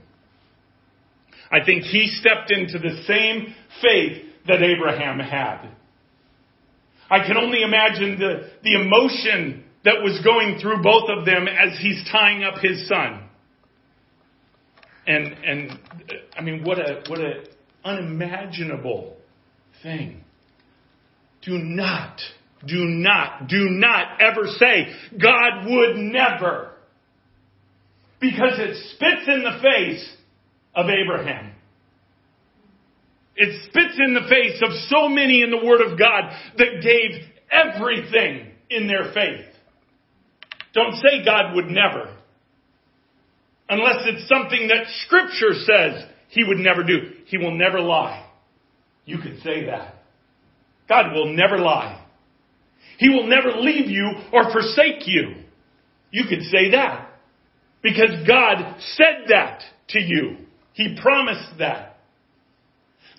I 1.52 1.64
think 1.64 1.84
he 1.84 2.08
stepped 2.08 2.50
into 2.50 2.80
the 2.80 3.04
same 3.06 3.54
faith 3.84 4.24
that 4.48 4.64
Abraham 4.64 5.20
had. 5.20 5.70
I 7.08 7.20
can 7.20 7.38
only 7.38 7.62
imagine 7.62 8.18
the, 8.18 8.50
the 8.64 8.82
emotion 8.82 9.64
that 9.86 10.02
was 10.02 10.20
going 10.26 10.58
through 10.60 10.82
both 10.82 11.08
of 11.16 11.24
them 11.28 11.48
as 11.48 11.78
he's 11.80 12.04
tying 12.12 12.44
up 12.44 12.56
his 12.64 12.88
son. 12.88 13.23
And, 15.06 15.28
and, 15.44 15.80
I 16.38 16.42
mean, 16.42 16.64
what 16.64 16.80
a, 16.80 17.04
what 17.08 17.20
a 17.20 17.44
unimaginable 17.84 19.18
thing. 19.82 20.24
Do 21.42 21.58
not, 21.58 22.20
do 22.66 22.86
not, 22.86 23.48
do 23.48 23.70
not 23.70 24.22
ever 24.22 24.48
say, 24.58 24.94
God 25.22 25.66
would 25.66 25.98
never. 25.98 26.72
Because 28.22 28.54
it 28.58 28.78
spits 28.96 29.28
in 29.28 29.44
the 29.44 29.60
face 29.62 30.14
of 30.74 30.86
Abraham. 30.90 31.52
It 33.36 33.70
spits 33.70 34.00
in 34.00 34.14
the 34.14 34.28
face 34.30 34.62
of 34.62 34.72
so 34.88 35.10
many 35.10 35.42
in 35.42 35.50
the 35.50 35.66
Word 35.66 35.82
of 35.82 36.00
God 36.00 36.32
that 36.58 36.82
gave 36.82 37.28
everything 37.52 38.52
in 38.70 38.88
their 38.88 39.12
faith. 39.14 39.46
Don't 40.74 40.96
say 40.96 41.26
God 41.26 41.56
would 41.56 41.66
never. 41.66 42.16
Unless 43.70 44.04
it's 44.06 44.28
something 44.28 44.68
that 44.68 44.86
Scripture 45.06 45.54
says 45.54 46.06
He 46.30 46.44
would 46.44 46.58
never 46.58 46.84
do. 46.84 47.12
He 47.26 47.38
will 47.38 47.56
never 47.56 47.80
lie. 47.80 48.28
You 49.06 49.18
could 49.18 49.40
say 49.44 49.66
that. 49.66 49.96
God 50.88 51.14
will 51.14 51.34
never 51.34 51.58
lie. 51.58 52.06
He 52.98 53.10
will 53.10 53.28
never 53.28 53.52
leave 53.58 53.90
you 53.90 54.12
or 54.32 54.52
forsake 54.52 55.08
you. 55.08 55.36
You 56.12 56.26
could 56.30 56.44
say 56.44 56.72
that. 56.72 57.10
Because 57.82 58.28
God 58.28 58.76
said 58.96 59.26
that 59.30 59.62
to 59.90 60.00
you. 60.00 60.38
He 60.74 60.98
promised 61.02 61.58
that. 61.60 61.98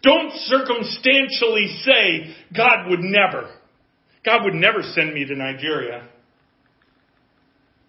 Don't 0.03 0.32
circumstantially 0.32 1.78
say, 1.82 2.34
God 2.57 2.90
would 2.90 3.01
never. 3.01 3.51
God 4.24 4.45
would 4.45 4.55
never 4.55 4.82
send 4.82 5.14
me 5.14 5.24
to 5.26 5.34
Nigeria. 5.34 6.09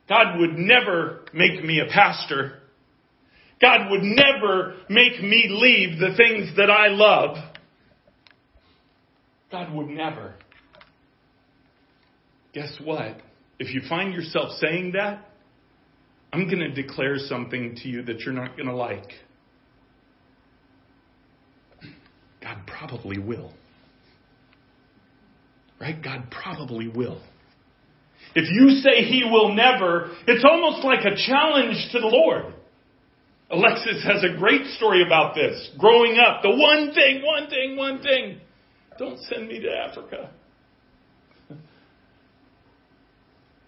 God 0.08 0.40
would 0.40 0.58
never 0.58 1.26
make 1.34 1.64
me 1.64 1.80
a 1.80 1.92
pastor. 1.92 2.60
God 3.62 3.90
would 3.90 4.04
never 4.04 4.76
make 4.90 5.22
me 5.22 5.48
leave 5.50 6.00
the 6.00 6.16
things 6.16 6.56
that 6.58 6.70
I 6.70 6.88
love. 6.90 7.38
God 9.52 9.74
would 9.74 9.88
never. 9.88 10.36
Guess 12.54 12.78
what? 12.84 13.18
If 13.60 13.74
you 13.74 13.82
find 13.88 14.14
yourself 14.14 14.52
saying 14.60 14.94
that, 14.94 15.30
I'm 16.32 16.46
going 16.46 16.60
to 16.60 16.70
declare 16.70 17.18
something 17.18 17.76
to 17.82 17.88
you 17.88 18.04
that 18.04 18.20
you're 18.20 18.34
not 18.34 18.58
going 18.58 18.68
to 18.68 18.76
like. 18.76 19.10
God 22.42 22.58
probably 22.68 23.18
will. 23.18 23.54
Right? 25.80 26.02
God 26.02 26.26
probably 26.30 26.88
will. 26.88 27.22
If 28.36 28.52
you 28.52 28.82
say 28.82 29.04
he 29.06 29.24
will 29.24 29.56
never, 29.56 30.12
it's 30.28 30.44
almost 30.44 30.84
like 30.84 31.06
a 31.06 31.16
challenge 31.16 31.88
to 31.94 32.00
the 32.00 32.08
Lord. 32.08 32.54
Alexis 33.50 34.04
has 34.04 34.24
a 34.24 34.38
great 34.38 34.66
story 34.76 35.04
about 35.06 35.36
this. 35.36 35.70
Growing 35.78 36.18
up, 36.18 36.42
the 36.42 36.50
one 36.50 36.94
thing, 36.94 37.24
one 37.24 37.50
thing, 37.50 37.78
one 37.78 38.02
thing. 38.02 38.42
Don't 39.00 39.20
send 39.22 39.48
me 39.48 39.60
to 39.62 39.72
Africa. 39.72 40.32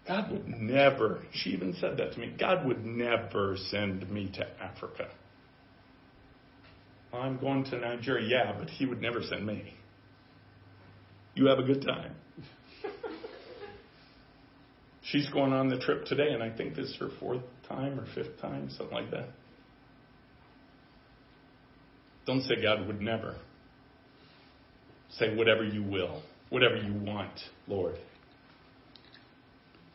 God 0.07 0.31
would 0.31 0.47
never, 0.47 1.23
she 1.33 1.51
even 1.51 1.75
said 1.79 1.97
that 1.97 2.13
to 2.13 2.19
me, 2.19 2.33
God 2.39 2.65
would 2.65 2.85
never 2.85 3.57
send 3.69 4.09
me 4.09 4.31
to 4.35 4.47
Africa. 4.61 5.09
I'm 7.13 7.37
going 7.37 7.65
to 7.65 7.77
Nigeria, 7.77 8.27
yeah, 8.27 8.53
but 8.57 8.69
he 8.69 8.85
would 8.85 9.01
never 9.01 9.21
send 9.21 9.45
me. 9.45 9.73
You 11.35 11.47
have 11.47 11.59
a 11.59 11.63
good 11.63 11.85
time. 11.85 12.15
She's 15.11 15.29
going 15.29 15.53
on 15.53 15.69
the 15.69 15.77
trip 15.77 16.05
today, 16.05 16.31
and 16.31 16.43
I 16.43 16.55
think 16.55 16.75
this 16.75 16.87
is 16.89 16.97
her 16.99 17.09
fourth 17.19 17.43
time 17.67 17.97
or 17.97 18.05
fifth 18.13 18.41
time, 18.41 18.69
something 18.69 18.93
like 18.93 19.11
that. 19.11 19.29
Don't 22.25 22.41
say 22.41 22.61
God 22.61 22.85
would 22.87 22.99
never. 22.99 23.35
Say 25.11 25.33
whatever 25.33 25.63
you 25.63 25.81
will, 25.81 26.21
whatever 26.49 26.75
you 26.75 26.93
want, 26.93 27.39
Lord. 27.67 27.95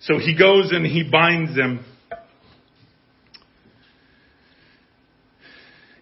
So 0.01 0.19
he 0.19 0.37
goes 0.37 0.73
and 0.73 0.87
he 0.87 1.09
binds 1.11 1.55
them 1.55 1.85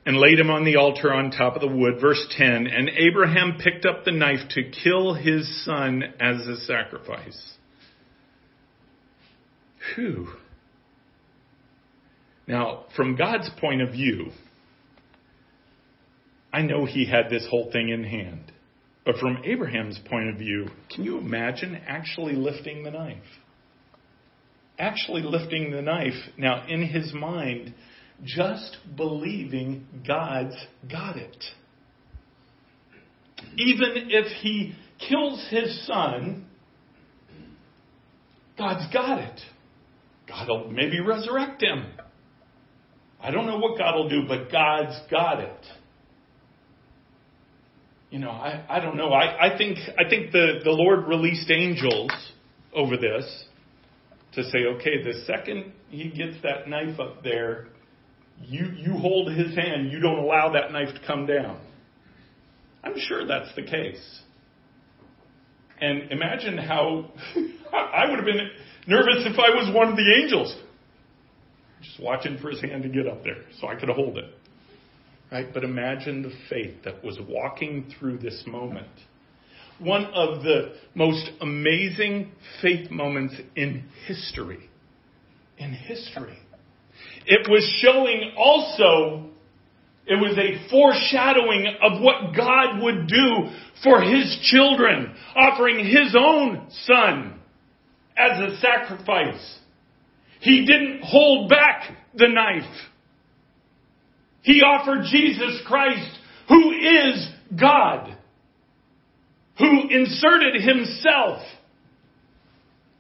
and 0.06 0.16
laid 0.16 0.38
him 0.38 0.50
on 0.50 0.64
the 0.64 0.76
altar 0.76 1.12
on 1.12 1.32
top 1.32 1.56
of 1.56 1.60
the 1.62 1.68
wood. 1.68 2.00
Verse 2.00 2.24
10 2.38 2.68
And 2.68 2.88
Abraham 2.96 3.58
picked 3.58 3.84
up 3.84 4.04
the 4.04 4.12
knife 4.12 4.48
to 4.50 4.70
kill 4.70 5.14
his 5.14 5.64
son 5.64 6.04
as 6.20 6.46
a 6.46 6.58
sacrifice. 6.60 7.54
Whew. 9.94 10.28
Now, 12.46 12.86
from 12.96 13.16
God's 13.16 13.48
point 13.60 13.80
of 13.82 13.92
view, 13.92 14.30
I 16.52 16.62
know 16.62 16.84
he 16.84 17.06
had 17.06 17.30
this 17.30 17.46
whole 17.48 17.70
thing 17.70 17.90
in 17.90 18.04
hand. 18.04 18.52
But 19.04 19.16
from 19.16 19.38
Abraham's 19.44 19.98
point 20.08 20.28
of 20.28 20.36
view, 20.36 20.68
can 20.94 21.04
you 21.04 21.18
imagine 21.18 21.80
actually 21.86 22.34
lifting 22.34 22.82
the 22.82 22.90
knife? 22.90 23.16
Actually 24.78 25.22
lifting 25.22 25.70
the 25.70 25.82
knife. 25.82 26.14
Now, 26.36 26.66
in 26.66 26.82
his 26.82 27.12
mind, 27.14 27.74
just 28.24 28.76
believing 28.96 29.86
God's 30.06 30.56
got 30.90 31.16
it. 31.16 31.44
Even 33.56 34.08
if 34.10 34.26
he 34.42 34.74
kills 35.08 35.46
his 35.50 35.86
son, 35.86 36.46
God's 38.58 38.92
got 38.92 39.18
it. 39.18 39.40
God 40.30 40.48
will 40.48 40.70
maybe 40.70 41.00
resurrect 41.00 41.62
him. 41.62 41.86
I 43.22 43.30
don't 43.30 43.46
know 43.46 43.58
what 43.58 43.76
God 43.76 43.96
will 43.96 44.08
do, 44.08 44.22
but 44.26 44.50
God's 44.50 44.98
got 45.10 45.40
it. 45.40 45.66
You 48.10 48.18
know, 48.18 48.30
I, 48.30 48.64
I 48.68 48.80
don't 48.80 48.96
know. 48.96 49.12
I, 49.12 49.52
I 49.52 49.58
think 49.58 49.78
I 49.98 50.08
think 50.08 50.32
the, 50.32 50.60
the 50.64 50.70
Lord 50.70 51.06
released 51.06 51.50
angels 51.50 52.10
over 52.74 52.96
this 52.96 53.44
to 54.34 54.44
say, 54.44 54.58
okay, 54.76 55.02
the 55.02 55.24
second 55.26 55.72
he 55.90 56.08
gets 56.08 56.36
that 56.42 56.68
knife 56.68 56.98
up 56.98 57.22
there, 57.22 57.68
you 58.40 58.66
you 58.76 58.92
hold 58.94 59.32
his 59.32 59.54
hand, 59.54 59.92
you 59.92 60.00
don't 60.00 60.18
allow 60.18 60.52
that 60.52 60.72
knife 60.72 60.88
to 60.94 61.06
come 61.06 61.26
down. 61.26 61.60
I'm 62.82 62.94
sure 62.96 63.26
that's 63.26 63.54
the 63.54 63.62
case. 63.62 64.20
And 65.80 66.10
imagine 66.10 66.58
how 66.58 67.10
I 67.72 68.08
would 68.08 68.16
have 68.16 68.26
been 68.26 68.50
nervous 68.90 69.24
if 69.24 69.38
I 69.38 69.50
was 69.50 69.72
one 69.74 69.88
of 69.88 69.96
the 69.96 70.20
angels. 70.20 70.54
Just 71.82 72.00
watching 72.00 72.36
for 72.38 72.50
his 72.50 72.60
hand 72.60 72.82
to 72.82 72.88
get 72.88 73.06
up 73.06 73.22
there 73.22 73.44
so 73.60 73.68
I 73.68 73.76
could 73.76 73.88
hold 73.88 74.18
it. 74.18 74.34
Right? 75.30 75.46
But 75.54 75.62
imagine 75.62 76.22
the 76.22 76.32
faith 76.50 76.82
that 76.84 77.04
was 77.04 77.18
walking 77.26 77.94
through 77.98 78.18
this 78.18 78.42
moment. 78.46 78.88
One 79.78 80.06
of 80.06 80.42
the 80.42 80.74
most 80.94 81.30
amazing 81.40 82.32
faith 82.60 82.90
moments 82.90 83.34
in 83.54 83.84
history. 84.06 84.68
In 85.56 85.72
history. 85.72 86.38
It 87.26 87.48
was 87.48 87.62
showing 87.80 88.32
also, 88.36 89.30
it 90.04 90.16
was 90.16 90.36
a 90.36 90.68
foreshadowing 90.68 91.76
of 91.80 92.02
what 92.02 92.36
God 92.36 92.82
would 92.82 93.06
do 93.06 93.50
for 93.84 94.02
His 94.02 94.38
children, 94.42 95.14
offering 95.36 95.86
His 95.86 96.14
own 96.18 96.66
Son 96.86 97.39
as 98.20 98.52
a 98.52 98.56
sacrifice. 98.60 99.58
He 100.40 100.66
didn't 100.66 101.02
hold 101.02 101.48
back 101.48 101.96
the 102.14 102.28
knife. 102.28 102.70
He 104.42 104.62
offered 104.62 105.04
Jesus 105.10 105.60
Christ, 105.66 106.18
who 106.48 106.72
is 106.72 107.28
God, 107.58 108.16
who 109.58 109.88
inserted 109.90 110.62
himself 110.62 111.42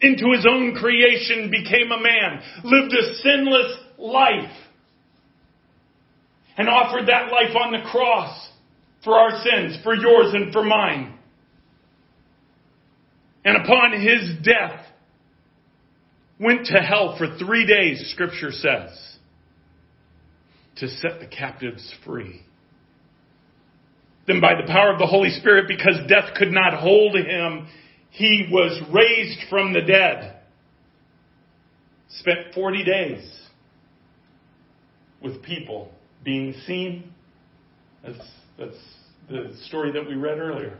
into 0.02 0.32
his 0.34 0.46
own 0.48 0.74
creation, 0.74 1.50
became 1.50 1.90
a 1.92 2.00
man, 2.00 2.42
lived 2.64 2.92
a 2.94 3.14
sinless 3.16 3.76
life, 3.98 4.52
and 6.56 6.68
offered 6.68 7.08
that 7.08 7.30
life 7.32 7.56
on 7.56 7.72
the 7.72 7.88
cross 7.90 8.48
for 9.04 9.14
our 9.14 9.42
sins, 9.42 9.78
for 9.82 9.94
yours 9.94 10.34
and 10.34 10.52
for 10.52 10.62
mine. 10.62 11.14
And 13.44 13.56
upon 13.56 13.92
his 13.92 14.36
death, 14.42 14.84
went 16.40 16.66
to 16.66 16.78
hell 16.78 17.16
for 17.18 17.36
three 17.38 17.66
days, 17.66 18.10
scripture 18.12 18.50
says, 18.50 19.16
to 20.76 20.88
set 20.88 21.20
the 21.20 21.26
captives 21.26 21.94
free. 22.04 22.42
Then 24.26 24.40
by 24.40 24.54
the 24.54 24.66
power 24.66 24.92
of 24.92 24.98
the 24.98 25.06
Holy 25.06 25.30
Spirit, 25.30 25.66
because 25.68 25.98
death 26.08 26.34
could 26.36 26.50
not 26.50 26.80
hold 26.80 27.14
him, 27.16 27.68
he 28.10 28.48
was 28.50 28.80
raised 28.92 29.48
from 29.50 29.72
the 29.72 29.82
dead. 29.82 30.36
Spent 32.08 32.54
40 32.54 32.84
days 32.84 33.40
with 35.22 35.42
people 35.42 35.92
being 36.24 36.54
seen. 36.66 37.12
That's, 38.02 38.18
that's 38.58 38.78
the 39.28 39.54
story 39.66 39.92
that 39.92 40.06
we 40.06 40.14
read 40.14 40.38
earlier. 40.38 40.78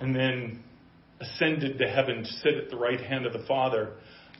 And 0.00 0.14
then 0.14 0.62
ascended 1.20 1.78
to 1.78 1.86
heaven 1.86 2.22
to 2.22 2.30
sit 2.42 2.54
at 2.54 2.70
the 2.70 2.76
right 2.76 3.00
hand 3.00 3.26
of 3.26 3.32
the 3.32 3.44
Father 3.46 3.94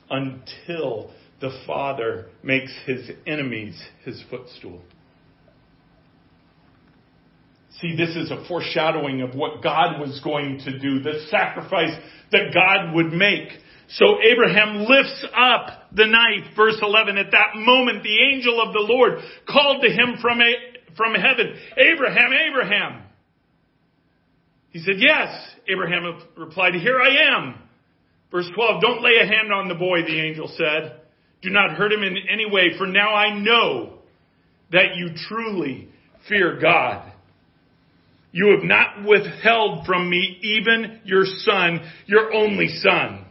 until 0.09 1.11
the 1.41 1.51
Father 1.65 2.27
makes 2.43 2.73
his 2.85 3.09
enemies 3.25 3.81
his 4.03 4.23
footstool. 4.29 4.81
See, 7.81 7.95
this 7.95 8.15
is 8.15 8.31
a 8.31 8.43
foreshadowing 8.47 9.21
of 9.21 9.35
what 9.35 9.61
God 9.61 9.99
was 9.99 10.19
going 10.23 10.59
to 10.65 10.79
do, 10.79 10.99
the 10.99 11.25
sacrifice 11.29 11.95
that 12.31 12.51
God 12.53 12.95
would 12.95 13.13
make. 13.13 13.49
So 13.89 14.17
Abraham 14.21 14.85
lifts 14.85 15.25
up 15.35 15.89
the 15.93 16.07
knife, 16.07 16.55
verse 16.55 16.77
11. 16.81 17.17
At 17.17 17.31
that 17.31 17.55
moment, 17.55 18.03
the 18.03 18.33
angel 18.33 18.59
of 18.61 18.73
the 18.73 18.79
Lord 18.79 19.19
called 19.47 19.83
to 19.83 19.89
him 19.89 20.17
from, 20.21 20.41
a, 20.41 20.53
from 20.95 21.13
heaven, 21.13 21.53
Abraham, 21.77 22.31
Abraham. 22.33 23.03
He 24.77 24.83
said, 24.83 24.97
Yes. 24.99 25.29
Abraham 25.67 26.21
replied, 26.37 26.75
Here 26.75 27.01
I 27.01 27.35
am. 27.35 27.55
Verse 28.29 28.47
12, 28.53 28.79
Don't 28.79 29.01
lay 29.01 29.17
a 29.19 29.25
hand 29.25 29.51
on 29.51 29.67
the 29.67 29.73
boy, 29.73 30.03
the 30.03 30.21
angel 30.21 30.47
said. 30.55 31.01
Do 31.41 31.49
not 31.49 31.71
hurt 31.71 31.91
him 31.91 32.03
in 32.03 32.15
any 32.31 32.45
way, 32.45 32.77
for 32.77 32.85
now 32.85 33.15
I 33.15 33.39
know 33.39 33.93
that 34.71 34.95
you 34.95 35.09
truly 35.27 35.87
fear 36.29 36.59
God. 36.61 37.11
You 38.31 38.51
have 38.55 38.63
not 38.63 39.03
withheld 39.03 39.87
from 39.87 40.11
me 40.11 40.37
even 40.43 41.01
your 41.05 41.25
son, 41.25 41.79
your 42.05 42.31
only 42.31 42.67
son. 42.67 43.25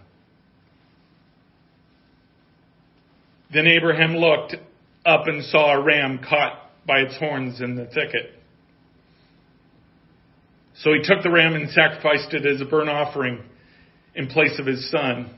Then 3.54 3.68
Abraham 3.68 4.16
looked 4.16 4.56
up 5.04 5.28
and 5.28 5.44
saw 5.44 5.74
a 5.74 5.84
ram 5.84 6.18
caught 6.28 6.72
by 6.88 7.00
its 7.02 7.16
horns 7.18 7.60
in 7.60 7.76
the 7.76 7.86
thicket. 7.86 8.35
So 10.80 10.92
he 10.92 11.00
took 11.02 11.22
the 11.22 11.30
ram 11.30 11.54
and 11.54 11.70
sacrificed 11.70 12.34
it 12.34 12.44
as 12.44 12.60
a 12.60 12.64
burnt 12.64 12.90
offering 12.90 13.42
in 14.14 14.26
place 14.28 14.58
of 14.58 14.66
his 14.66 14.90
son. 14.90 15.30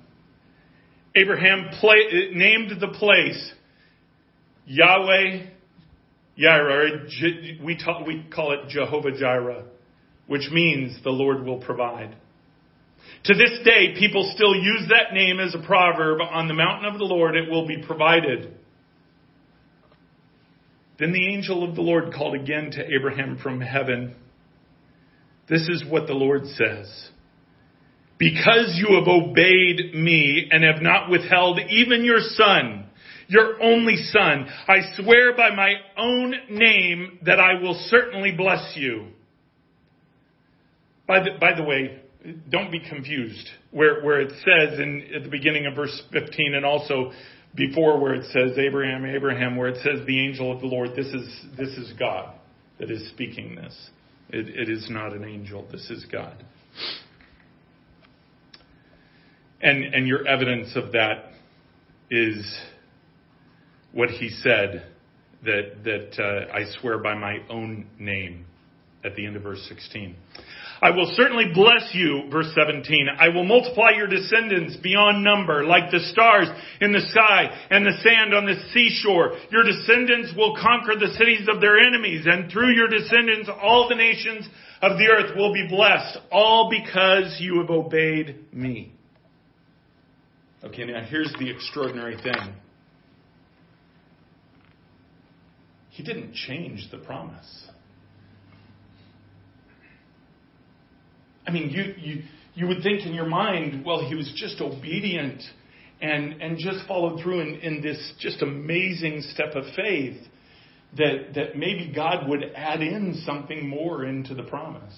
Abraham 1.14 1.68
play, 1.80 2.30
named 2.32 2.72
the 2.80 2.88
place 2.88 3.52
Yahweh 4.66 5.46
Jireh. 6.38 7.06
We, 7.22 7.60
we 7.64 8.26
call 8.34 8.52
it 8.52 8.68
Jehovah 8.68 9.12
Jireh, 9.12 9.64
which 10.26 10.48
means 10.52 10.98
the 11.02 11.10
Lord 11.10 11.44
will 11.44 11.60
provide. 11.60 12.16
To 13.24 13.34
this 13.34 13.58
day, 13.64 13.94
people 13.98 14.30
still 14.34 14.54
use 14.54 14.88
that 14.88 15.14
name 15.14 15.40
as 15.40 15.54
a 15.54 15.66
proverb 15.66 16.20
on 16.20 16.48
the 16.48 16.54
mountain 16.54 16.92
of 16.92 16.98
the 16.98 17.04
Lord, 17.04 17.36
it 17.36 17.50
will 17.50 17.66
be 17.66 17.82
provided. 17.82 18.54
Then 20.98 21.12
the 21.12 21.28
angel 21.32 21.68
of 21.68 21.74
the 21.74 21.80
Lord 21.80 22.12
called 22.12 22.34
again 22.34 22.70
to 22.72 22.84
Abraham 22.94 23.38
from 23.38 23.60
heaven. 23.60 24.14
This 25.48 25.68
is 25.68 25.84
what 25.88 26.06
the 26.06 26.14
Lord 26.14 26.46
says. 26.46 27.10
Because 28.18 28.74
you 28.74 28.96
have 28.96 29.08
obeyed 29.08 29.94
me 29.94 30.48
and 30.50 30.64
have 30.64 30.82
not 30.82 31.08
withheld 31.08 31.60
even 31.70 32.04
your 32.04 32.18
son, 32.20 32.86
your 33.28 33.62
only 33.62 33.96
son, 33.96 34.48
I 34.66 34.78
swear 34.96 35.36
by 35.36 35.54
my 35.54 35.74
own 35.96 36.34
name 36.50 37.20
that 37.24 37.38
I 37.38 37.60
will 37.60 37.74
certainly 37.88 38.32
bless 38.32 38.74
you. 38.76 39.08
By 41.06 41.20
the, 41.20 41.30
by 41.40 41.54
the 41.54 41.62
way, 41.62 42.00
don't 42.50 42.72
be 42.72 42.80
confused 42.80 43.48
where, 43.70 44.02
where 44.02 44.20
it 44.20 44.30
says 44.30 44.78
in 44.78 45.08
at 45.14 45.22
the 45.22 45.30
beginning 45.30 45.66
of 45.66 45.74
verse 45.74 46.02
15 46.12 46.54
and 46.54 46.64
also 46.64 47.12
before 47.54 48.00
where 48.00 48.14
it 48.14 48.24
says 48.32 48.58
Abraham, 48.58 49.06
Abraham, 49.06 49.56
where 49.56 49.68
it 49.68 49.76
says 49.76 50.06
the 50.06 50.20
angel 50.20 50.52
of 50.52 50.60
the 50.60 50.66
Lord, 50.66 50.90
this 50.96 51.06
is, 51.06 51.46
this 51.56 51.70
is 51.70 51.92
God 51.98 52.34
that 52.78 52.90
is 52.90 53.08
speaking 53.10 53.54
this. 53.54 53.90
It, 54.30 54.48
it 54.48 54.68
is 54.68 54.88
not 54.90 55.12
an 55.12 55.24
angel. 55.24 55.66
This 55.70 55.90
is 55.90 56.04
God. 56.04 56.44
And, 59.60 59.82
and 59.94 60.06
your 60.06 60.26
evidence 60.26 60.76
of 60.76 60.92
that 60.92 61.32
is 62.10 62.58
what 63.92 64.10
he 64.10 64.28
said 64.28 64.86
that, 65.44 65.82
that 65.84 66.22
uh, 66.22 66.52
I 66.52 66.64
swear 66.80 66.98
by 66.98 67.14
my 67.14 67.38
own 67.48 67.86
name 67.98 68.46
at 69.04 69.14
the 69.14 69.26
end 69.26 69.36
of 69.36 69.42
verse 69.42 69.64
16. 69.68 70.16
I 70.80 70.90
will 70.90 71.10
certainly 71.14 71.46
bless 71.52 71.90
you, 71.92 72.28
verse 72.30 72.52
17. 72.54 73.08
I 73.18 73.28
will 73.30 73.44
multiply 73.44 73.90
your 73.96 74.06
descendants 74.06 74.76
beyond 74.76 75.24
number, 75.24 75.64
like 75.64 75.90
the 75.90 76.00
stars 76.12 76.48
in 76.80 76.92
the 76.92 77.06
sky 77.10 77.66
and 77.70 77.84
the 77.84 77.98
sand 78.02 78.32
on 78.32 78.46
the 78.46 78.54
seashore. 78.72 79.36
Your 79.50 79.64
descendants 79.64 80.32
will 80.36 80.56
conquer 80.56 80.94
the 80.94 81.12
cities 81.18 81.48
of 81.52 81.60
their 81.60 81.78
enemies, 81.78 82.26
and 82.26 82.50
through 82.50 82.74
your 82.74 82.88
descendants 82.88 83.48
all 83.60 83.88
the 83.88 83.96
nations 83.96 84.48
of 84.80 84.98
the 84.98 85.08
earth 85.08 85.36
will 85.36 85.52
be 85.52 85.66
blessed, 85.68 86.18
all 86.30 86.70
because 86.70 87.38
you 87.40 87.60
have 87.60 87.70
obeyed 87.70 88.52
me. 88.52 88.92
Okay, 90.62 90.84
now 90.84 91.02
here's 91.02 91.32
the 91.38 91.50
extraordinary 91.50 92.16
thing. 92.22 92.54
He 95.90 96.04
didn't 96.04 96.34
change 96.34 96.88
the 96.92 96.98
promise. 96.98 97.67
I 101.48 101.50
mean, 101.50 101.70
you, 101.70 101.94
you, 101.96 102.22
you 102.54 102.66
would 102.66 102.82
think 102.82 103.06
in 103.06 103.14
your 103.14 103.26
mind, 103.26 103.82
well, 103.82 104.06
he 104.06 104.14
was 104.14 104.30
just 104.36 104.60
obedient 104.60 105.42
and, 106.02 106.42
and 106.42 106.58
just 106.58 106.86
followed 106.86 107.22
through 107.22 107.40
in, 107.40 107.54
in 107.60 107.80
this 107.80 108.12
just 108.20 108.42
amazing 108.42 109.22
step 109.32 109.54
of 109.54 109.64
faith 109.74 110.20
that, 110.98 111.32
that 111.34 111.56
maybe 111.56 111.90
God 111.94 112.28
would 112.28 112.52
add 112.54 112.82
in 112.82 113.22
something 113.24 113.66
more 113.66 114.04
into 114.04 114.34
the 114.34 114.42
promise. 114.42 114.92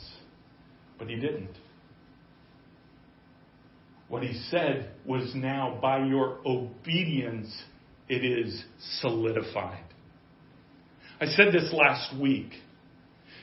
But 0.99 1.09
he 1.09 1.15
didn't. 1.15 1.57
What 4.09 4.25
he 4.25 4.35
said 4.51 4.91
was 5.07 5.31
now, 5.37 5.79
by 5.81 6.05
your 6.05 6.39
obedience, 6.45 7.63
it 8.09 8.25
is 8.25 8.65
solidified. 9.01 9.85
I 11.21 11.27
said 11.27 11.53
this 11.53 11.73
last 11.73 12.21
week. 12.21 12.51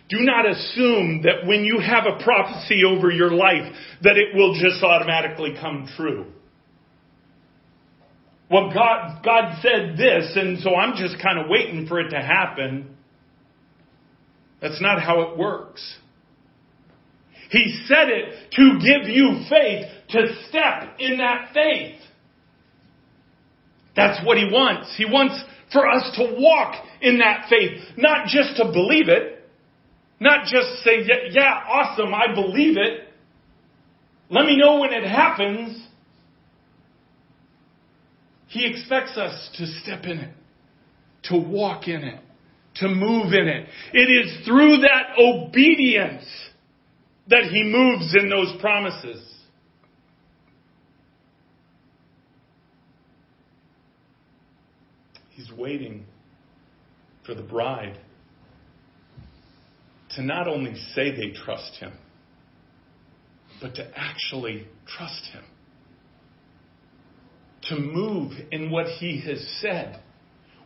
Do 0.09 0.19
not 0.21 0.49
assume 0.49 1.23
that 1.23 1.45
when 1.45 1.65
you 1.65 1.79
have 1.79 2.05
a 2.05 2.23
prophecy 2.23 2.83
over 2.85 3.11
your 3.11 3.31
life 3.31 3.73
that 4.03 4.17
it 4.17 4.33
will 4.33 4.53
just 4.53 4.81
automatically 4.81 5.53
come 5.59 5.89
true. 5.97 6.27
Well, 8.49 8.71
God, 8.73 9.21
God 9.25 9.59
said 9.61 9.97
this, 9.97 10.31
and 10.35 10.59
so 10.59 10.73
I'm 10.75 10.95
just 10.95 11.21
kind 11.21 11.37
of 11.37 11.49
waiting 11.49 11.87
for 11.87 11.99
it 11.99 12.11
to 12.11 12.21
happen. 12.21 12.95
That's 14.61 14.81
not 14.81 15.01
how 15.01 15.21
it 15.23 15.37
works. 15.37 15.97
He 17.49 17.83
said 17.87 18.09
it 18.09 18.51
to 18.53 18.79
give 18.79 19.09
you 19.09 19.41
faith, 19.49 19.87
to 20.09 20.43
step 20.47 20.95
in 20.99 21.17
that 21.17 21.51
faith. 21.53 21.99
That's 23.95 24.25
what 24.25 24.37
He 24.37 24.45
wants. 24.45 24.93
He 24.97 25.05
wants 25.05 25.41
for 25.73 25.87
us 25.89 26.15
to 26.15 26.35
walk 26.39 26.75
in 27.01 27.17
that 27.19 27.49
faith, 27.49 27.81
not 27.97 28.27
just 28.27 28.55
to 28.57 28.65
believe 28.71 29.09
it, 29.09 29.36
not 30.20 30.45
just 30.45 30.84
say, 30.84 31.03
yeah, 31.05 31.30
yeah, 31.32 31.63
awesome, 31.68 32.13
I 32.13 32.34
believe 32.34 32.78
it. 32.78 33.07
Let 34.30 34.45
me 34.45 34.57
know 34.57 34.80
when 34.80 34.91
it 34.91 35.03
happens. 35.03 35.86
He 38.47 38.65
expects 38.65 39.18
us 39.18 39.49
to 39.57 39.65
step 39.82 40.05
in 40.05 40.20
it, 40.20 40.34
to 41.24 41.38
walk 41.38 41.88
in 41.88 42.03
it, 42.03 42.20
to 42.76 42.88
move 42.88 43.34
in 43.34 43.47
it. 43.47 43.68
It 43.93 43.99
is 43.99 44.45
through 44.45 44.78
that 44.78 45.20
obedience 45.20 46.26
that 47.28 47.43
He 47.51 47.63
moves 47.63 48.15
in 48.15 48.30
those 48.30 48.59
promises. 48.59 49.24
He's 55.32 55.51
waiting 55.51 56.05
for 57.26 57.36
the 57.36 57.43
bride 57.43 57.99
to 60.18 60.24
not 60.24 60.47
only 60.47 60.74
say 60.95 61.11
they 61.11 61.32
trust 61.45 61.76
him, 61.80 61.93
but 63.61 63.76
to 63.76 63.88
actually 63.95 64.68
trust 64.88 65.26
him. 65.32 65.43
To 67.70 67.80
move 67.80 68.32
in 68.51 68.72
what 68.72 68.88
he 68.88 69.22
has 69.28 69.39
said 69.61 70.01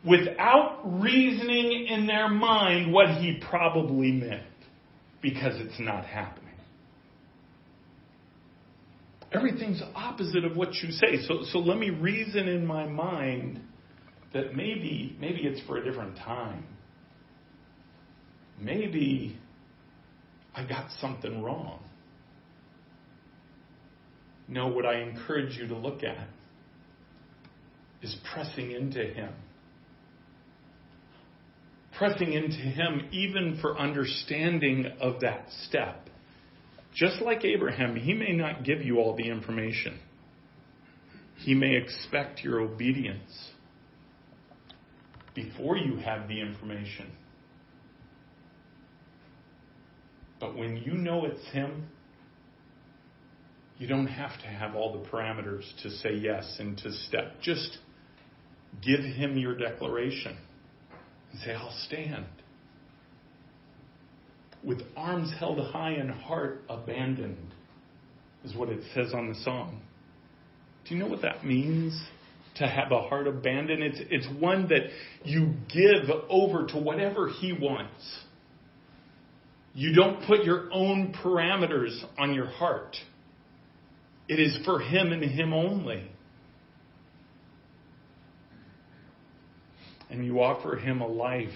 without 0.07 0.79
reasoning 1.01 1.87
in 1.89 2.07
their 2.07 2.29
mind 2.29 2.93
what 2.93 3.09
he 3.17 3.41
probably 3.49 4.11
meant 4.13 4.43
because 5.21 5.55
it's 5.57 5.79
not 5.79 6.05
happening. 6.05 6.47
Everything's 9.33 9.81
opposite 9.95 10.45
of 10.45 10.55
what 10.55 10.75
you 10.75 10.91
say. 10.91 11.25
So, 11.27 11.43
so 11.51 11.59
let 11.59 11.77
me 11.77 11.89
reason 11.89 12.47
in 12.47 12.65
my 12.65 12.85
mind 12.85 13.59
that 14.33 14.55
maybe, 14.55 15.17
maybe 15.19 15.41
it's 15.41 15.61
for 15.67 15.77
a 15.77 15.83
different 15.83 16.15
time 16.17 16.65
maybe 18.61 19.37
I 20.55 20.65
got 20.65 20.89
something 20.99 21.41
wrong. 21.41 21.79
No, 24.47 24.67
what 24.67 24.85
I 24.85 25.01
encourage 25.01 25.57
you 25.57 25.67
to 25.67 25.75
look 25.75 26.03
at 26.03 26.27
is 28.01 28.15
pressing 28.33 28.71
into 28.71 28.99
Him. 28.99 29.33
Pressing 31.97 32.33
into 32.33 32.57
Him 32.57 33.07
even 33.11 33.59
for 33.61 33.77
understanding 33.77 34.87
of 34.99 35.21
that 35.21 35.45
step. 35.67 36.09
Just 36.93 37.21
like 37.21 37.45
Abraham, 37.45 37.95
He 37.95 38.13
may 38.13 38.33
not 38.33 38.65
give 38.65 38.81
you 38.81 38.97
all 38.97 39.15
the 39.15 39.29
information. 39.29 39.99
He 41.37 41.53
may 41.55 41.75
expect 41.75 42.43
your 42.43 42.59
obedience 42.59 43.51
before 45.33 45.77
you 45.77 45.97
have 45.97 46.27
the 46.27 46.41
information. 46.41 47.11
But 50.41 50.57
when 50.57 50.77
you 50.77 50.93
know 50.93 51.25
it's 51.25 51.47
Him, 51.51 51.85
you 53.77 53.87
don't 53.87 54.07
have 54.07 54.37
to 54.41 54.47
have 54.47 54.75
all 54.75 55.01
the 55.01 55.07
parameters 55.07 55.63
to 55.83 55.89
say 55.89 56.13
yes 56.15 56.57
and 56.59 56.77
to 56.79 56.91
step. 56.91 57.39
Just 57.41 57.77
give 58.83 58.99
Him 58.99 59.37
your 59.37 59.55
declaration 59.55 60.35
and 61.31 61.41
say, 61.41 61.53
I'll 61.53 61.73
stand. 61.87 62.25
With 64.63 64.81
arms 64.97 65.31
held 65.39 65.59
high 65.71 65.91
and 65.91 66.11
heart 66.11 66.63
abandoned, 66.69 67.53
is 68.43 68.55
what 68.55 68.69
it 68.69 68.81
says 68.95 69.13
on 69.13 69.29
the 69.29 69.35
song. 69.43 69.81
Do 70.87 70.95
you 70.95 70.99
know 70.99 71.07
what 71.07 71.21
that 71.21 71.45
means? 71.45 71.99
To 72.55 72.67
have 72.67 72.91
a 72.91 73.01
heart 73.01 73.27
abandoned? 73.27 73.83
It's, 73.83 73.99
it's 74.09 74.41
one 74.41 74.67
that 74.69 74.89
you 75.23 75.53
give 75.71 76.09
over 76.29 76.65
to 76.67 76.77
whatever 76.77 77.29
He 77.29 77.53
wants. 77.53 78.03
You 79.73 79.93
don't 79.93 80.25
put 80.25 80.43
your 80.43 80.69
own 80.71 81.13
parameters 81.23 81.97
on 82.17 82.33
your 82.33 82.47
heart. 82.47 82.95
It 84.27 84.39
is 84.39 84.57
for 84.65 84.79
Him 84.79 85.11
and 85.11 85.23
Him 85.23 85.53
only. 85.53 86.09
And 90.09 90.25
you 90.25 90.41
offer 90.41 90.75
Him 90.75 91.01
a 91.01 91.07
life 91.07 91.49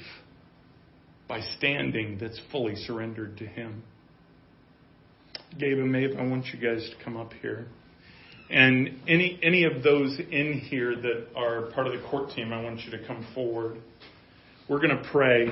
by 1.28 1.42
standing 1.58 2.18
that's 2.20 2.40
fully 2.52 2.76
surrendered 2.76 3.38
to 3.38 3.46
Him. 3.46 3.84
Gabe 5.60 5.80
and 5.80 5.92
Maeve, 5.92 6.18
I 6.18 6.24
want 6.24 6.46
you 6.48 6.60
guys 6.60 6.90
to 6.90 7.04
come 7.04 7.18
up 7.18 7.34
here. 7.42 7.68
And 8.50 9.00
any, 9.08 9.40
any 9.42 9.64
of 9.64 9.84
those 9.84 10.18
in 10.20 10.62
here 10.70 10.96
that 10.96 11.28
are 11.36 11.72
part 11.72 11.88
of 11.88 11.94
the 11.94 12.08
court 12.10 12.32
team, 12.32 12.54
I 12.54 12.62
want 12.62 12.82
you 12.82 12.92
to 12.92 13.06
come 13.08 13.26
forward. 13.34 13.78
We're 14.70 14.80
going 14.80 14.98
to 14.98 15.10
pray 15.12 15.48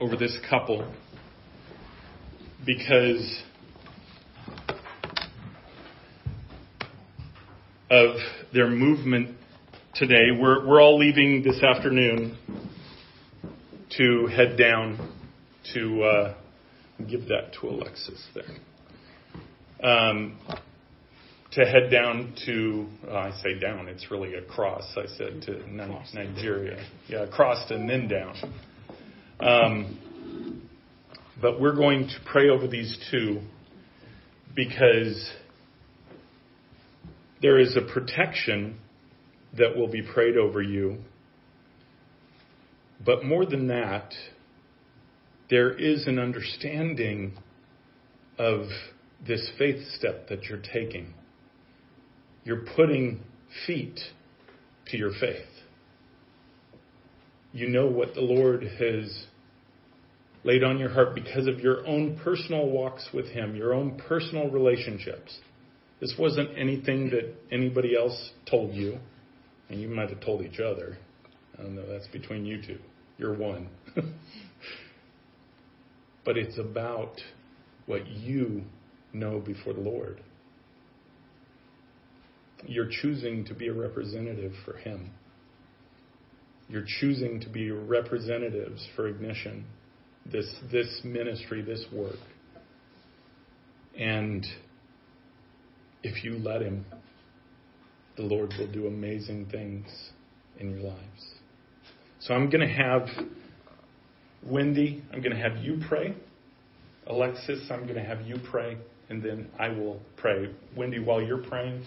over 0.00 0.16
this 0.16 0.36
couple 0.48 0.92
because 2.64 3.42
of 7.90 8.16
their 8.52 8.68
movement 8.68 9.36
today. 9.94 10.30
We're, 10.38 10.66
we're 10.66 10.82
all 10.82 10.98
leaving 10.98 11.42
this 11.42 11.62
afternoon 11.62 12.36
to 13.96 14.26
head 14.26 14.58
down 14.58 15.12
to 15.72 16.02
uh, 16.02 16.34
give 17.08 17.28
that 17.28 17.54
to 17.60 17.68
Alexis 17.68 18.26
there. 18.34 19.88
Um, 19.88 20.38
to 21.52 21.64
head 21.64 21.90
down 21.90 22.34
to, 22.44 22.86
uh, 23.08 23.14
I 23.14 23.30
say 23.42 23.58
down, 23.58 23.88
it's 23.88 24.10
really 24.10 24.34
across, 24.34 24.84
I 24.96 25.06
said, 25.16 25.42
to 25.42 25.66
Nigeria. 25.70 26.84
Yeah, 27.08 27.22
across 27.22 27.70
and 27.70 27.88
then 27.88 28.08
down. 28.08 28.34
Um, 29.40 30.68
but 31.40 31.60
we're 31.60 31.74
going 31.74 32.08
to 32.08 32.16
pray 32.24 32.48
over 32.48 32.66
these 32.66 32.96
two 33.10 33.42
because 34.54 35.30
there 37.42 37.58
is 37.58 37.76
a 37.76 37.82
protection 37.92 38.78
that 39.58 39.76
will 39.76 39.88
be 39.88 40.02
prayed 40.02 40.36
over 40.36 40.62
you. 40.62 40.98
But 43.04 43.24
more 43.24 43.44
than 43.44 43.68
that, 43.68 44.14
there 45.50 45.72
is 45.72 46.06
an 46.06 46.18
understanding 46.18 47.36
of 48.38 48.66
this 49.26 49.48
faith 49.58 49.86
step 49.96 50.28
that 50.28 50.44
you're 50.44 50.62
taking. 50.72 51.14
You're 52.44 52.64
putting 52.74 53.20
feet 53.66 54.00
to 54.88 54.96
your 54.96 55.12
faith. 55.20 55.46
You 57.56 57.68
know 57.70 57.86
what 57.86 58.12
the 58.12 58.20
Lord 58.20 58.64
has 58.64 59.24
laid 60.44 60.62
on 60.62 60.78
your 60.78 60.90
heart 60.90 61.14
because 61.14 61.46
of 61.46 61.58
your 61.58 61.86
own 61.86 62.20
personal 62.22 62.68
walks 62.68 63.08
with 63.14 63.28
Him, 63.28 63.56
your 63.56 63.72
own 63.72 63.98
personal 64.06 64.50
relationships. 64.50 65.38
This 65.98 66.12
wasn't 66.18 66.50
anything 66.54 67.08
that 67.10 67.34
anybody 67.50 67.96
else 67.96 68.32
told 68.44 68.74
you, 68.74 68.98
and 69.70 69.80
you 69.80 69.88
might 69.88 70.10
have 70.10 70.20
told 70.20 70.42
each 70.42 70.60
other. 70.60 70.98
I 71.58 71.62
don't 71.62 71.74
know, 71.74 71.86
that's 71.90 72.08
between 72.08 72.44
you 72.44 72.60
two. 72.60 72.78
You're 73.16 73.34
one. 73.34 73.70
but 76.26 76.36
it's 76.36 76.58
about 76.58 77.22
what 77.86 78.06
you 78.06 78.64
know 79.14 79.40
before 79.40 79.72
the 79.72 79.80
Lord. 79.80 80.20
You're 82.66 82.90
choosing 83.00 83.46
to 83.46 83.54
be 83.54 83.68
a 83.68 83.72
representative 83.72 84.52
for 84.66 84.76
Him. 84.76 85.12
You're 86.68 86.86
choosing 87.00 87.40
to 87.40 87.48
be 87.48 87.70
representatives 87.70 88.86
for 88.96 89.06
Ignition, 89.08 89.64
this, 90.30 90.52
this 90.72 91.00
ministry, 91.04 91.62
this 91.62 91.84
work. 91.92 92.16
And 93.98 94.44
if 96.02 96.24
you 96.24 96.38
let 96.38 96.62
Him, 96.62 96.84
the 98.16 98.22
Lord 98.22 98.52
will 98.58 98.70
do 98.70 98.86
amazing 98.86 99.46
things 99.46 99.86
in 100.58 100.70
your 100.70 100.80
lives. 100.80 101.34
So 102.20 102.34
I'm 102.34 102.50
going 102.50 102.66
to 102.66 102.74
have 102.74 103.06
Wendy, 104.42 105.04
I'm 105.12 105.20
going 105.20 105.34
to 105.34 105.40
have 105.40 105.58
you 105.58 105.80
pray. 105.88 106.14
Alexis, 107.06 107.68
I'm 107.70 107.82
going 107.82 107.94
to 107.94 108.02
have 108.02 108.22
you 108.22 108.36
pray, 108.50 108.76
and 109.08 109.22
then 109.22 109.48
I 109.58 109.68
will 109.68 110.00
pray. 110.16 110.52
Wendy, 110.76 110.98
while 110.98 111.22
you're 111.22 111.42
praying, 111.42 111.84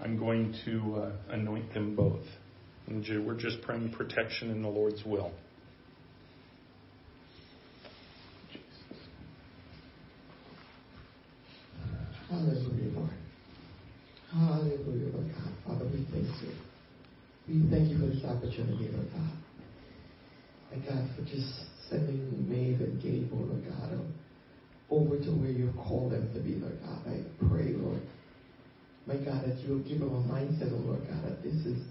I'm 0.00 0.18
going 0.18 0.54
to 0.64 0.96
uh, 0.96 1.12
anoint 1.30 1.72
them 1.72 1.94
both. 1.94 2.24
And 2.86 3.26
we're 3.26 3.34
just 3.34 3.62
praying 3.62 3.90
protection 3.90 4.50
in 4.50 4.62
the 4.62 4.68
Lord's 4.68 5.04
will. 5.04 5.32
Hallelujah, 12.30 12.90
Lord. 12.94 13.10
Hallelujah, 14.32 15.12
Lord 15.12 15.32
God. 15.34 15.52
Father, 15.66 15.84
we 15.86 16.06
thank 16.12 16.26
you. 16.42 16.52
We 17.48 17.70
thank 17.70 17.90
you 17.90 17.98
for 17.98 18.06
this 18.06 18.24
opportunity, 18.24 18.88
Lord 18.92 19.08
God. 19.12 19.30
And 20.72 20.84
God, 20.86 21.08
for 21.16 21.22
just 21.22 21.52
sending 21.88 22.48
Maeve 22.48 22.80
and 22.80 23.00
Gable, 23.00 23.46
Lord 23.46 23.64
God, 23.64 23.98
over 24.90 25.18
to 25.18 25.30
where 25.30 25.50
you've 25.50 25.76
called 25.76 26.12
them 26.12 26.32
to 26.34 26.40
be, 26.40 26.54
Lord 26.54 26.78
God. 26.84 26.98
I 27.06 27.22
pray, 27.48 27.72
Lord, 27.74 28.02
my 29.06 29.16
God, 29.16 29.44
that 29.46 29.58
you 29.64 29.74
will 29.74 29.84
give 29.84 30.00
them 30.00 30.14
a 30.14 30.22
mindset, 30.32 30.70
Lord 30.86 31.06
God, 31.08 31.24
that 31.24 31.42
this 31.42 31.54
is 31.66 31.82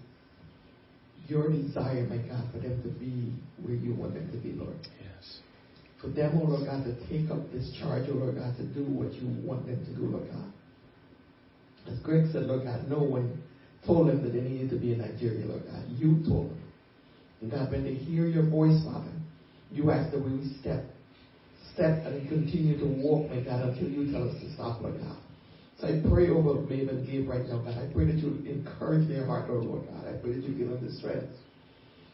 your 1.27 1.49
desire, 1.49 2.05
my 2.07 2.17
God, 2.17 2.45
for 2.51 2.59
them 2.59 2.81
to 2.83 2.89
be 2.99 3.33
where 3.63 3.75
you 3.75 3.93
want 3.95 4.13
them 4.13 4.29
to 4.31 4.37
be, 4.37 4.53
Lord. 4.53 4.75
Yes. 5.01 5.39
For 6.01 6.07
them, 6.07 6.39
oh 6.41 6.45
Lord 6.45 6.65
God, 6.65 6.83
to 6.85 6.93
take 7.09 7.31
up 7.31 7.51
this 7.51 7.71
charge, 7.79 8.09
oh 8.09 8.15
Lord 8.15 8.35
God, 8.35 8.55
to 8.57 8.63
do 8.63 8.83
what 8.83 9.13
you 9.13 9.27
want 9.43 9.65
them 9.65 9.83
to 9.85 9.93
do, 9.95 10.05
Lord 10.05 10.29
God. 10.29 10.51
As 11.87 11.99
Greg 12.01 12.25
said, 12.31 12.43
Lord 12.43 12.65
God, 12.65 12.87
no 12.89 12.99
one 12.99 13.41
told 13.85 14.09
them 14.09 14.23
that 14.23 14.33
they 14.33 14.41
needed 14.41 14.69
to 14.71 14.77
be 14.77 14.93
in 14.93 14.99
Nigeria, 14.99 15.45
Lord 15.45 15.63
God. 15.65 15.83
You 15.89 16.23
told 16.27 16.49
them. 16.49 16.61
And 17.41 17.51
God, 17.51 17.71
when 17.71 17.83
they 17.83 17.93
hear 17.93 18.25
your 18.27 18.49
voice, 18.49 18.83
Father, 18.83 19.11
you 19.71 19.91
ask 19.91 20.11
that 20.11 20.23
we 20.23 20.57
step, 20.61 20.85
step 21.73 22.05
and 22.05 22.27
continue 22.27 22.77
to 22.79 22.85
walk, 22.85 23.29
my 23.29 23.41
God, 23.41 23.69
until 23.69 23.89
you 23.89 24.11
tell 24.11 24.29
us 24.29 24.35
to 24.41 24.53
stop, 24.53 24.81
Lord 24.81 24.99
God. 24.99 25.17
I 25.85 26.01
pray 26.09 26.29
over 26.29 26.59
Maeve 26.65 26.89
and 26.89 27.05
Gabe 27.05 27.29
right 27.29 27.45
now, 27.45 27.59
God. 27.59 27.77
I 27.77 27.85
pray 27.93 28.05
that 28.05 28.17
you 28.17 28.41
encourage 28.49 29.07
their 29.07 29.25
heart, 29.25 29.49
Lord, 29.49 29.65
Lord 29.65 29.85
God. 29.85 30.07
I 30.07 30.17
pray 30.17 30.33
that 30.33 30.43
you 30.43 30.57
give 30.57 30.69
them 30.69 30.81
the 30.81 30.91
strength, 30.97 31.29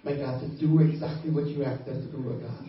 my 0.04 0.18
God, 0.18 0.42
to 0.42 0.48
do 0.60 0.80
exactly 0.80 1.32
what 1.32 1.48
you 1.48 1.64
ask 1.64 1.86
them 1.86 2.04
to 2.04 2.12
do, 2.12 2.18
Lord 2.18 2.42
God. 2.42 2.68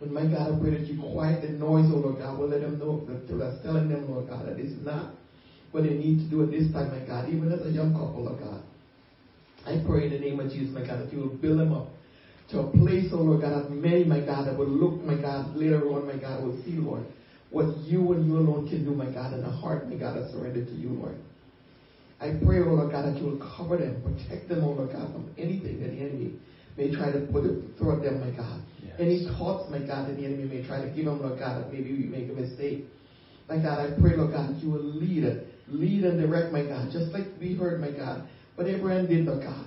And 0.00 0.12
my 0.14 0.24
God, 0.24 0.54
I 0.54 0.60
pray 0.60 0.70
that 0.78 0.86
you 0.86 1.02
quiet 1.12 1.42
the 1.42 1.48
noise, 1.48 1.90
oh 1.92 1.98
Lord 1.98 2.18
God. 2.18 2.38
Will 2.38 2.48
let 2.48 2.60
them 2.60 2.78
know 2.78 3.04
that 3.06 3.26
that's 3.26 3.62
telling 3.62 3.88
them, 3.88 4.08
Lord 4.08 4.28
God, 4.28 4.46
that 4.46 4.58
it's 4.58 4.78
not 4.80 5.12
what 5.72 5.82
they 5.82 5.94
need 5.94 6.18
to 6.22 6.30
do 6.30 6.42
at 6.42 6.50
this 6.50 6.72
time, 6.72 6.90
my 6.90 7.04
God, 7.04 7.28
even 7.28 7.50
as 7.50 7.66
a 7.66 7.70
young 7.70 7.92
couple, 7.92 8.24
Lord 8.24 8.40
God. 8.40 8.62
I 9.66 9.82
pray 9.84 10.06
in 10.06 10.12
the 10.12 10.18
name 10.18 10.40
of 10.40 10.50
Jesus, 10.50 10.72
my 10.72 10.86
God, 10.86 11.04
that 11.04 11.12
you 11.12 11.18
will 11.18 11.36
build 11.36 11.58
them 11.58 11.72
up 11.72 11.90
to 12.50 12.60
a 12.60 12.70
place, 12.78 13.10
oh 13.12 13.22
Lord 13.22 13.42
God, 13.42 13.64
that 13.64 13.70
many, 13.70 14.04
my 14.04 14.20
God, 14.24 14.46
that 14.46 14.56
will 14.56 14.66
look, 14.66 15.02
my 15.04 15.20
God, 15.20 15.54
later 15.54 15.86
on, 15.90 16.06
my 16.06 16.16
God, 16.16 16.42
will 16.42 16.56
see, 16.64 16.76
Lord, 16.76 17.04
what 17.50 17.76
you 17.78 18.12
and 18.12 18.26
you 18.26 18.38
alone 18.38 18.68
can 18.68 18.84
do, 18.84 18.92
my 18.92 19.10
God, 19.10 19.34
in 19.34 19.42
the 19.42 19.50
heart, 19.50 19.88
my 19.88 19.96
God, 19.96 20.16
I 20.16 20.30
surrender 20.30 20.64
to 20.64 20.72
you, 20.72 20.90
Lord. 20.90 21.16
I 22.20 22.38
pray, 22.44 22.60
oh 22.60 22.76
Lord 22.76 22.92
God, 22.92 23.06
that 23.06 23.20
you 23.20 23.26
will 23.26 23.40
cover 23.56 23.78
them, 23.78 24.02
protect 24.02 24.48
them, 24.48 24.62
oh 24.62 24.70
Lord 24.70 24.92
God, 24.92 25.10
from 25.12 25.34
anything 25.38 25.80
that 25.80 25.90
the 25.90 26.00
enemy 26.00 26.38
may 26.76 26.94
try 26.94 27.10
to 27.10 27.26
put 27.32 27.44
it, 27.44 27.58
throw 27.78 27.96
at 27.96 28.02
them, 28.02 28.20
my 28.20 28.30
God. 28.36 28.60
Yes. 28.84 28.94
Any 28.98 29.26
thoughts, 29.26 29.70
my 29.70 29.80
God, 29.80 30.08
that 30.08 30.16
the 30.16 30.24
enemy 30.24 30.44
may 30.44 30.66
try 30.66 30.84
to 30.84 30.90
give 30.94 31.06
them, 31.06 31.22
Lord 31.22 31.38
God, 31.38 31.64
that 31.64 31.72
maybe 31.72 31.92
we 31.92 32.04
make 32.04 32.28
a 32.30 32.32
mistake. 32.32 32.84
My 33.48 33.56
God, 33.56 33.80
I 33.80 33.98
pray, 33.98 34.14
Lord 34.16 34.32
God, 34.32 34.54
that 34.54 34.62
you 34.62 34.70
will 34.70 34.84
lead 34.84 35.24
it, 35.24 35.48
lead 35.66 36.04
and 36.04 36.20
direct, 36.20 36.52
my 36.52 36.62
God, 36.62 36.92
just 36.92 37.10
like 37.10 37.26
we 37.40 37.56
heard, 37.56 37.80
my 37.80 37.90
God, 37.90 38.28
what 38.54 38.68
Abraham 38.68 39.08
did, 39.08 39.24
Lord 39.24 39.42
God. 39.42 39.66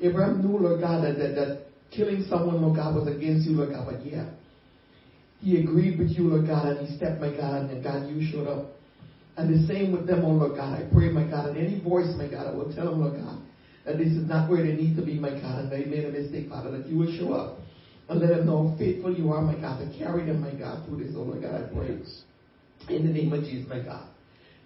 Abraham 0.00 0.42
knew, 0.42 0.56
Lord 0.58 0.80
God, 0.80 1.04
that, 1.04 1.18
that, 1.18 1.34
that 1.36 1.66
killing 1.92 2.26
someone, 2.28 2.60
Lord 2.60 2.76
God, 2.76 2.96
was 2.96 3.06
against 3.06 3.46
you, 3.46 3.56
Lord 3.56 3.70
God, 3.70 3.86
but 3.86 4.04
yeah, 4.04 4.26
he 5.44 5.60
agreed 5.60 5.98
with 5.98 6.08
you, 6.16 6.24
Lord 6.24 6.46
God, 6.46 6.68
and 6.68 6.88
he 6.88 6.96
stepped, 6.96 7.20
my 7.20 7.28
God, 7.28 7.68
and 7.68 7.84
God, 7.84 8.08
you 8.08 8.24
showed 8.32 8.48
up. 8.48 8.72
And 9.36 9.52
the 9.52 9.68
same 9.68 9.92
with 9.92 10.06
them, 10.06 10.24
oh 10.24 10.32
Lord 10.32 10.56
God. 10.56 10.80
I 10.80 10.88
pray, 10.90 11.10
my 11.10 11.28
God, 11.28 11.50
and 11.52 11.58
any 11.58 11.84
voice, 11.84 12.08
my 12.16 12.26
God, 12.30 12.48
I 12.48 12.56
will 12.56 12.72
tell 12.72 12.88
them, 12.88 13.04
Lord 13.04 13.20
God, 13.20 13.44
that 13.84 13.98
this 13.98 14.08
is 14.08 14.26
not 14.26 14.48
where 14.48 14.64
they 14.64 14.72
need 14.72 14.96
to 14.96 15.04
be, 15.04 15.20
my 15.20 15.36
God, 15.36 15.68
and 15.68 15.70
they 15.70 15.84
made 15.84 16.06
a 16.06 16.12
mistake, 16.12 16.48
Father, 16.48 16.70
that 16.72 16.88
you 16.88 16.96
will 16.96 17.12
show 17.12 17.34
up. 17.34 17.58
And 18.08 18.20
let 18.20 18.30
them 18.30 18.46
know 18.46 18.68
how 18.68 18.78
faithful 18.78 19.12
you 19.12 19.32
are, 19.32 19.42
my 19.42 19.54
God, 19.60 19.84
to 19.84 19.98
carry 19.98 20.24
them, 20.24 20.40
my 20.40 20.52
God, 20.56 20.88
through 20.88 21.04
this, 21.04 21.12
oh 21.14 21.22
Lord 21.22 21.42
God, 21.42 21.60
I 21.60 21.74
pray. 21.76 21.92
In 22.88 23.06
the 23.06 23.12
name 23.12 23.32
of 23.32 23.44
Jesus, 23.44 23.68
my 23.68 23.84
God. 23.84 24.08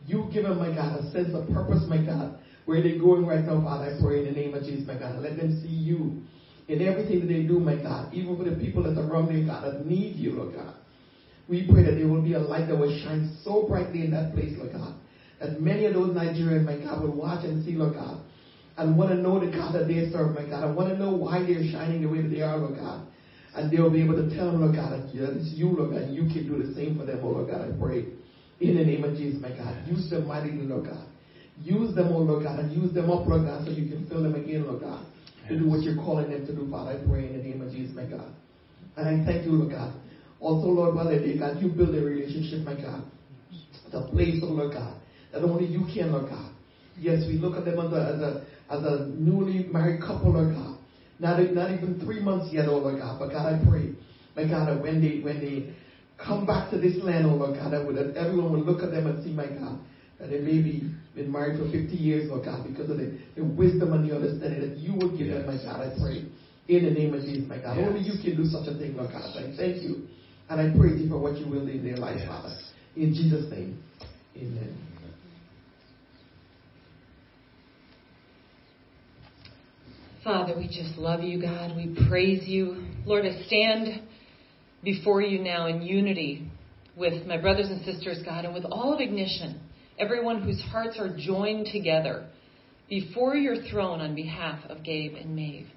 You 0.07 0.31
give 0.33 0.45
them, 0.45 0.59
my 0.59 0.71
God, 0.71 1.03
a 1.03 1.11
sense 1.11 1.35
of 1.35 1.49
purpose, 1.51 1.83
my 1.89 2.05
God, 2.07 2.39
where 2.67 2.83
they're 2.83 2.99
going 2.99 3.27
right 3.27 3.45
now, 3.45 3.63
Father, 3.63 3.97
I 3.97 4.03
pray 4.03 4.21
in 4.21 4.35
the 4.35 4.41
name 4.41 4.55
of 4.55 4.63
Jesus, 4.63 4.87
my 4.87 4.99
God. 4.99 5.19
Let 5.19 5.37
them 5.37 5.59
see 5.61 5.75
you 5.75 6.23
in 6.69 6.83
everything 6.83 7.21
that 7.21 7.33
they 7.33 7.43
do, 7.49 7.59
my 7.59 7.77
God, 7.77 8.13
even 8.13 8.37
for 8.37 8.45
the 8.45 8.57
people 8.57 8.83
that 8.85 8.97
are 8.97 9.09
around 9.09 9.33
them, 9.33 9.47
God, 9.47 9.65
that 9.65 9.87
need 9.87 10.17
you, 10.17 10.33
Lord 10.33 10.55
God. 10.55 10.75
We 11.49 11.65
pray 11.65 11.83
that 11.85 11.97
there 11.97 12.09
will 12.09 12.23
be 12.23 12.35
a 12.35 12.39
light 12.39 12.69
that 12.69 12.77
will 12.77 12.93
shine 13.03 13.41
so 13.43 13.67
brightly 13.67 14.05
in 14.05 14.11
that 14.13 14.35
place, 14.35 14.53
Lord 14.59 14.73
God, 14.73 15.01
that 15.41 15.61
many 15.61 15.87
of 15.87 15.95
those 15.95 16.13
Nigerians, 16.13 16.69
my 16.69 16.77
God, 16.77 17.03
will 17.03 17.17
watch 17.17 17.45
and 17.45 17.65
see, 17.65 17.73
Lord 17.73 17.95
God, 17.95 18.21
and 18.77 18.99
want 18.99 19.11
to 19.11 19.17
know 19.17 19.41
the 19.41 19.51
God 19.51 19.75
that 19.75 19.89
they 19.89 20.13
serve, 20.13 20.37
my 20.37 20.45
God. 20.45 20.63
I 20.63 20.71
want 20.71 20.93
to 20.93 20.97
know 20.99 21.17
why 21.17 21.41
they're 21.41 21.65
shining 21.73 22.03
the 22.03 22.09
way 22.09 22.21
that 22.21 22.29
they 22.29 22.43
are, 22.43 22.59
Lord 22.59 22.79
God. 22.79 23.09
And 23.57 23.73
they'll 23.73 23.91
be 23.91 24.05
able 24.05 24.21
to 24.21 24.29
tell 24.37 24.53
them, 24.53 24.61
Lord 24.61 24.77
God, 24.77 24.93
that 24.93 25.09
it's 25.09 25.57
you, 25.57 25.73
Lord 25.73 25.91
God, 25.97 26.03
and 26.03 26.15
you 26.15 26.29
can 26.29 26.47
do 26.47 26.63
the 26.63 26.75
same 26.77 26.99
for 26.99 27.05
them, 27.09 27.25
oh 27.25 27.33
Lord 27.33 27.49
God, 27.49 27.65
I 27.65 27.73
pray. 27.81 28.13
In 28.61 28.77
the 28.77 28.85
name 28.85 29.05
of 29.05 29.17
Jesus, 29.17 29.41
my 29.41 29.57
God. 29.57 29.89
Use 29.89 30.11
them 30.11 30.29
mightily, 30.29 30.69
Lord 30.69 30.85
God. 30.85 31.09
Use 31.57 31.95
them, 31.97 32.13
oh 32.13 32.19
Lord 32.19 32.45
God, 32.45 32.61
and 32.61 32.71
use 32.71 32.93
them 32.93 33.11
up, 33.11 33.27
Lord 33.27 33.49
God, 33.49 33.65
so 33.65 33.73
you 33.73 33.89
can 33.89 34.07
fill 34.07 34.23
them 34.23 34.37
again, 34.37 34.67
Lord 34.67 34.83
God, 34.83 35.07
to 35.49 35.59
do 35.59 35.69
what 35.69 35.83
you're 35.83 35.97
calling 35.97 36.31
them 36.31 36.47
to 36.47 36.55
do, 36.55 36.71
Father. 36.71 36.99
I 36.99 37.09
pray 37.09 37.27
in 37.27 37.39
the 37.39 37.43
name 37.43 37.63
of 37.63 37.73
Jesus, 37.73 37.95
my 37.97 38.05
God. 38.05 38.35
And 38.97 39.09
I 39.09 39.25
thank 39.25 39.47
you, 39.47 39.53
Lord 39.53 39.73
God. 39.73 39.95
Also, 40.41 40.69
Lord, 40.69 40.95
Father, 40.95 41.19
dear 41.19 41.39
God, 41.39 41.63
you 41.63 41.69
build 41.69 41.95
a 41.95 42.05
relationship, 42.05 42.65
my 42.65 42.75
God. 42.75 43.05
The 43.91 44.07
place, 44.13 44.41
oh 44.43 44.53
Lord 44.53 44.75
God, 44.75 45.01
that 45.33 45.43
only 45.43 45.65
you 45.65 45.87
can, 45.93 46.13
Lord 46.13 46.31
God. 46.31 46.53
Yes, 46.99 47.25
we 47.27 47.39
look 47.39 47.57
at 47.57 47.65
them 47.65 47.79
as 47.79 47.93
a, 47.93 48.03
as 48.15 48.21
a, 48.21 48.33
as 48.71 48.85
a 48.85 49.07
newly 49.17 49.65
married 49.65 50.01
couple, 50.01 50.33
Lord 50.33 50.55
God. 50.55 50.79
Not, 51.19 51.41
not 51.51 51.71
even 51.71 51.99
three 52.05 52.21
months 52.21 52.53
yet, 52.53 52.67
oh 52.69 52.79
Lord 52.79 52.99
God. 52.99 53.19
But 53.19 53.31
God, 53.31 53.47
I 53.47 53.65
pray, 53.69 53.95
my 54.37 54.45
God, 54.47 54.69
that 54.69 54.83
when 54.83 55.01
they, 55.01 55.21
when 55.21 55.41
they 55.41 55.75
come 56.23 56.47
back 56.47 56.71
to 56.71 56.79
this 56.79 57.03
land, 57.03 57.27
oh 57.27 57.35
Lord 57.35 57.59
God, 57.59 57.73
that, 57.73 57.85
would, 57.87 57.97
that 57.97 58.15
everyone 58.17 58.53
would 58.53 58.67
look 58.67 58.83
at 58.83 58.91
them 58.91 59.07
and 59.07 59.25
see, 59.25 59.33
my 59.33 59.47
God, 59.47 59.79
that 60.21 60.31
they 60.31 60.39
may 60.39 60.61
be 60.61 60.91
been 61.19 61.33
married 61.33 61.59
for 61.59 61.71
50 61.71 61.95
years, 61.97 62.31
Lord 62.31 62.45
God, 62.45 62.67
because 62.67 62.89
of 62.89 62.97
the, 62.97 63.19
the 63.37 63.45
wisdom 63.45 63.93
and 63.93 64.09
the 64.09 64.15
understanding 64.15 64.61
that 64.63 64.79
you 64.79 64.95
will 64.95 65.11
give 65.11 65.27
yes. 65.27 65.45
them, 65.45 65.47
my 65.47 65.59
God, 65.63 65.83
I 65.83 65.91
pray. 66.01 66.25
In 66.69 66.85
the 66.85 66.91
name 66.91 67.15
of 67.15 67.23
Jesus, 67.23 67.49
my 67.49 67.59
God. 67.59 67.77
Yes. 67.77 67.89
Only 67.89 68.01
you 68.01 68.15
can 68.23 68.37
do 68.37 68.45
such 68.45 68.69
a 68.69 68.79
thing, 68.79 68.97
Lord 68.97 69.11
God. 69.11 69.23
I 69.37 69.55
thank 69.57 69.83
you. 69.83 70.07
And 70.49 70.61
I 70.61 70.77
praise 70.79 71.01
you 71.01 71.09
for 71.09 71.19
what 71.19 71.37
you 71.37 71.47
will 71.47 71.67
do 71.67 71.73
in 71.73 71.85
their 71.85 71.97
life, 71.97 72.17
yes. 72.19 72.29
Father. 72.29 72.55
In 72.97 73.13
Jesus' 73.13 73.51
name. 73.51 73.83
Amen. 74.37 74.77
Father, 80.25 80.55
we 80.57 80.67
just 80.67 80.99
love 80.99 81.23
you, 81.23 81.41
God. 81.41 81.75
We 81.75 81.97
praise 82.09 82.47
you. 82.47 82.85
Lord, 83.07 83.25
I 83.25 83.43
stand 83.47 84.03
before 84.85 85.23
you 85.23 85.39
now 85.39 85.67
in 85.67 85.81
unity 85.81 86.51
with 86.97 87.27
my 87.27 87.39
brothers 87.39 87.69
and 87.71 87.83
sisters, 87.85 88.19
God, 88.25 88.45
and 88.45 88.53
with 88.53 88.65
all 88.65 88.93
of 88.93 89.01
Ignition, 89.01 89.61
everyone 89.99 90.43
whose 90.43 90.61
hearts 90.71 90.99
are 90.99 91.15
joined 91.17 91.69
together 91.73 92.27
before 92.89 93.37
your 93.37 93.57
throne 93.71 94.01
on 94.01 94.15
behalf 94.15 94.59
of 94.71 94.83
Gabe 94.83 95.15
and 95.15 95.35
Maeve. 95.35 95.69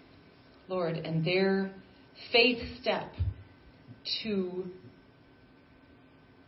Lord, 0.67 0.95
and 0.95 1.25
their 1.25 1.71
faith 2.31 2.59
step 2.81 3.11
to, 4.23 4.65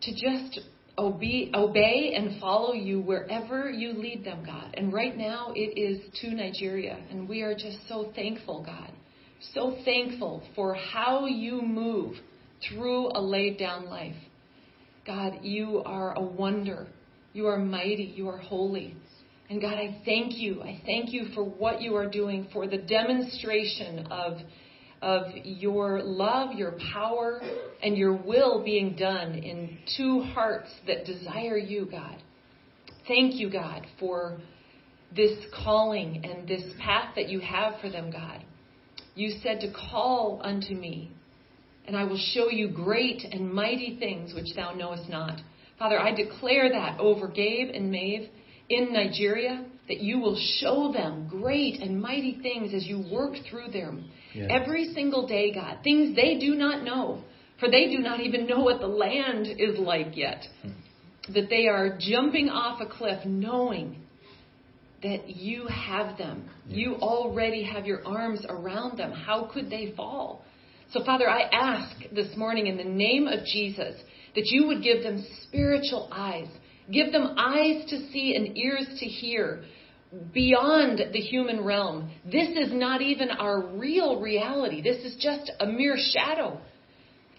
to 0.02 0.12
just 0.12 0.62
obey, 0.98 1.52
obey 1.54 2.14
and 2.16 2.40
follow 2.40 2.74
you 2.74 3.02
wherever 3.02 3.70
you 3.70 3.94
lead 3.94 4.24
them, 4.24 4.46
God. 4.46 4.74
And 4.76 4.94
right 4.94 5.16
now 5.18 5.52
it 5.56 5.78
is 5.78 6.00
to 6.22 6.32
Nigeria. 6.32 7.04
And 7.10 7.28
we 7.28 7.42
are 7.42 7.54
just 7.54 7.78
so 7.90 8.12
thankful, 8.16 8.64
God. 8.64 8.92
So 9.54 9.78
thankful 9.84 10.44
for 10.56 10.74
how 10.74 11.26
you 11.26 11.62
move 11.62 12.16
through 12.70 13.10
a 13.14 13.22
laid 13.22 13.58
down 13.58 13.86
life. 13.86 14.16
God, 15.06 15.40
you 15.42 15.84
are 15.86 16.18
a 16.18 16.22
wonder. 16.22 16.88
You 17.34 17.48
are 17.48 17.58
mighty. 17.58 18.14
You 18.16 18.30
are 18.30 18.38
holy. 18.38 18.96
And 19.50 19.60
God, 19.62 19.74
I 19.74 20.02
thank 20.06 20.34
you. 20.36 20.62
I 20.64 20.82
thank 20.86 21.12
you 21.12 21.26
for 21.36 21.44
what 21.44 21.82
you 21.82 21.96
are 21.96 22.10
doing, 22.10 22.48
for 22.54 22.68
the 22.68 22.78
demonstration 22.78 24.08
of 24.08 24.38
of 25.04 25.34
your 25.44 26.02
love, 26.02 26.54
your 26.54 26.76
power, 26.94 27.42
and 27.84 27.98
your 27.98 28.14
will 28.14 28.64
being 28.64 28.96
done 28.96 29.36
in 29.36 29.78
two 29.98 30.22
hearts 30.22 30.70
that 30.88 31.06
desire 31.06 31.58
you, 31.58 31.86
God. 31.92 32.24
Thank 33.06 33.36
you, 33.36 33.50
God, 33.52 33.86
for 34.00 34.38
this 35.14 35.38
calling 35.64 36.24
and 36.24 36.48
this 36.48 36.64
path 36.80 37.16
that 37.16 37.28
you 37.28 37.42
have 37.42 37.82
for 37.82 37.90
them, 37.90 38.12
God. 38.12 38.46
You 39.14 39.32
said 39.44 39.60
to 39.60 39.74
call 39.74 40.40
unto 40.42 40.74
me, 40.74 41.12
and 41.86 41.98
I 41.98 42.06
will 42.06 42.18
show 42.34 42.50
you 42.50 42.70
great 42.70 43.24
and 43.30 43.54
mighty 43.54 43.98
things 44.00 44.34
which 44.34 44.56
thou 44.56 44.74
knowest 44.74 45.10
not. 45.10 45.42
Father, 45.80 46.00
I 46.00 46.14
declare 46.14 46.70
that 46.70 47.00
over 47.00 47.28
Gabe 47.28 47.70
and 47.74 47.92
Maeve 47.92 48.30
in 48.70 48.94
Nigeria, 48.94 49.66
that 49.88 50.00
you 50.00 50.20
will 50.20 50.38
show 50.60 50.92
them 50.94 51.28
great 51.30 51.82
and 51.82 52.02
mighty 52.02 52.40
things 52.42 52.74
as 52.74 52.86
you 52.86 53.04
work 53.12 53.36
through 53.50 53.70
them 53.72 54.10
yeah. 54.34 54.48
every 54.50 54.94
single 54.94 55.28
day, 55.28 55.54
God. 55.54 55.80
Things 55.84 56.16
they 56.16 56.38
do 56.38 56.56
not 56.56 56.84
know, 56.84 57.22
for 57.60 57.70
they 57.70 57.90
do 57.90 58.00
not 58.00 58.22
even 58.22 58.48
know 58.48 58.62
what 58.62 58.80
the 58.80 58.88
land 58.88 59.48
is 59.48 59.78
like 59.78 60.16
yet. 60.16 60.46
Hmm. 60.62 60.70
That 61.34 61.50
they 61.50 61.68
are 61.68 61.98
jumping 62.00 62.50
off 62.50 62.82
a 62.82 62.86
cliff 62.86 63.26
knowing 63.26 63.98
that 65.04 65.30
you 65.30 65.68
have 65.68 66.18
them. 66.18 66.50
Yes. 66.68 66.78
You 66.78 66.96
already 66.96 67.64
have 67.64 67.86
your 67.86 68.06
arms 68.06 68.46
around 68.48 68.98
them. 68.98 69.12
How 69.12 69.50
could 69.54 69.70
they 69.70 69.94
fall? 69.96 70.44
So, 70.92 71.04
Father, 71.04 71.30
I 71.30 71.42
ask 71.52 72.10
this 72.14 72.36
morning 72.38 72.68
in 72.68 72.78
the 72.78 72.84
name 72.84 73.28
of 73.28 73.46
Jesus 73.46 73.96
that 74.36 74.46
you 74.48 74.68
would 74.68 74.84
give 74.84 75.04
them 75.04 75.26
spiritual 75.48 76.10
eyes. 76.12 76.48
Give 76.92 77.12
them 77.12 77.36
eyes 77.38 77.90
to 77.90 78.12
see 78.12 78.36
and 78.36 78.58
ears 78.58 78.88
to 79.00 79.06
hear 79.06 79.64
beyond 80.34 81.02
the 81.12 81.20
human 81.20 81.64
realm. 81.64 82.12
This 82.26 82.50
is 82.50 82.72
not 82.72 83.02
even 83.02 83.30
our 83.32 83.62
real 83.62 84.20
reality. 84.20 84.82
This 84.82 85.04
is 85.04 85.16
just 85.20 85.52
a 85.60 85.66
mere 85.66 85.96
shadow. 85.98 86.60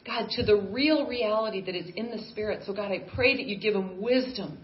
God, 0.07 0.29
to 0.33 0.43
the 0.43 0.57
real 0.57 1.07
reality 1.07 1.65
that 1.65 1.75
is 1.75 1.91
in 1.95 2.11
the 2.11 2.23
Spirit. 2.31 2.63
So, 2.67 2.75
God, 2.75 2.93
I 2.93 3.07
pray 3.15 3.37
that 3.37 3.47
you 3.47 3.59
give 3.59 3.75
them 3.75 4.03
wisdom, 4.03 4.59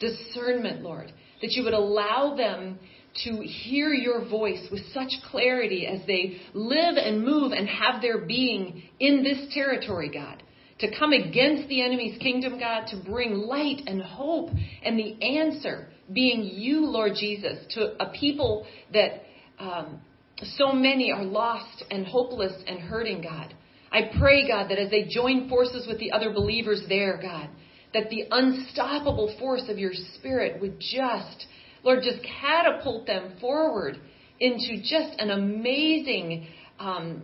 discernment, 0.00 0.82
Lord, 0.82 1.12
that 1.42 1.52
you 1.52 1.64
would 1.64 1.74
allow 1.74 2.34
them 2.36 2.78
to 3.24 3.42
hear 3.42 3.92
your 3.92 4.28
voice 4.28 4.66
with 4.70 4.80
such 4.94 5.10
clarity 5.30 5.86
as 5.86 6.00
they 6.06 6.40
live 6.54 6.96
and 6.96 7.24
move 7.24 7.52
and 7.52 7.68
have 7.68 8.00
their 8.00 8.18
being 8.18 8.82
in 8.98 9.22
this 9.22 9.52
territory, 9.52 10.10
God. 10.12 10.42
To 10.80 10.96
come 10.96 11.12
against 11.12 11.68
the 11.68 11.82
enemy's 11.82 12.18
kingdom, 12.18 12.58
God, 12.58 12.86
to 12.88 12.96
bring 12.96 13.34
light 13.34 13.82
and 13.86 14.00
hope 14.00 14.50
and 14.84 14.98
the 14.98 15.20
answer 15.22 15.88
being 16.12 16.42
you, 16.44 16.86
Lord 16.86 17.12
Jesus, 17.18 17.58
to 17.74 18.00
a 18.02 18.12
people 18.12 18.66
that 18.92 19.22
um, 19.58 20.00
so 20.42 20.72
many 20.72 21.10
are 21.10 21.24
lost 21.24 21.84
and 21.90 22.06
hopeless 22.06 22.52
and 22.66 22.78
hurting, 22.78 23.22
God. 23.22 23.54
I 23.90 24.10
pray, 24.18 24.46
God, 24.46 24.70
that 24.70 24.78
as 24.78 24.90
they 24.90 25.06
join 25.08 25.48
forces 25.48 25.86
with 25.88 25.98
the 25.98 26.12
other 26.12 26.32
believers 26.32 26.82
there, 26.88 27.18
God, 27.20 27.48
that 27.94 28.10
the 28.10 28.24
unstoppable 28.30 29.34
force 29.38 29.64
of 29.68 29.78
your 29.78 29.92
Spirit 30.14 30.60
would 30.60 30.78
just, 30.78 31.46
Lord, 31.82 32.00
just 32.02 32.24
catapult 32.40 33.06
them 33.06 33.34
forward 33.40 33.98
into 34.40 34.76
just 34.82 35.18
an 35.18 35.30
amazing 35.30 36.46
um, 36.78 37.22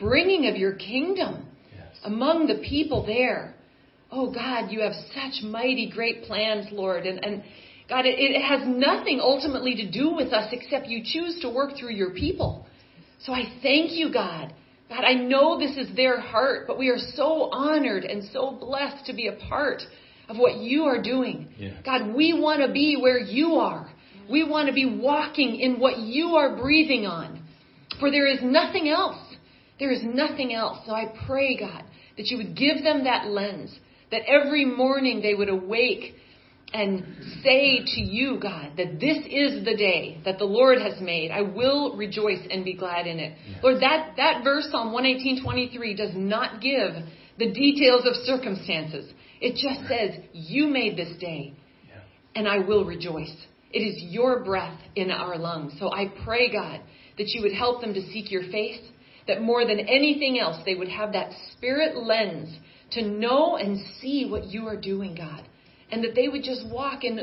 bringing 0.00 0.46
of 0.48 0.56
your 0.56 0.74
kingdom. 0.74 1.46
Among 2.06 2.46
the 2.46 2.62
people 2.68 3.04
there. 3.04 3.54
Oh, 4.10 4.32
God, 4.32 4.70
you 4.70 4.80
have 4.80 4.94
such 5.12 5.42
mighty, 5.42 5.90
great 5.90 6.22
plans, 6.22 6.66
Lord. 6.70 7.06
And, 7.06 7.22
and 7.24 7.42
God, 7.88 8.06
it, 8.06 8.14
it 8.18 8.40
has 8.40 8.60
nothing 8.66 9.20
ultimately 9.20 9.74
to 9.74 9.90
do 9.90 10.14
with 10.14 10.32
us 10.32 10.48
except 10.52 10.86
you 10.86 11.02
choose 11.04 11.40
to 11.42 11.50
work 11.50 11.76
through 11.78 11.92
your 11.92 12.10
people. 12.10 12.66
So 13.20 13.32
I 13.32 13.44
thank 13.62 13.92
you, 13.92 14.12
God. 14.12 14.54
God, 14.88 15.04
I 15.04 15.14
know 15.14 15.58
this 15.58 15.76
is 15.76 15.94
their 15.96 16.20
heart, 16.20 16.66
but 16.68 16.78
we 16.78 16.88
are 16.88 16.98
so 17.14 17.50
honored 17.50 18.04
and 18.04 18.22
so 18.32 18.56
blessed 18.58 19.06
to 19.06 19.12
be 19.12 19.26
a 19.26 19.32
part 19.48 19.82
of 20.28 20.36
what 20.36 20.58
you 20.58 20.84
are 20.84 21.02
doing. 21.02 21.48
Yeah. 21.58 21.70
God, 21.84 22.14
we 22.14 22.38
want 22.38 22.62
to 22.64 22.72
be 22.72 22.96
where 23.00 23.18
you 23.18 23.54
are. 23.54 23.90
We 24.30 24.48
want 24.48 24.68
to 24.68 24.74
be 24.74 24.98
walking 25.00 25.58
in 25.60 25.78
what 25.80 25.98
you 25.98 26.36
are 26.36 26.56
breathing 26.56 27.06
on. 27.06 27.42
For 27.98 28.10
there 28.10 28.26
is 28.26 28.38
nothing 28.42 28.88
else. 28.88 29.18
There 29.78 29.90
is 29.90 30.00
nothing 30.02 30.54
else. 30.54 30.78
So 30.86 30.92
I 30.92 31.12
pray, 31.26 31.56
God, 31.56 31.84
that 32.16 32.26
you 32.26 32.36
would 32.38 32.56
give 32.56 32.82
them 32.82 33.04
that 33.04 33.26
lens, 33.26 33.76
that 34.10 34.22
every 34.26 34.64
morning 34.64 35.20
they 35.20 35.34
would 35.34 35.48
awake 35.48 36.14
and 36.72 37.04
say 37.42 37.84
to 37.84 38.00
you, 38.00 38.38
God, 38.40 38.72
that 38.76 38.98
this 39.00 39.18
is 39.18 39.64
the 39.64 39.76
day 39.76 40.20
that 40.24 40.38
the 40.38 40.44
Lord 40.44 40.80
has 40.80 41.00
made. 41.00 41.30
I 41.30 41.42
will 41.42 41.96
rejoice 41.96 42.44
and 42.50 42.64
be 42.64 42.74
glad 42.74 43.06
in 43.06 43.18
it. 43.18 43.36
Yes. 43.48 43.58
Lord, 43.62 43.82
that, 43.82 44.14
that 44.16 44.42
verse, 44.42 44.66
Psalm 44.70 44.92
118.23, 44.92 45.96
does 45.96 46.10
not 46.14 46.60
give 46.60 46.92
the 47.38 47.52
details 47.52 48.02
of 48.04 48.14
circumstances. 48.24 49.12
It 49.40 49.52
just 49.52 49.88
says, 49.88 50.22
you 50.32 50.66
made 50.66 50.96
this 50.96 51.16
day, 51.18 51.54
yeah. 51.88 52.00
and 52.34 52.48
I 52.48 52.58
will 52.58 52.84
rejoice. 52.84 53.34
It 53.72 53.80
is 53.80 54.02
your 54.12 54.42
breath 54.42 54.78
in 54.96 55.10
our 55.10 55.36
lungs. 55.36 55.74
So 55.78 55.92
I 55.92 56.12
pray, 56.24 56.50
God, 56.50 56.80
that 57.18 57.28
you 57.28 57.42
would 57.42 57.52
help 57.52 57.80
them 57.80 57.94
to 57.94 58.02
seek 58.10 58.30
your 58.30 58.42
face, 58.50 58.80
that 59.26 59.42
more 59.42 59.66
than 59.66 59.80
anything 59.80 60.38
else, 60.38 60.56
they 60.64 60.74
would 60.74 60.88
have 60.88 61.12
that 61.12 61.30
spirit 61.52 61.96
lens 61.96 62.56
to 62.92 63.02
know 63.02 63.56
and 63.56 63.84
see 64.00 64.28
what 64.28 64.44
you 64.44 64.66
are 64.66 64.80
doing, 64.80 65.14
God. 65.14 65.44
And 65.90 66.02
that 66.04 66.14
they 66.14 66.28
would 66.28 66.42
just 66.42 66.66
walk 66.68 67.04
in 67.04 67.20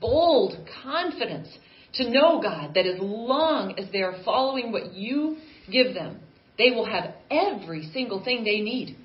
bold 0.00 0.56
confidence 0.82 1.48
to 1.94 2.10
know, 2.10 2.40
God, 2.42 2.74
that 2.74 2.86
as 2.86 2.98
long 3.00 3.78
as 3.78 3.90
they 3.92 4.02
are 4.02 4.16
following 4.24 4.72
what 4.72 4.94
you 4.94 5.36
give 5.70 5.94
them, 5.94 6.20
they 6.58 6.70
will 6.70 6.86
have 6.86 7.14
every 7.30 7.90
single 7.92 8.22
thing 8.22 8.44
they 8.44 8.60
need, 8.60 8.96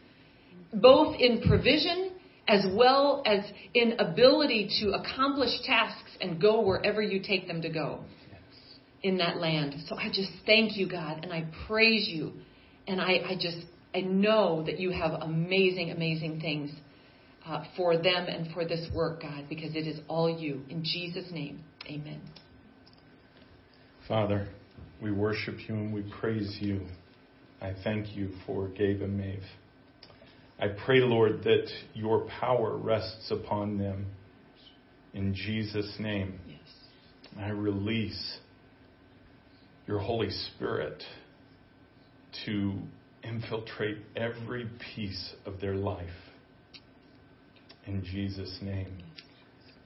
both 0.74 1.16
in 1.20 1.42
provision 1.42 2.12
as 2.48 2.66
well 2.74 3.22
as 3.26 3.44
in 3.76 3.94
ability 4.00 4.70
to 4.82 4.92
accomplish 4.92 5.52
tasks 5.66 6.10
and 6.20 6.42
go 6.42 6.62
wherever 6.62 7.02
you 7.02 7.22
take 7.22 7.48
them 7.48 7.62
to 7.62 7.70
go 7.70 8.04
in 9.04 9.18
that 9.18 9.38
land. 9.38 9.76
So 9.88 9.96
I 9.96 10.08
just 10.08 10.32
thank 10.46 10.76
you, 10.78 10.90
God, 10.90 11.24
and 11.24 11.32
I 11.32 11.46
praise 11.68 12.08
you. 12.08 12.34
And 12.88 13.00
I, 13.00 13.20
I 13.30 13.38
just, 13.40 13.58
I 13.94 14.02
know 14.02 14.64
that 14.66 14.80
you 14.80 14.92
have 14.92 15.22
amazing, 15.22 15.92
amazing 15.92 16.42
things 16.42 16.72
uh, 17.46 17.64
for 17.78 17.98
them 17.98 18.28
and 18.28 18.52
for 18.54 18.66
this 18.66 18.88
work, 18.94 19.22
God, 19.22 19.46
because 19.50 19.76
it 19.76 19.88
is 19.88 20.00
all 20.08 20.30
you. 20.30 20.62
In 20.70 20.84
Jesus' 20.84 21.32
name, 21.32 21.64
amen. 21.88 22.22
Father, 24.08 24.48
we 25.02 25.12
worship 25.12 25.56
you 25.68 25.76
and 25.76 25.94
we 25.94 26.04
praise 26.20 26.58
you. 26.60 26.82
I 27.62 27.74
thank 27.84 28.16
you 28.16 28.32
for 28.46 28.68
Gabe 28.70 29.02
and 29.02 29.18
Maeve. 29.18 29.44
I 30.60 30.68
pray, 30.68 31.00
Lord, 31.00 31.44
that 31.44 31.70
your 31.94 32.28
power 32.40 32.76
rests 32.76 33.32
upon 33.32 33.78
them. 33.78 34.08
In 35.14 35.34
Jesus' 35.34 35.96
name, 36.00 36.40
Yes. 36.48 36.58
I 37.40 37.50
release 37.50 38.39
your 39.90 39.98
Holy 39.98 40.30
Spirit 40.30 41.04
to 42.46 42.76
infiltrate 43.24 43.98
every 44.16 44.70
piece 44.96 45.34
of 45.48 45.60
their 45.60 45.74
life. 45.74 46.06
In 47.88 48.06
Jesus' 48.06 48.60
name. 48.62 49.02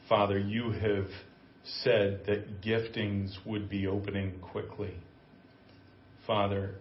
Father, 0.10 0.38
you 0.38 0.72
have 0.72 1.08
said 1.84 2.20
that 2.28 2.62
giftings 2.62 3.32
would 3.45 3.70
be 3.70 3.88
opening 3.88 4.34
quickly. 4.41 4.93
Father, 6.28 6.76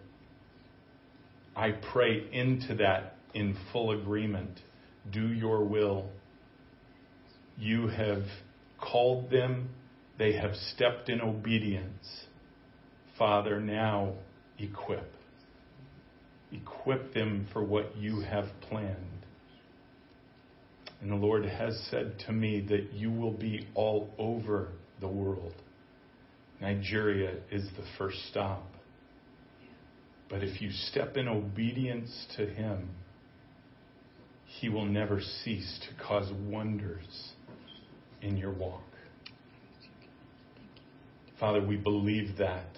I 1.54 1.76
pray 1.92 2.26
into 2.32 2.74
that 2.74 3.14
in 3.34 3.56
full 3.72 3.92
agreement. 3.92 4.58
Do 5.12 5.28
your 5.28 5.62
will. 5.62 6.08
You 7.56 7.86
have 7.86 8.24
called 8.80 9.30
them, 9.30 9.68
they 10.18 10.32
have 10.32 10.56
stepped 10.56 11.08
in 11.08 11.20
obedience. 11.20 12.24
Father, 13.18 13.60
now 13.60 14.14
equip. 14.58 15.12
Equip 16.50 17.14
them 17.14 17.46
for 17.52 17.62
what 17.62 17.96
you 17.96 18.20
have 18.20 18.46
planned. 18.68 18.96
And 21.00 21.10
the 21.10 21.16
Lord 21.16 21.44
has 21.44 21.78
said 21.90 22.18
to 22.26 22.32
me 22.32 22.60
that 22.68 22.92
you 22.92 23.10
will 23.10 23.32
be 23.32 23.66
all 23.74 24.10
over 24.18 24.68
the 25.00 25.08
world. 25.08 25.54
Nigeria 26.60 27.34
is 27.50 27.64
the 27.76 27.84
first 27.98 28.18
stop. 28.30 28.64
But 30.30 30.44
if 30.44 30.62
you 30.62 30.70
step 30.70 31.16
in 31.16 31.26
obedience 31.28 32.26
to 32.36 32.46
Him, 32.46 32.88
He 34.46 34.68
will 34.68 34.86
never 34.86 35.20
cease 35.20 35.80
to 35.88 36.04
cause 36.04 36.30
wonders 36.48 37.32
in 38.22 38.36
your 38.36 38.52
walk. 38.52 38.84
Father, 41.40 41.60
we 41.60 41.76
believe 41.76 42.38
that. 42.38 42.70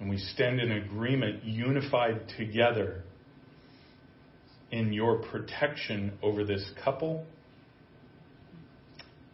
And 0.00 0.08
we 0.08 0.16
stand 0.16 0.60
in 0.60 0.72
agreement, 0.72 1.44
unified 1.44 2.32
together 2.38 3.04
in 4.70 4.92
your 4.92 5.18
protection 5.18 6.12
over 6.22 6.42
this 6.44 6.64
couple, 6.82 7.26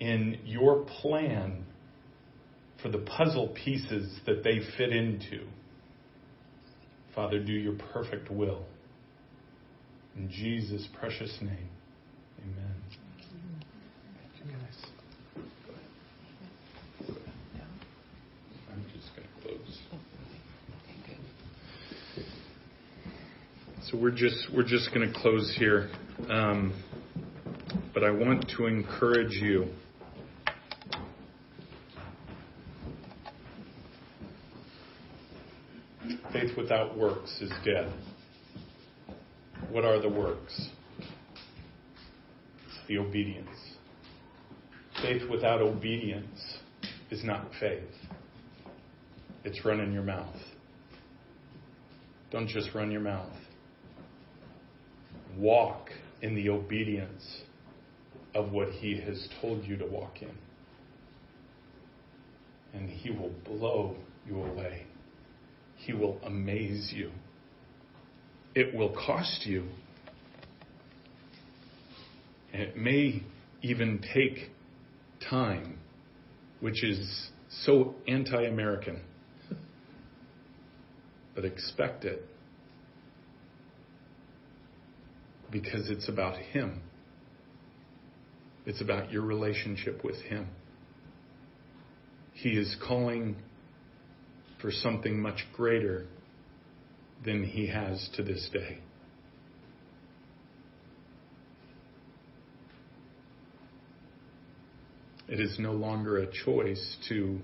in 0.00 0.40
your 0.44 0.84
plan 1.00 1.64
for 2.82 2.88
the 2.88 2.98
puzzle 2.98 3.54
pieces 3.64 4.18
that 4.26 4.42
they 4.42 4.60
fit 4.76 4.90
into. 4.92 5.46
Father, 7.14 7.38
do 7.38 7.52
your 7.52 7.74
perfect 7.92 8.30
will. 8.30 8.64
In 10.16 10.28
Jesus' 10.30 10.86
precious 10.98 11.34
name, 11.40 11.68
amen. 12.42 12.74
You 14.44 14.52
guys. 14.52 14.86
I'm 18.72 18.84
just 18.94 19.14
going 19.14 19.26
to 19.28 19.48
close. 19.48 19.78
So 23.90 23.96
we're 23.96 24.10
just 24.10 24.48
we're 24.52 24.64
just 24.64 24.92
going 24.92 25.12
to 25.12 25.16
close 25.20 25.54
here, 25.56 25.88
um, 26.28 26.74
but 27.94 28.02
I 28.02 28.10
want 28.10 28.50
to 28.56 28.66
encourage 28.66 29.34
you. 29.34 29.68
Faith 36.32 36.56
without 36.56 36.98
works 36.98 37.30
is 37.40 37.52
dead. 37.64 37.92
What 39.70 39.84
are 39.84 40.00
the 40.00 40.08
works? 40.08 40.68
It's 40.98 42.88
the 42.88 42.98
obedience. 42.98 43.56
Faith 45.00 45.30
without 45.30 45.62
obedience 45.62 46.58
is 47.12 47.22
not 47.22 47.50
faith. 47.60 47.84
It's 49.44 49.64
running 49.64 49.92
your 49.92 50.02
mouth. 50.02 50.34
Don't 52.32 52.48
just 52.48 52.74
run 52.74 52.90
your 52.90 53.02
mouth 53.02 53.30
walk 55.38 55.90
in 56.22 56.34
the 56.34 56.48
obedience 56.48 57.42
of 58.34 58.52
what 58.52 58.68
He 58.70 59.00
has 59.00 59.28
told 59.40 59.64
you 59.64 59.76
to 59.76 59.86
walk 59.86 60.22
in. 60.22 60.34
And 62.74 62.88
He 62.88 63.10
will 63.10 63.32
blow 63.44 63.96
you 64.26 64.42
away. 64.42 64.84
He 65.76 65.92
will 65.92 66.18
amaze 66.24 66.92
you. 66.94 67.10
It 68.54 68.74
will 68.74 68.94
cost 68.94 69.46
you. 69.46 69.64
And 72.52 72.62
it 72.62 72.76
may 72.76 73.22
even 73.62 74.02
take 74.14 74.50
time, 75.28 75.78
which 76.60 76.82
is 76.82 77.28
so 77.64 77.94
anti 78.08 78.44
American. 78.44 79.00
But 81.34 81.44
expect 81.44 82.04
it. 82.04 82.24
Because 85.50 85.90
it's 85.90 86.08
about 86.08 86.36
Him. 86.36 86.80
It's 88.64 88.80
about 88.80 89.12
your 89.12 89.22
relationship 89.22 90.04
with 90.04 90.16
Him. 90.22 90.48
He 92.32 92.50
is 92.50 92.76
calling 92.86 93.36
for 94.60 94.70
something 94.70 95.20
much 95.20 95.46
greater 95.54 96.06
than 97.24 97.44
He 97.44 97.68
has 97.68 98.08
to 98.16 98.22
this 98.22 98.48
day. 98.52 98.78
It 105.28 105.40
is 105.40 105.58
no 105.58 105.72
longer 105.72 106.18
a 106.18 106.26
choice 106.44 106.96
to 107.08 107.40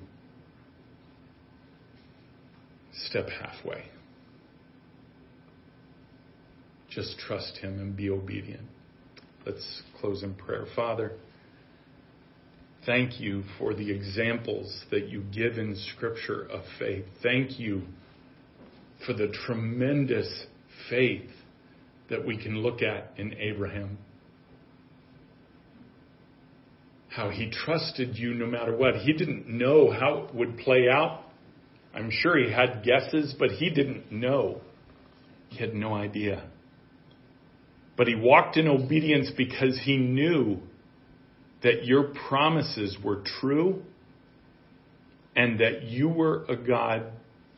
step 3.06 3.28
halfway. 3.28 3.84
Just 6.94 7.18
trust 7.18 7.58
Him 7.58 7.78
and 7.80 7.96
be 7.96 8.10
obedient. 8.10 8.66
Let's 9.46 9.82
close 10.00 10.22
in 10.22 10.34
prayer. 10.34 10.66
Father, 10.76 11.12
thank 12.86 13.18
you 13.18 13.44
for 13.58 13.74
the 13.74 13.90
examples 13.90 14.84
that 14.90 15.08
you 15.08 15.22
give 15.32 15.58
in 15.58 15.76
Scripture 15.94 16.46
of 16.50 16.62
faith. 16.78 17.04
Thank 17.22 17.58
you 17.58 17.82
for 19.06 19.14
the 19.14 19.32
tremendous 19.46 20.46
faith 20.90 21.30
that 22.10 22.26
we 22.26 22.36
can 22.36 22.58
look 22.58 22.82
at 22.82 23.12
in 23.16 23.34
Abraham. 23.34 23.98
How 27.08 27.30
he 27.30 27.50
trusted 27.50 28.16
you 28.16 28.34
no 28.34 28.46
matter 28.46 28.76
what. 28.76 28.96
He 28.96 29.12
didn't 29.12 29.48
know 29.48 29.90
how 29.90 30.28
it 30.28 30.34
would 30.34 30.58
play 30.58 30.88
out. 30.90 31.24
I'm 31.94 32.10
sure 32.10 32.38
he 32.38 32.50
had 32.50 32.84
guesses, 32.84 33.34
but 33.38 33.50
he 33.50 33.70
didn't 33.70 34.10
know. 34.10 34.60
He 35.48 35.58
had 35.58 35.74
no 35.74 35.94
idea. 35.94 36.48
But 37.96 38.06
he 38.06 38.14
walked 38.14 38.56
in 38.56 38.68
obedience 38.68 39.30
because 39.36 39.78
he 39.84 39.96
knew 39.96 40.58
that 41.62 41.84
your 41.84 42.12
promises 42.28 42.96
were 43.02 43.22
true 43.40 43.82
and 45.36 45.60
that 45.60 45.84
you 45.84 46.08
were 46.08 46.44
a 46.48 46.56
God 46.56 47.04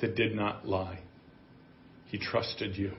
that 0.01 0.15
did 0.17 0.35
not 0.35 0.67
lie. 0.67 1.01
He 2.07 2.19
trusted 2.19 2.77
you. 2.77 2.93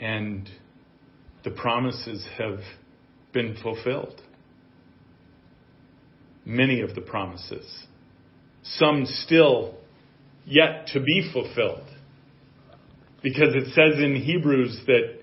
And 0.00 0.48
the 1.44 1.50
promises 1.50 2.26
have 2.36 2.60
been 3.32 3.56
fulfilled. 3.62 4.20
Many 6.44 6.80
of 6.80 6.94
the 6.94 7.00
promises. 7.00 7.86
Some 8.62 9.06
still 9.06 9.74
yet 10.44 10.88
to 10.88 11.00
be 11.00 11.30
fulfilled. 11.32 11.87
Because 13.22 13.54
it 13.54 13.66
says 13.74 14.02
in 14.02 14.16
Hebrews 14.16 14.80
that 14.86 15.18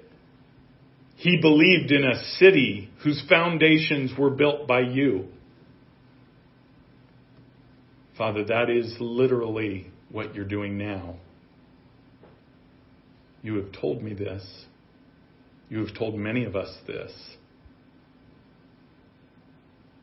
he 1.15 1.39
believed 1.41 1.91
in 1.91 2.03
a 2.03 2.23
city 2.37 2.89
whose 3.03 3.23
foundations 3.29 4.11
were 4.17 4.29
built 4.29 4.67
by 4.67 4.81
you. 4.81 5.27
Father, 8.17 8.43
that 8.45 8.69
is 8.69 8.95
literally 8.99 9.91
what 10.11 10.35
you're 10.35 10.45
doing 10.45 10.77
now. 10.77 11.15
You 13.41 13.55
have 13.55 13.71
told 13.79 14.01
me 14.01 14.13
this. 14.13 14.65
You 15.69 15.85
have 15.85 15.95
told 15.95 16.15
many 16.15 16.45
of 16.45 16.55
us 16.55 16.73
this. 16.87 17.11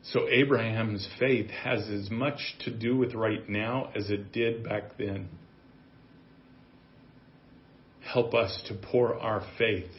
So 0.03 0.27
Abraham's 0.29 1.07
faith 1.19 1.49
has 1.49 1.87
as 1.87 2.11
much 2.11 2.39
to 2.65 2.71
do 2.71 2.97
with 2.97 3.13
right 3.13 3.47
now 3.47 3.89
as 3.95 4.09
it 4.09 4.31
did 4.31 4.63
back 4.63 4.97
then. 4.97 5.29
Help 8.11 8.33
us 8.33 8.61
to 8.67 8.73
pour 8.73 9.17
our 9.17 9.43
faith 9.57 9.91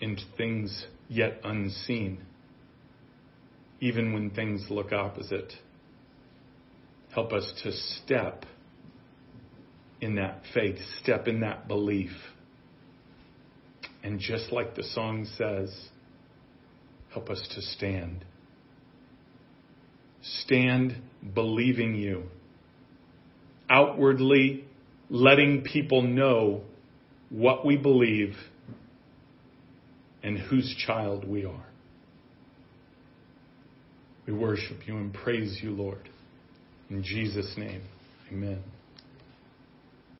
into 0.00 0.22
things 0.36 0.86
yet 1.08 1.40
unseen, 1.44 2.18
even 3.80 4.12
when 4.12 4.30
things 4.30 4.66
look 4.70 4.92
opposite. 4.92 5.52
Help 7.14 7.32
us 7.32 7.52
to 7.62 7.72
step 7.72 8.44
in 10.00 10.16
that 10.16 10.42
faith, 10.54 10.78
step 11.02 11.26
in 11.26 11.40
that 11.40 11.66
belief. 11.66 12.12
And 14.02 14.20
just 14.20 14.52
like 14.52 14.74
the 14.74 14.84
song 14.84 15.26
says, 15.36 15.88
help 17.12 17.30
us 17.30 17.46
to 17.54 17.62
stand. 17.62 18.24
Stand 20.22 20.96
believing 21.34 21.94
you. 21.94 22.24
Outwardly 23.68 24.67
letting 25.10 25.62
people 25.62 26.02
know 26.02 26.62
what 27.30 27.64
we 27.64 27.76
believe 27.76 28.34
and 30.22 30.38
whose 30.38 30.74
child 30.86 31.26
we 31.26 31.44
are. 31.44 31.66
We 34.26 34.34
worship 34.34 34.86
you 34.86 34.96
and 34.96 35.12
praise 35.12 35.58
you, 35.62 35.70
Lord. 35.70 36.08
In 36.90 37.02
Jesus' 37.02 37.54
name, 37.56 37.82
amen. 38.30 38.62